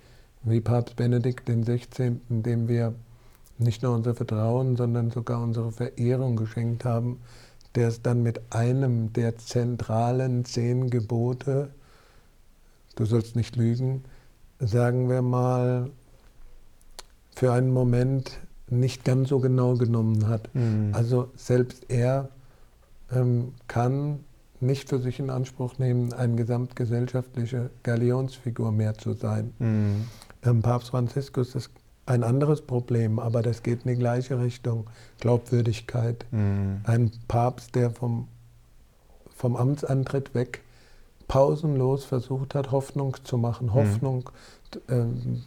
wie 0.43 0.61
Papst 0.61 0.97
Benedikt 0.97 1.47
XVI., 1.47 2.21
dem 2.29 2.69
wir 2.69 2.95
nicht 3.59 3.83
nur 3.83 3.95
unser 3.95 4.14
Vertrauen, 4.14 4.77
sondern 4.77 5.11
sogar 5.11 5.43
unsere 5.43 5.73
Verehrung 5.73 6.37
geschenkt 6.37 6.85
haben, 6.85 7.19
der 7.75 7.89
es 7.89 8.03
dann 8.03 8.23
mit 8.23 8.41
einem 8.51 9.12
der 9.12 9.37
zentralen 9.39 10.45
zehn 10.45 10.91
Gebote, 10.91 11.71
du 12.97 13.05
sollst 13.05 13.35
nicht 13.35 13.57
lügen, 13.57 14.05
sagen 14.59 15.09
wir 15.09 15.23
mal, 15.23 15.91
für 17.35 17.53
einen 17.53 17.71
Moment 17.71 18.39
nicht 18.71 19.05
ganz 19.05 19.29
so 19.31 19.39
genau 19.39 19.75
genommen 19.75 20.29
hat. 20.29 20.55
Mhm. 20.55 20.91
Also 20.93 21.31
selbst 21.37 21.87
er 21.89 22.29
kann 23.67 24.25
nicht 24.61 24.89
für 24.89 24.99
sich 24.99 25.19
in 25.19 25.31
Anspruch 25.31 25.79
nehmen, 25.79 26.13
eine 26.13 26.37
gesamtgesellschaftliche 26.37 27.71
Galionsfigur 27.83 28.73
mehr 28.73 28.95
zu 28.95 29.13
sein. 29.13 29.55
Mhm. 29.59 30.07
Ähm, 30.45 30.63
Papst 30.63 30.91
Franziskus 30.91 31.55
ist 31.55 31.71
ein 32.07 32.25
anderes 32.25 32.63
Problem, 32.63 33.19
aber 33.19 33.43
das 33.43 33.63
geht 33.63 33.85
in 33.85 33.93
die 33.93 33.99
gleiche 33.99 34.41
Richtung. 34.41 34.87
Glaubwürdigkeit. 35.21 36.25
Mhm. 36.31 36.81
Ein 36.85 37.13
Papst, 37.29 37.75
der 37.75 37.91
vom, 37.91 38.29
vom 39.35 39.57
Amtsantritt 39.57 40.35
weg 40.35 40.63
pausenlos 41.29 42.07
versucht 42.07 42.55
hat, 42.55 42.73
Hoffnung 42.73 43.17
zu 43.25 43.37
machen, 43.37 43.67
mhm. 43.67 43.75
Hoffnung, 43.75 44.31
mhm. 44.89 45.43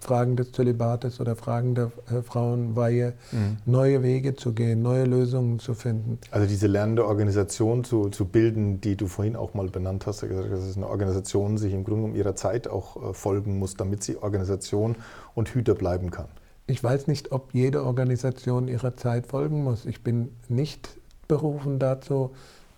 Fragen 0.00 0.36
des 0.36 0.52
Zölibates 0.52 1.20
oder 1.20 1.36
Fragen 1.36 1.74
der 1.74 1.92
äh, 2.10 2.22
Frauenweihe, 2.22 3.14
mhm. 3.30 3.58
neue 3.64 4.02
Wege 4.02 4.34
zu 4.34 4.52
gehen, 4.52 4.82
neue 4.82 5.04
Lösungen 5.04 5.60
zu 5.60 5.74
finden. 5.74 6.18
Also 6.32 6.48
diese 6.48 6.66
lernende 6.66 7.06
Organisation 7.06 7.84
zu, 7.84 8.08
zu 8.08 8.24
bilden, 8.24 8.80
die 8.80 8.96
du 8.96 9.06
vorhin 9.06 9.36
auch 9.36 9.54
mal 9.54 9.68
benannt 9.68 10.06
hast, 10.06 10.22
dass 10.22 10.62
es 10.62 10.76
eine 10.76 10.88
Organisation 10.88 11.58
sich 11.58 11.72
im 11.72 11.84
Grunde 11.84 12.04
um 12.06 12.16
ihrer 12.16 12.34
Zeit 12.34 12.66
auch 12.66 13.10
äh, 13.10 13.14
folgen 13.14 13.58
muss, 13.58 13.76
damit 13.76 14.02
sie 14.02 14.16
Organisation 14.16 14.96
und 15.34 15.48
Hüter 15.50 15.74
bleiben 15.74 16.10
kann. 16.10 16.26
Ich 16.66 16.82
weiß 16.82 17.06
nicht, 17.06 17.32
ob 17.32 17.54
jede 17.54 17.84
Organisation 17.84 18.66
ihrer 18.68 18.96
Zeit 18.96 19.26
folgen 19.26 19.62
muss. 19.62 19.84
Ich 19.86 20.02
bin 20.02 20.30
nicht 20.48 20.96
berufen 21.28 21.78
dazu, 21.78 22.30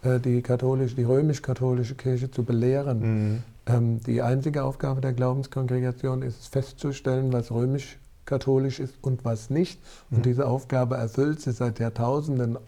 äh, 0.03 0.21
die 0.21 0.43
katholische, 0.43 0.97
die 0.97 1.05
römisch-katholische 1.05 1.95
Kirche 1.95 2.31
zu 2.31 2.45
belehren. 2.45 2.99
Mhm. 3.01 3.43
Ähm, 3.67 4.01
die 4.01 4.23
einzige 4.23 4.65
Aufgabe 4.65 5.01
der 5.01 5.13
Glaubenskongregation 5.13 6.23
ist 6.23 6.41
es 6.41 6.47
festzustellen, 6.47 7.33
was 7.33 7.51
römisch-katholisch 7.51 8.81
ist 8.81 8.95
und 9.01 9.25
was 9.25 9.51
nicht. 9.51 9.81
Und 10.11 10.19
mhm. 10.19 10.23
diese 10.23 10.47
Aufgabe 10.47 10.97
erfüllt 10.97 11.41
sie 11.41 11.53
seit 11.53 11.79
Jahrtausenden 11.79 12.59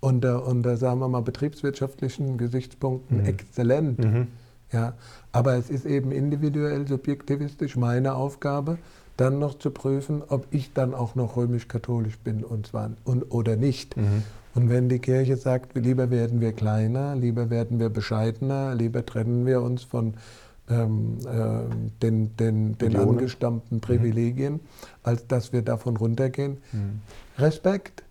unter, 0.00 0.46
unter 0.46 0.76
sagen 0.76 1.00
wir 1.00 1.08
mal, 1.08 1.22
betriebswirtschaftlichen 1.22 2.36
Gesichtspunkten 2.36 3.22
mhm. 3.22 3.26
exzellent. 3.26 3.98
Mhm. 3.98 4.28
Ja, 4.70 4.94
aber 5.32 5.54
es 5.54 5.70
ist 5.70 5.86
eben 5.86 6.10
individuell, 6.10 6.86
subjektivistisch 6.86 7.76
meine 7.76 8.14
Aufgabe, 8.14 8.78
dann 9.16 9.38
noch 9.38 9.58
zu 9.58 9.70
prüfen, 9.70 10.22
ob 10.26 10.46
ich 10.50 10.72
dann 10.72 10.94
auch 10.94 11.14
noch 11.14 11.36
römisch-katholisch 11.36 12.18
bin 12.18 12.42
und 12.44 12.66
zwar 12.66 12.90
und, 13.04 13.30
oder 13.30 13.56
nicht. 13.56 13.96
Und 14.54 14.68
wenn 14.68 14.88
die 14.88 15.00
Kirche 15.00 15.36
sagt, 15.36 15.76
lieber 15.76 16.10
werden 16.10 16.40
wir 16.40 16.52
kleiner, 16.52 17.16
lieber 17.16 17.50
werden 17.50 17.80
wir 17.80 17.88
bescheidener, 17.88 18.74
lieber 18.74 19.04
trennen 19.04 19.46
wir 19.46 19.62
uns 19.62 19.82
von 19.82 20.14
ähm, 20.70 21.18
äh, 21.26 21.74
den, 22.02 22.36
den, 22.36 22.78
den 22.78 22.96
angestammten 22.96 23.78
mhm. 23.78 23.80
Privilegien, 23.80 24.52
mhm. 24.54 24.60
als 25.02 25.26
dass 25.26 25.52
wir 25.52 25.62
davon 25.62 25.96
runtergehen. 25.96 26.58
Mhm. 26.72 27.00
Respekt 27.38 28.04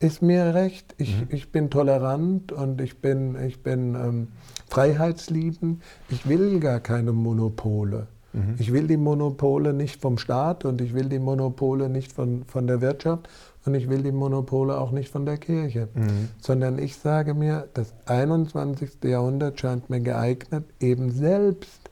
ist 0.00 0.20
mir 0.20 0.52
recht. 0.54 0.94
Ich, 0.98 1.16
mhm. 1.16 1.28
ich 1.30 1.52
bin 1.52 1.70
tolerant 1.70 2.52
und 2.52 2.80
ich 2.80 2.98
bin, 2.98 3.36
ich 3.42 3.62
bin 3.62 3.94
ähm, 3.94 4.28
freiheitsliebend. 4.68 5.80
Ich 6.08 6.28
will 6.28 6.58
gar 6.60 6.80
keine 6.80 7.12
Monopole. 7.12 8.08
Mhm. 8.32 8.56
Ich 8.58 8.72
will 8.72 8.86
die 8.86 8.96
Monopole 8.96 9.72
nicht 9.72 10.00
vom 10.00 10.18
Staat 10.18 10.64
und 10.64 10.80
ich 10.80 10.94
will 10.94 11.08
die 11.08 11.18
Monopole 11.18 11.88
nicht 11.88 12.12
von, 12.12 12.44
von 12.46 12.66
der 12.66 12.80
Wirtschaft 12.80 13.28
und 13.64 13.74
ich 13.74 13.88
will 13.88 14.02
die 14.02 14.12
Monopole 14.12 14.78
auch 14.78 14.90
nicht 14.90 15.10
von 15.10 15.24
der 15.24 15.36
Kirche, 15.36 15.88
mhm. 15.94 16.28
sondern 16.40 16.78
ich 16.78 16.96
sage 16.96 17.34
mir, 17.34 17.68
das 17.74 17.92
21. 18.06 19.04
Jahrhundert 19.04 19.60
scheint 19.60 19.90
mir 19.90 20.00
geeignet, 20.00 20.64
eben 20.80 21.10
selbst 21.10 21.90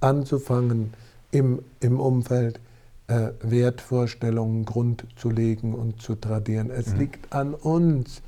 anzufangen, 0.00 0.92
im, 1.30 1.60
im 1.80 2.00
Umfeld 2.00 2.60
äh, 3.08 3.30
Wertvorstellungen 3.40 4.64
grundzulegen 4.64 5.74
und 5.74 6.00
zu 6.00 6.14
tradieren. 6.14 6.70
Es 6.70 6.92
mhm. 6.92 6.98
liegt 6.98 7.32
an 7.32 7.54
uns, 7.54 8.22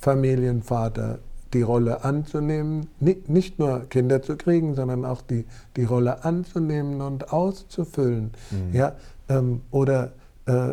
Familienvater, 0.00 1.18
die 1.56 1.62
Rolle 1.62 2.04
anzunehmen, 2.04 2.88
nicht 3.00 3.58
nur 3.58 3.86
Kinder 3.88 4.22
zu 4.22 4.36
kriegen, 4.36 4.74
sondern 4.74 5.04
auch 5.04 5.22
die, 5.22 5.46
die 5.76 5.84
Rolle 5.84 6.24
anzunehmen 6.24 7.00
und 7.00 7.32
auszufüllen. 7.32 8.32
Mhm. 8.50 8.74
Ja, 8.74 8.92
ähm, 9.28 9.62
oder 9.70 10.12
äh, 10.46 10.72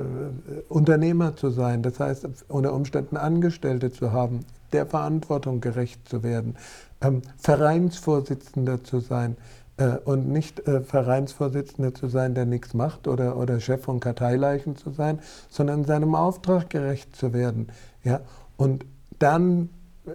Unternehmer 0.70 1.36
zu 1.36 1.50
sein, 1.50 1.82
das 1.82 2.00
heißt 2.00 2.28
unter 2.50 2.74
Umständen 2.74 3.18
Angestellte 3.18 3.92
zu 3.92 4.12
haben, 4.12 4.42
der 4.74 4.86
Verantwortung 4.86 5.62
gerecht 5.62 6.08
zu 6.08 6.22
werden, 6.22 6.56
ähm, 7.02 7.22
Vereinsvorsitzender 7.38 8.84
zu 8.84 9.00
sein 9.00 9.38
äh, 9.78 9.98
und 10.04 10.28
nicht 10.28 10.68
äh, 10.68 10.82
Vereinsvorsitzender 10.82 11.94
zu 11.94 12.08
sein, 12.08 12.36
der 12.36 12.46
nichts 12.46 12.74
macht 12.74 13.08
oder, 13.08 13.38
oder 13.38 13.60
Chef 13.60 13.84
von 13.84 14.00
Karteileichen 14.00 14.76
zu 14.76 14.92
sein, 14.92 15.20
sondern 15.50 15.86
seinem 15.86 16.16
Auftrag 16.16 16.70
gerecht 16.70 17.16
zu 17.16 17.34
werden. 17.34 17.68
Ja? 18.04 18.22
Und 18.58 18.86
dann, 19.20 19.70
äh, 20.06 20.12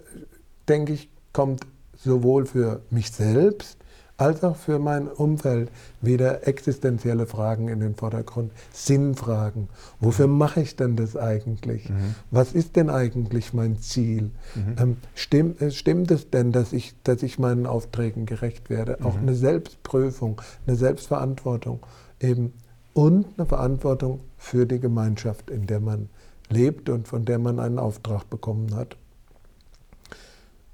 denke 0.69 0.93
ich, 0.93 1.09
kommt 1.33 1.65
sowohl 1.95 2.45
für 2.45 2.81
mich 2.89 3.11
selbst 3.11 3.77
als 4.19 4.43
auch 4.43 4.57
für 4.57 4.79
mein 4.79 5.07
Umfeld 5.07 5.71
wieder 6.01 6.45
existenzielle 6.45 7.25
Fragen 7.25 7.69
in 7.69 7.79
den 7.79 7.95
Vordergrund, 7.95 8.51
Sinnfragen. 8.73 9.69
Wofür 10.01 10.27
mache 10.27 10.61
ich 10.61 10.75
denn 10.75 10.97
das 10.97 11.15
eigentlich? 11.15 11.89
Mhm. 11.89 12.15
Was 12.29 12.51
ist 12.51 12.75
denn 12.75 12.89
eigentlich 12.89 13.53
mein 13.53 13.79
Ziel? 13.79 14.31
Mhm. 14.55 14.75
Ähm, 14.77 14.97
stimmt, 15.15 15.61
äh, 15.61 15.71
stimmt, 15.71 16.11
es 16.11 16.29
denn, 16.29 16.51
dass 16.51 16.73
ich, 16.73 16.95
dass 17.03 17.23
ich 17.23 17.39
meinen 17.39 17.65
Aufträgen 17.65 18.25
gerecht 18.25 18.69
werde? 18.69 18.97
Auch 19.05 19.15
mhm. 19.15 19.21
eine 19.21 19.35
Selbstprüfung, 19.35 20.41
eine 20.67 20.75
Selbstverantwortung 20.75 21.79
eben 22.19 22.53
und 22.93 23.25
eine 23.37 23.45
Verantwortung 23.45 24.19
für 24.37 24.65
die 24.65 24.79
Gemeinschaft, 24.79 25.49
in 25.49 25.65
der 25.65 25.79
man 25.79 26.09
lebt 26.49 26.89
und 26.89 27.07
von 27.07 27.23
der 27.23 27.39
man 27.39 27.59
einen 27.59 27.79
Auftrag 27.79 28.29
bekommen 28.29 28.75
hat. 28.75 28.97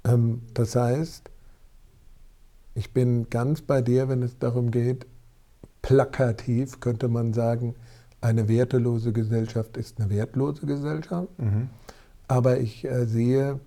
Ähm, 0.06 0.42
das 0.54 0.76
heißt, 0.76 1.30
ich 2.74 2.92
bin 2.92 3.28
ganz 3.30 3.62
bei 3.62 3.82
dir, 3.82 4.08
wenn 4.08 4.22
es 4.22 4.38
darum 4.38 4.70
geht, 4.70 5.06
plakativ 5.82 6.80
könnte 6.80 7.08
man 7.08 7.32
sagen, 7.32 7.74
eine 8.20 8.48
wertelose 8.48 9.12
Gesellschaft 9.12 9.76
ist 9.76 10.00
eine 10.00 10.10
wertlose 10.10 10.66
Gesellschaft. 10.66 11.28
Mhm. 11.38 11.68
Aber 12.28 12.58
ich 12.58 12.84
äh, 12.84 13.06
sehe 13.06 13.60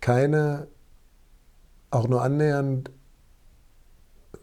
keine 0.00 0.66
auch 1.90 2.08
nur 2.08 2.22
annähernd 2.22 2.90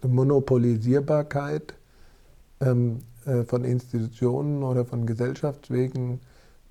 Monopolisierbarkeit 0.06 1.74
ähm, 2.60 3.00
äh, 3.26 3.44
von 3.44 3.64
Institutionen 3.64 4.64
oder 4.64 4.86
von 4.86 5.06
Gesellschaftswegen 5.06 6.20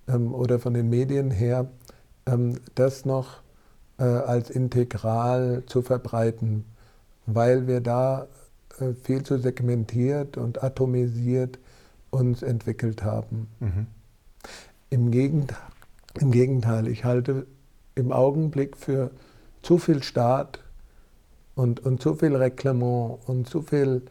ähm, 0.07 0.35
oder 0.35 0.59
von 0.59 0.75
den 0.75 0.89
Medien 0.89 1.31
her, 1.31 1.69
ähm, 2.27 2.61
das 2.75 3.05
noch 3.05 3.41
äh, 3.99 4.05
als 4.05 4.51
integral 4.51 5.63
zu 5.67 5.83
verbreiten 5.83 6.65
weil 7.27 7.67
wir 7.67 7.81
da 7.81 8.29
äh, 8.79 8.93
viel 8.95 9.23
zu 9.23 9.39
segmentiert 9.39 10.37
und 10.37 10.63
atomisiert 10.63 11.59
uns 12.11 12.43
entwickelt 12.43 13.03
haben. 13.03 13.49
Mhm. 13.61 13.87
Im, 14.91 15.11
Gegenteil, 15.11 15.59
Im 16.21 16.31
Gegenteil, 16.31 16.87
ich 16.87 17.05
halte 17.05 17.47
im 17.95 18.13
Augenblick 18.13 18.77
für 18.77 19.11
zu 19.63 19.79
viel 19.79 20.03
Staat 20.03 20.61
und, 21.57 21.81
und 21.81 22.01
zu 22.01 22.15
viel 22.15 22.37
Reklamant 22.37 23.19
und 23.27 23.49
zu 23.49 23.63
viel 23.63 24.03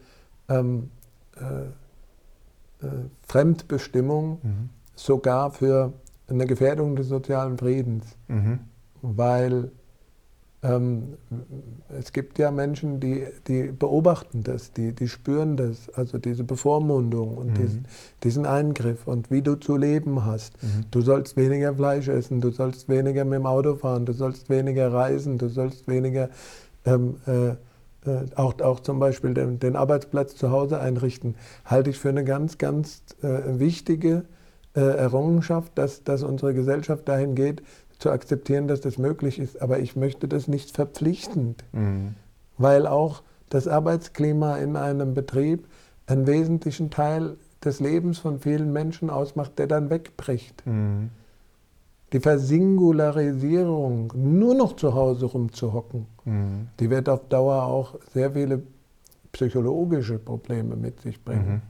ähm, 0.48 0.90
äh, 1.36 2.86
äh, 2.86 2.90
Fremdbestimmung 3.26 4.40
mhm. 4.42 4.68
sogar 4.94 5.50
für 5.50 5.92
eine 6.28 6.46
Gefährdung 6.46 6.96
des 6.96 7.08
sozialen 7.08 7.56
Friedens, 7.56 8.04
mhm. 8.28 8.60
Weil 9.16 9.70
ähm, 10.62 11.16
es 11.98 12.12
gibt 12.12 12.38
ja 12.38 12.50
Menschen, 12.50 12.98
die, 12.98 13.26
die 13.46 13.64
beobachten 13.64 14.42
das, 14.42 14.72
die, 14.72 14.92
die 14.92 15.06
spüren 15.06 15.56
das, 15.56 15.90
also 15.94 16.18
diese 16.18 16.44
Bevormundung 16.44 17.36
und 17.36 17.48
mhm. 17.48 17.54
diesen, 17.54 17.84
diesen, 18.22 18.46
Eingriff 18.46 19.06
und 19.06 19.30
wie 19.30 19.42
du 19.42 19.56
zu 19.56 19.76
leben 19.76 20.24
hast. 20.24 20.60
Mhm. 20.62 20.86
Du 20.90 21.02
sollst 21.02 21.36
weniger 21.36 21.74
Fleisch 21.74 22.08
essen, 22.08 22.40
du 22.40 22.50
sollst 22.50 22.88
weniger 22.88 23.24
mit 23.24 23.34
dem 23.34 23.46
Auto 23.46 23.76
fahren, 23.76 24.06
du 24.06 24.12
sollst 24.12 24.48
weniger 24.48 24.92
reisen, 24.92 25.38
du 25.38 25.48
sollst 25.48 25.86
weniger 25.88 26.30
ähm, 26.84 27.16
äh, 27.26 27.50
äh, 28.06 28.24
auch, 28.34 28.58
auch 28.60 28.80
zum 28.80 28.98
Beispiel 28.98 29.34
den, 29.34 29.58
den, 29.58 29.76
Arbeitsplatz 29.76 30.36
zu 30.36 30.50
Hause 30.50 30.80
einrichten, 30.80 31.34
halte 31.64 31.90
ich 31.90 31.98
für 31.98 32.08
eine 32.08 32.24
ganz, 32.24 32.58
ganz 32.58 33.02
äh, 33.22 33.58
wichtige 33.58 34.24
äh, 34.74 34.80
Errungenschaft, 34.80 35.72
dass, 35.76 36.04
dass 36.04 36.22
unsere 36.22 36.54
Gesellschaft 36.54 37.08
dahin 37.08 37.34
geht, 37.34 37.62
zu 37.98 38.10
akzeptieren, 38.10 38.68
dass 38.68 38.80
das 38.80 38.98
möglich 38.98 39.38
ist. 39.38 39.60
Aber 39.62 39.78
ich 39.78 39.96
möchte 39.96 40.28
das 40.28 40.48
nicht 40.48 40.70
verpflichtend, 40.70 41.64
mhm. 41.72 42.14
weil 42.58 42.86
auch 42.86 43.22
das 43.48 43.68
Arbeitsklima 43.68 44.56
in 44.58 44.76
einem 44.76 45.14
Betrieb 45.14 45.66
einen 46.06 46.26
wesentlichen 46.26 46.90
Teil 46.90 47.36
des 47.64 47.80
Lebens 47.80 48.18
von 48.18 48.38
vielen 48.40 48.72
Menschen 48.72 49.10
ausmacht, 49.10 49.58
der 49.58 49.66
dann 49.66 49.90
wegbricht. 49.90 50.64
Mhm. 50.66 51.10
Die 52.12 52.20
Versingularisierung, 52.20 54.12
nur 54.14 54.54
noch 54.54 54.76
zu 54.76 54.94
Hause 54.94 55.26
rumzuhocken, 55.26 56.06
mhm. 56.24 56.68
die 56.78 56.88
wird 56.90 57.08
auf 57.08 57.28
Dauer 57.28 57.64
auch 57.64 57.96
sehr 58.12 58.32
viele 58.32 58.62
psychologische 59.32 60.18
Probleme 60.18 60.76
mit 60.76 61.00
sich 61.00 61.22
bringen. 61.22 61.62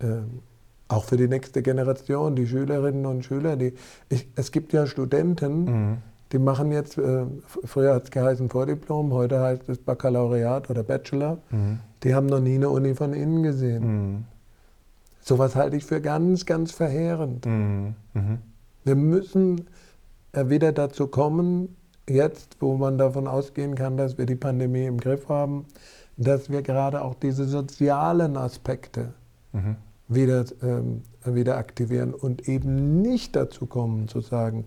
Mhm. 0.00 0.06
Ähm, 0.06 0.40
auch 0.88 1.04
für 1.04 1.16
die 1.16 1.28
nächste 1.28 1.62
Generation, 1.62 2.36
die 2.36 2.46
Schülerinnen 2.46 3.06
und 3.06 3.24
Schüler. 3.24 3.56
Die, 3.56 3.74
ich, 4.08 4.28
es 4.36 4.52
gibt 4.52 4.72
ja 4.72 4.86
Studenten, 4.86 5.64
mhm. 5.64 5.96
die 6.32 6.38
machen 6.38 6.70
jetzt, 6.70 6.96
äh, 6.98 7.26
früher 7.64 7.94
hat 7.94 8.04
es 8.04 8.10
geheißen 8.10 8.48
Vordiplom, 8.48 9.12
heute 9.12 9.40
heißt 9.40 9.68
es 9.68 9.78
Baccalaureat 9.78 10.70
oder 10.70 10.82
Bachelor. 10.82 11.38
Mhm. 11.50 11.80
Die 12.02 12.14
haben 12.14 12.26
noch 12.26 12.40
nie 12.40 12.54
eine 12.54 12.70
Uni 12.70 12.94
von 12.94 13.14
innen 13.14 13.42
gesehen. 13.42 13.84
Mhm. 13.84 14.24
Sowas 15.20 15.56
halte 15.56 15.76
ich 15.76 15.84
für 15.84 16.00
ganz, 16.00 16.46
ganz 16.46 16.70
verheerend. 16.70 17.46
Mhm. 17.46 17.94
Mhm. 18.14 18.38
Wir 18.84 18.94
müssen 18.94 19.66
wieder 20.32 20.70
dazu 20.70 21.08
kommen, 21.08 21.74
jetzt, 22.08 22.58
wo 22.60 22.76
man 22.76 22.98
davon 22.98 23.26
ausgehen 23.26 23.74
kann, 23.74 23.96
dass 23.96 24.18
wir 24.18 24.26
die 24.26 24.36
Pandemie 24.36 24.84
im 24.84 25.00
Griff 25.00 25.28
haben, 25.28 25.64
dass 26.16 26.50
wir 26.50 26.62
gerade 26.62 27.02
auch 27.02 27.14
diese 27.14 27.46
sozialen 27.46 28.36
Aspekte 28.36 29.14
mhm 29.52 29.76
wieder, 30.08 30.44
ähm, 30.62 31.02
wieder 31.24 31.56
aktivieren 31.56 32.14
und 32.14 32.48
eben 32.48 33.02
nicht 33.02 33.34
dazu 33.34 33.66
kommen 33.66 34.08
zu 34.08 34.20
sagen, 34.20 34.66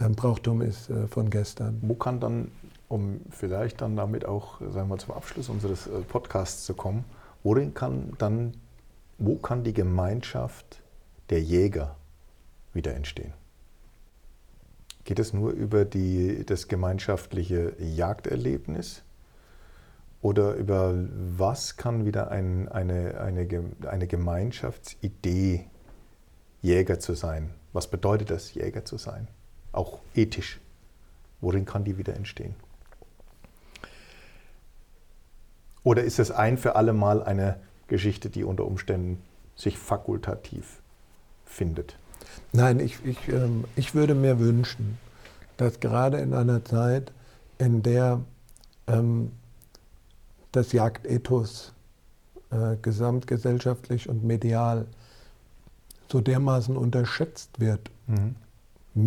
ähm, 0.00 0.14
Brauchtum 0.14 0.60
ist 0.60 0.90
äh, 0.90 1.06
von 1.06 1.30
gestern. 1.30 1.78
Wo 1.82 1.94
kann 1.94 2.20
dann, 2.20 2.50
um 2.88 3.20
vielleicht 3.30 3.80
dann 3.80 3.96
damit 3.96 4.26
auch, 4.26 4.60
sagen 4.70 4.88
wir 4.88 4.98
zum 4.98 5.14
Abschluss 5.14 5.48
unseres 5.48 5.86
äh, 5.86 6.00
Podcasts 6.00 6.64
zu 6.64 6.74
kommen, 6.74 7.04
worin 7.42 7.74
kann 7.74 8.12
dann, 8.18 8.54
wo 9.18 9.36
kann 9.36 9.64
die 9.64 9.72
Gemeinschaft 9.74 10.82
der 11.30 11.42
Jäger 11.42 11.96
wieder 12.72 12.94
entstehen? 12.94 13.32
Geht 15.04 15.18
es 15.18 15.32
nur 15.32 15.50
über 15.50 15.84
die, 15.84 16.44
das 16.46 16.66
gemeinschaftliche 16.66 17.74
Jagderlebnis? 17.78 19.02
Oder 20.24 20.54
über 20.54 20.94
was 21.36 21.76
kann 21.76 22.06
wieder 22.06 22.30
ein, 22.30 22.66
eine, 22.70 23.20
eine, 23.20 23.46
eine 23.86 24.06
Gemeinschaftsidee, 24.06 25.66
Jäger 26.62 26.98
zu 26.98 27.12
sein? 27.12 27.50
Was 27.74 27.88
bedeutet 27.88 28.30
das, 28.30 28.54
Jäger 28.54 28.86
zu 28.86 28.96
sein? 28.96 29.28
Auch 29.72 29.98
ethisch. 30.14 30.62
Worin 31.42 31.66
kann 31.66 31.84
die 31.84 31.98
wieder 31.98 32.16
entstehen? 32.16 32.54
Oder 35.82 36.04
ist 36.04 36.18
es 36.18 36.30
ein 36.30 36.56
für 36.56 36.74
alle 36.74 36.94
Mal 36.94 37.22
eine 37.22 37.60
Geschichte, 37.88 38.30
die 38.30 38.44
unter 38.44 38.64
Umständen 38.64 39.22
sich 39.54 39.76
fakultativ 39.76 40.80
findet? 41.44 41.98
Nein, 42.50 42.80
ich, 42.80 43.04
ich, 43.04 43.28
ähm, 43.28 43.64
ich 43.76 43.94
würde 43.94 44.14
mir 44.14 44.38
wünschen, 44.38 44.96
dass 45.58 45.80
gerade 45.80 46.16
in 46.16 46.32
einer 46.32 46.64
Zeit, 46.64 47.12
in 47.58 47.82
der 47.82 48.22
ähm, 48.86 49.30
das 50.56 50.72
Jagdethos 50.72 51.72
äh, 52.50 52.76
gesamtgesellschaftlich 52.80 54.08
und 54.08 54.24
medial 54.24 54.86
so 56.10 56.20
dermaßen 56.20 56.76
unterschätzt 56.76 57.60
wird, 57.60 57.90
mhm. 58.06 58.34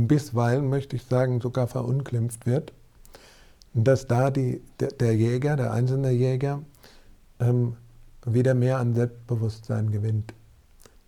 bisweilen 0.07 0.69
möchte 0.69 0.95
ich 0.95 1.03
sagen 1.05 1.39
sogar 1.39 1.67
verunglimpft 1.67 2.45
wird, 2.45 2.73
dass 3.73 4.07
da 4.07 4.31
die, 4.31 4.61
der, 4.79 4.89
der 4.89 5.15
Jäger, 5.15 5.55
der 5.55 5.71
einzelne 5.71 6.11
Jäger, 6.11 6.61
ähm, 7.39 7.77
wieder 8.25 8.53
mehr 8.53 8.79
an 8.79 8.93
Selbstbewusstsein 8.93 9.91
gewinnt. 9.91 10.33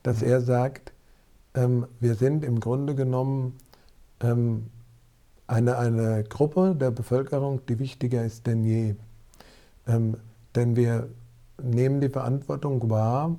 Dass 0.04 0.22
mhm. 0.22 0.28
er 0.28 0.42
sagt, 0.42 0.94
ähm, 1.56 1.88
wir 2.00 2.16
sind 2.16 2.46
im 2.46 2.60
Grunde 2.60 2.96
genommen 2.96 3.58
ähm, 4.22 4.68
eine, 5.48 5.78
eine 5.78 6.24
Gruppe 6.24 6.76
der 6.80 6.92
Bevölkerung, 6.92 7.66
die 7.66 7.80
wichtiger 7.80 8.24
ist 8.24 8.48
denn 8.48 8.64
je. 8.64 8.96
Ähm, 9.88 10.18
denn 10.56 10.76
wir 10.76 11.10
nehmen 11.62 12.02
die 12.02 12.10
Verantwortung 12.10 12.90
wahr, 12.90 13.36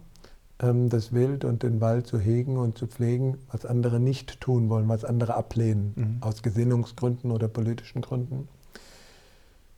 ähm, 0.61 0.89
das 0.89 1.13
Wild 1.13 1.45
und 1.45 1.63
den 1.63 1.81
Wald 1.81 2.07
zu 2.07 2.19
hegen 2.19 2.57
und 2.57 2.77
zu 2.79 2.87
pflegen, 2.87 3.39
was 3.51 3.65
andere 3.65 4.01
nicht 4.01 4.41
tun 4.41 4.69
wollen, 4.69 4.89
was 4.89 5.05
andere 5.05 5.35
ablehnen, 5.35 5.93
mhm. 5.97 6.17
aus 6.21 6.43
Gesinnungsgründen 6.43 7.31
oder 7.31 7.49
politischen 7.49 8.03
Gründen. 8.03 8.49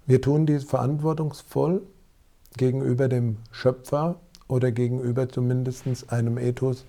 Wir 0.06 0.20
tun 0.20 0.46
dies 0.46 0.64
verantwortungsvoll 0.64 1.82
gegenüber 2.56 3.08
dem 3.08 3.36
Schöpfer 3.50 4.16
oder 4.48 4.72
gegenüber 4.72 5.28
zumindest 5.28 6.12
einem 6.12 6.38
Ethos, 6.38 6.84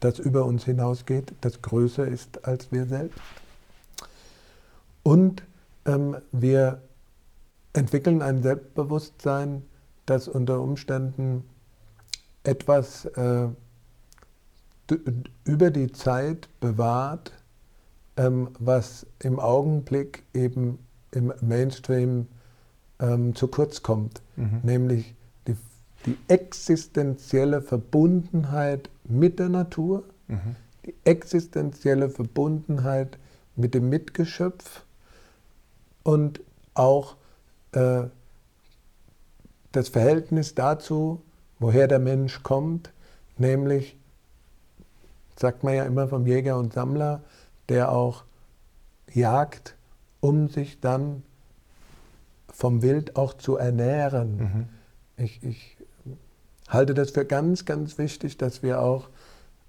das 0.00 0.18
über 0.18 0.44
uns 0.44 0.64
hinausgeht, 0.64 1.32
das 1.40 1.62
größer 1.62 2.06
ist 2.06 2.44
als 2.44 2.70
wir 2.70 2.86
selbst. 2.86 3.18
Und 5.02 5.42
ähm, 5.86 6.16
wir 6.30 6.82
entwickeln 7.72 8.22
ein 8.22 8.42
Selbstbewusstsein, 8.42 9.62
das 10.10 10.28
unter 10.28 10.60
Umständen 10.60 11.44
etwas 12.44 13.04
äh, 13.04 13.48
über 15.44 15.70
die 15.70 15.92
Zeit 15.92 16.48
bewahrt, 16.60 17.32
ähm, 18.16 18.50
was 18.58 19.06
im 19.20 19.38
Augenblick 19.38 20.24
eben 20.32 20.78
im 21.10 21.32
Mainstream 21.40 22.26
ähm, 23.00 23.34
zu 23.34 23.48
kurz 23.48 23.82
kommt, 23.82 24.22
mhm. 24.36 24.60
nämlich 24.62 25.14
die, 25.46 25.56
die, 26.06 26.16
existenzielle 26.28 27.62
Verbundenheit 27.62 28.90
mit 29.04 29.38
der 29.38 29.48
Natur, 29.48 30.04
mhm. 30.26 30.56
die 30.86 30.94
existenzielle 31.04 32.10
Verbundenheit 32.10 33.18
mit 33.56 33.74
dem 33.74 33.88
Mitgeschöpf 33.88 34.84
und 36.02 36.40
auch 36.74 37.16
äh, 37.72 38.04
das 39.72 39.88
Verhältnis 39.88 40.54
dazu, 40.54 41.22
woher 41.58 41.88
der 41.88 41.98
Mensch 41.98 42.42
kommt, 42.42 42.92
nämlich, 43.36 43.98
sagt 45.36 45.64
man 45.64 45.74
ja 45.74 45.84
immer 45.84 46.08
vom 46.08 46.26
Jäger 46.26 46.58
und 46.58 46.72
Sammler, 46.72 47.22
der 47.68 47.92
auch 47.92 48.24
jagt, 49.12 49.76
um 50.20 50.48
sich 50.48 50.80
dann 50.80 51.22
vom 52.52 52.82
Wild 52.82 53.16
auch 53.16 53.34
zu 53.34 53.56
ernähren. 53.56 54.36
Mhm. 54.36 54.68
Ich, 55.16 55.42
ich 55.42 55.76
halte 56.68 56.94
das 56.94 57.10
für 57.10 57.24
ganz, 57.24 57.64
ganz 57.64 57.98
wichtig, 57.98 58.36
dass 58.36 58.62
wir 58.62 58.80
auch 58.82 59.08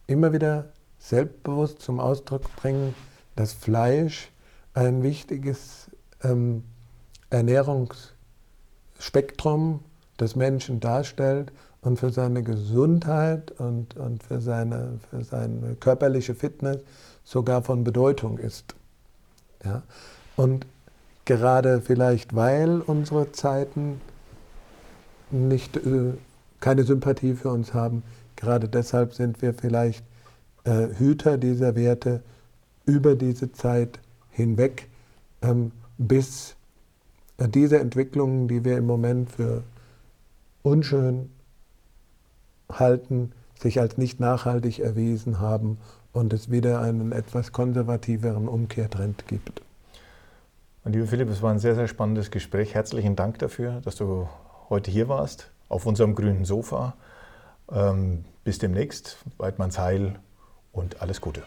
immer 0.08 0.34
wieder 0.34 0.70
selbstbewusst 0.97 1.82
zum 1.82 2.00
Ausdruck 2.00 2.56
bringen, 2.56 2.95
dass 3.36 3.54
Fleisch 3.54 4.32
ein 4.74 5.04
wichtiges 5.04 5.91
ähm, 6.24 6.64
Ernährungsspektrum 7.30 9.82
des 10.22 10.36
Menschen 10.36 10.80
darstellt 10.80 11.52
und 11.82 12.00
für 12.00 12.12
seine 12.12 12.44
Gesundheit 12.44 13.52
und, 13.60 13.96
und 13.96 14.24
für, 14.24 14.42
seine, 14.42 15.00
für 15.10 15.24
seine 15.24 15.76
körperliche 15.76 16.36
Fitness 16.36 16.78
sogar 17.24 17.62
von 17.62 17.84
Bedeutung 17.84 18.38
ist. 18.38 18.76
Ja? 19.64 19.84
Und 20.36 20.66
gerade 21.26 21.82
vielleicht, 21.82 22.36
weil 22.36 22.82
unsere 22.82 23.32
Zeiten 23.32 24.02
nicht, 25.32 25.78
äh, 25.78 26.14
keine 26.60 26.84
Sympathie 26.84 27.34
für 27.34 27.50
uns 27.50 27.74
haben, 27.74 28.04
gerade 28.36 28.68
deshalb 28.68 29.14
sind 29.14 29.42
wir 29.42 29.54
vielleicht 29.54 30.04
äh, 30.64 30.88
Hüter 30.98 31.38
dieser 31.38 31.76
Werte 31.76 32.22
über 32.86 33.16
diese 33.16 33.52
Zeit 33.52 34.00
hinweg, 34.32 34.88
ähm, 35.42 35.72
bis 35.98 36.56
äh, 37.38 37.48
diese 37.48 37.80
Entwicklungen, 37.80 38.48
die 38.48 38.66
wir 38.66 38.78
im 38.78 38.86
Moment 38.86 39.30
für 39.30 39.64
unschön 40.70 41.32
halten, 42.72 43.32
sich 43.60 43.80
als 43.80 43.98
nicht 43.98 44.20
nachhaltig 44.20 44.80
erwiesen 44.80 45.40
haben 45.40 45.80
und 46.14 46.34
es 46.34 46.50
wieder 46.50 46.82
einen 46.82 47.12
etwas 47.12 47.52
konservativeren 47.52 48.48
Umkehrtrend 48.48 49.28
gibt. 49.28 49.62
Und 50.84 50.94
lieber 50.94 51.08
Philipp, 51.08 51.30
es 51.30 51.42
war 51.42 51.52
ein 51.52 51.60
sehr, 51.60 51.76
sehr 51.76 51.88
spannendes 51.88 52.32
Gespräch. 52.32 52.74
Herzlichen 52.74 53.16
Dank 53.16 53.40
dafür, 53.40 53.82
dass 53.82 53.96
du 53.96 54.30
heute 54.70 54.92
hier 54.92 55.10
warst, 55.10 55.52
auf 55.68 55.86
unserem 55.86 56.16
grünen 56.16 56.46
Sofa. 56.46 56.96
Ähm, 57.72 58.26
bis 58.44 58.60
demnächst, 58.60 59.18
Weidmanns 59.38 59.78
Heil 59.78 60.20
und 60.72 61.02
alles 61.02 61.22
Gute. 61.22 61.44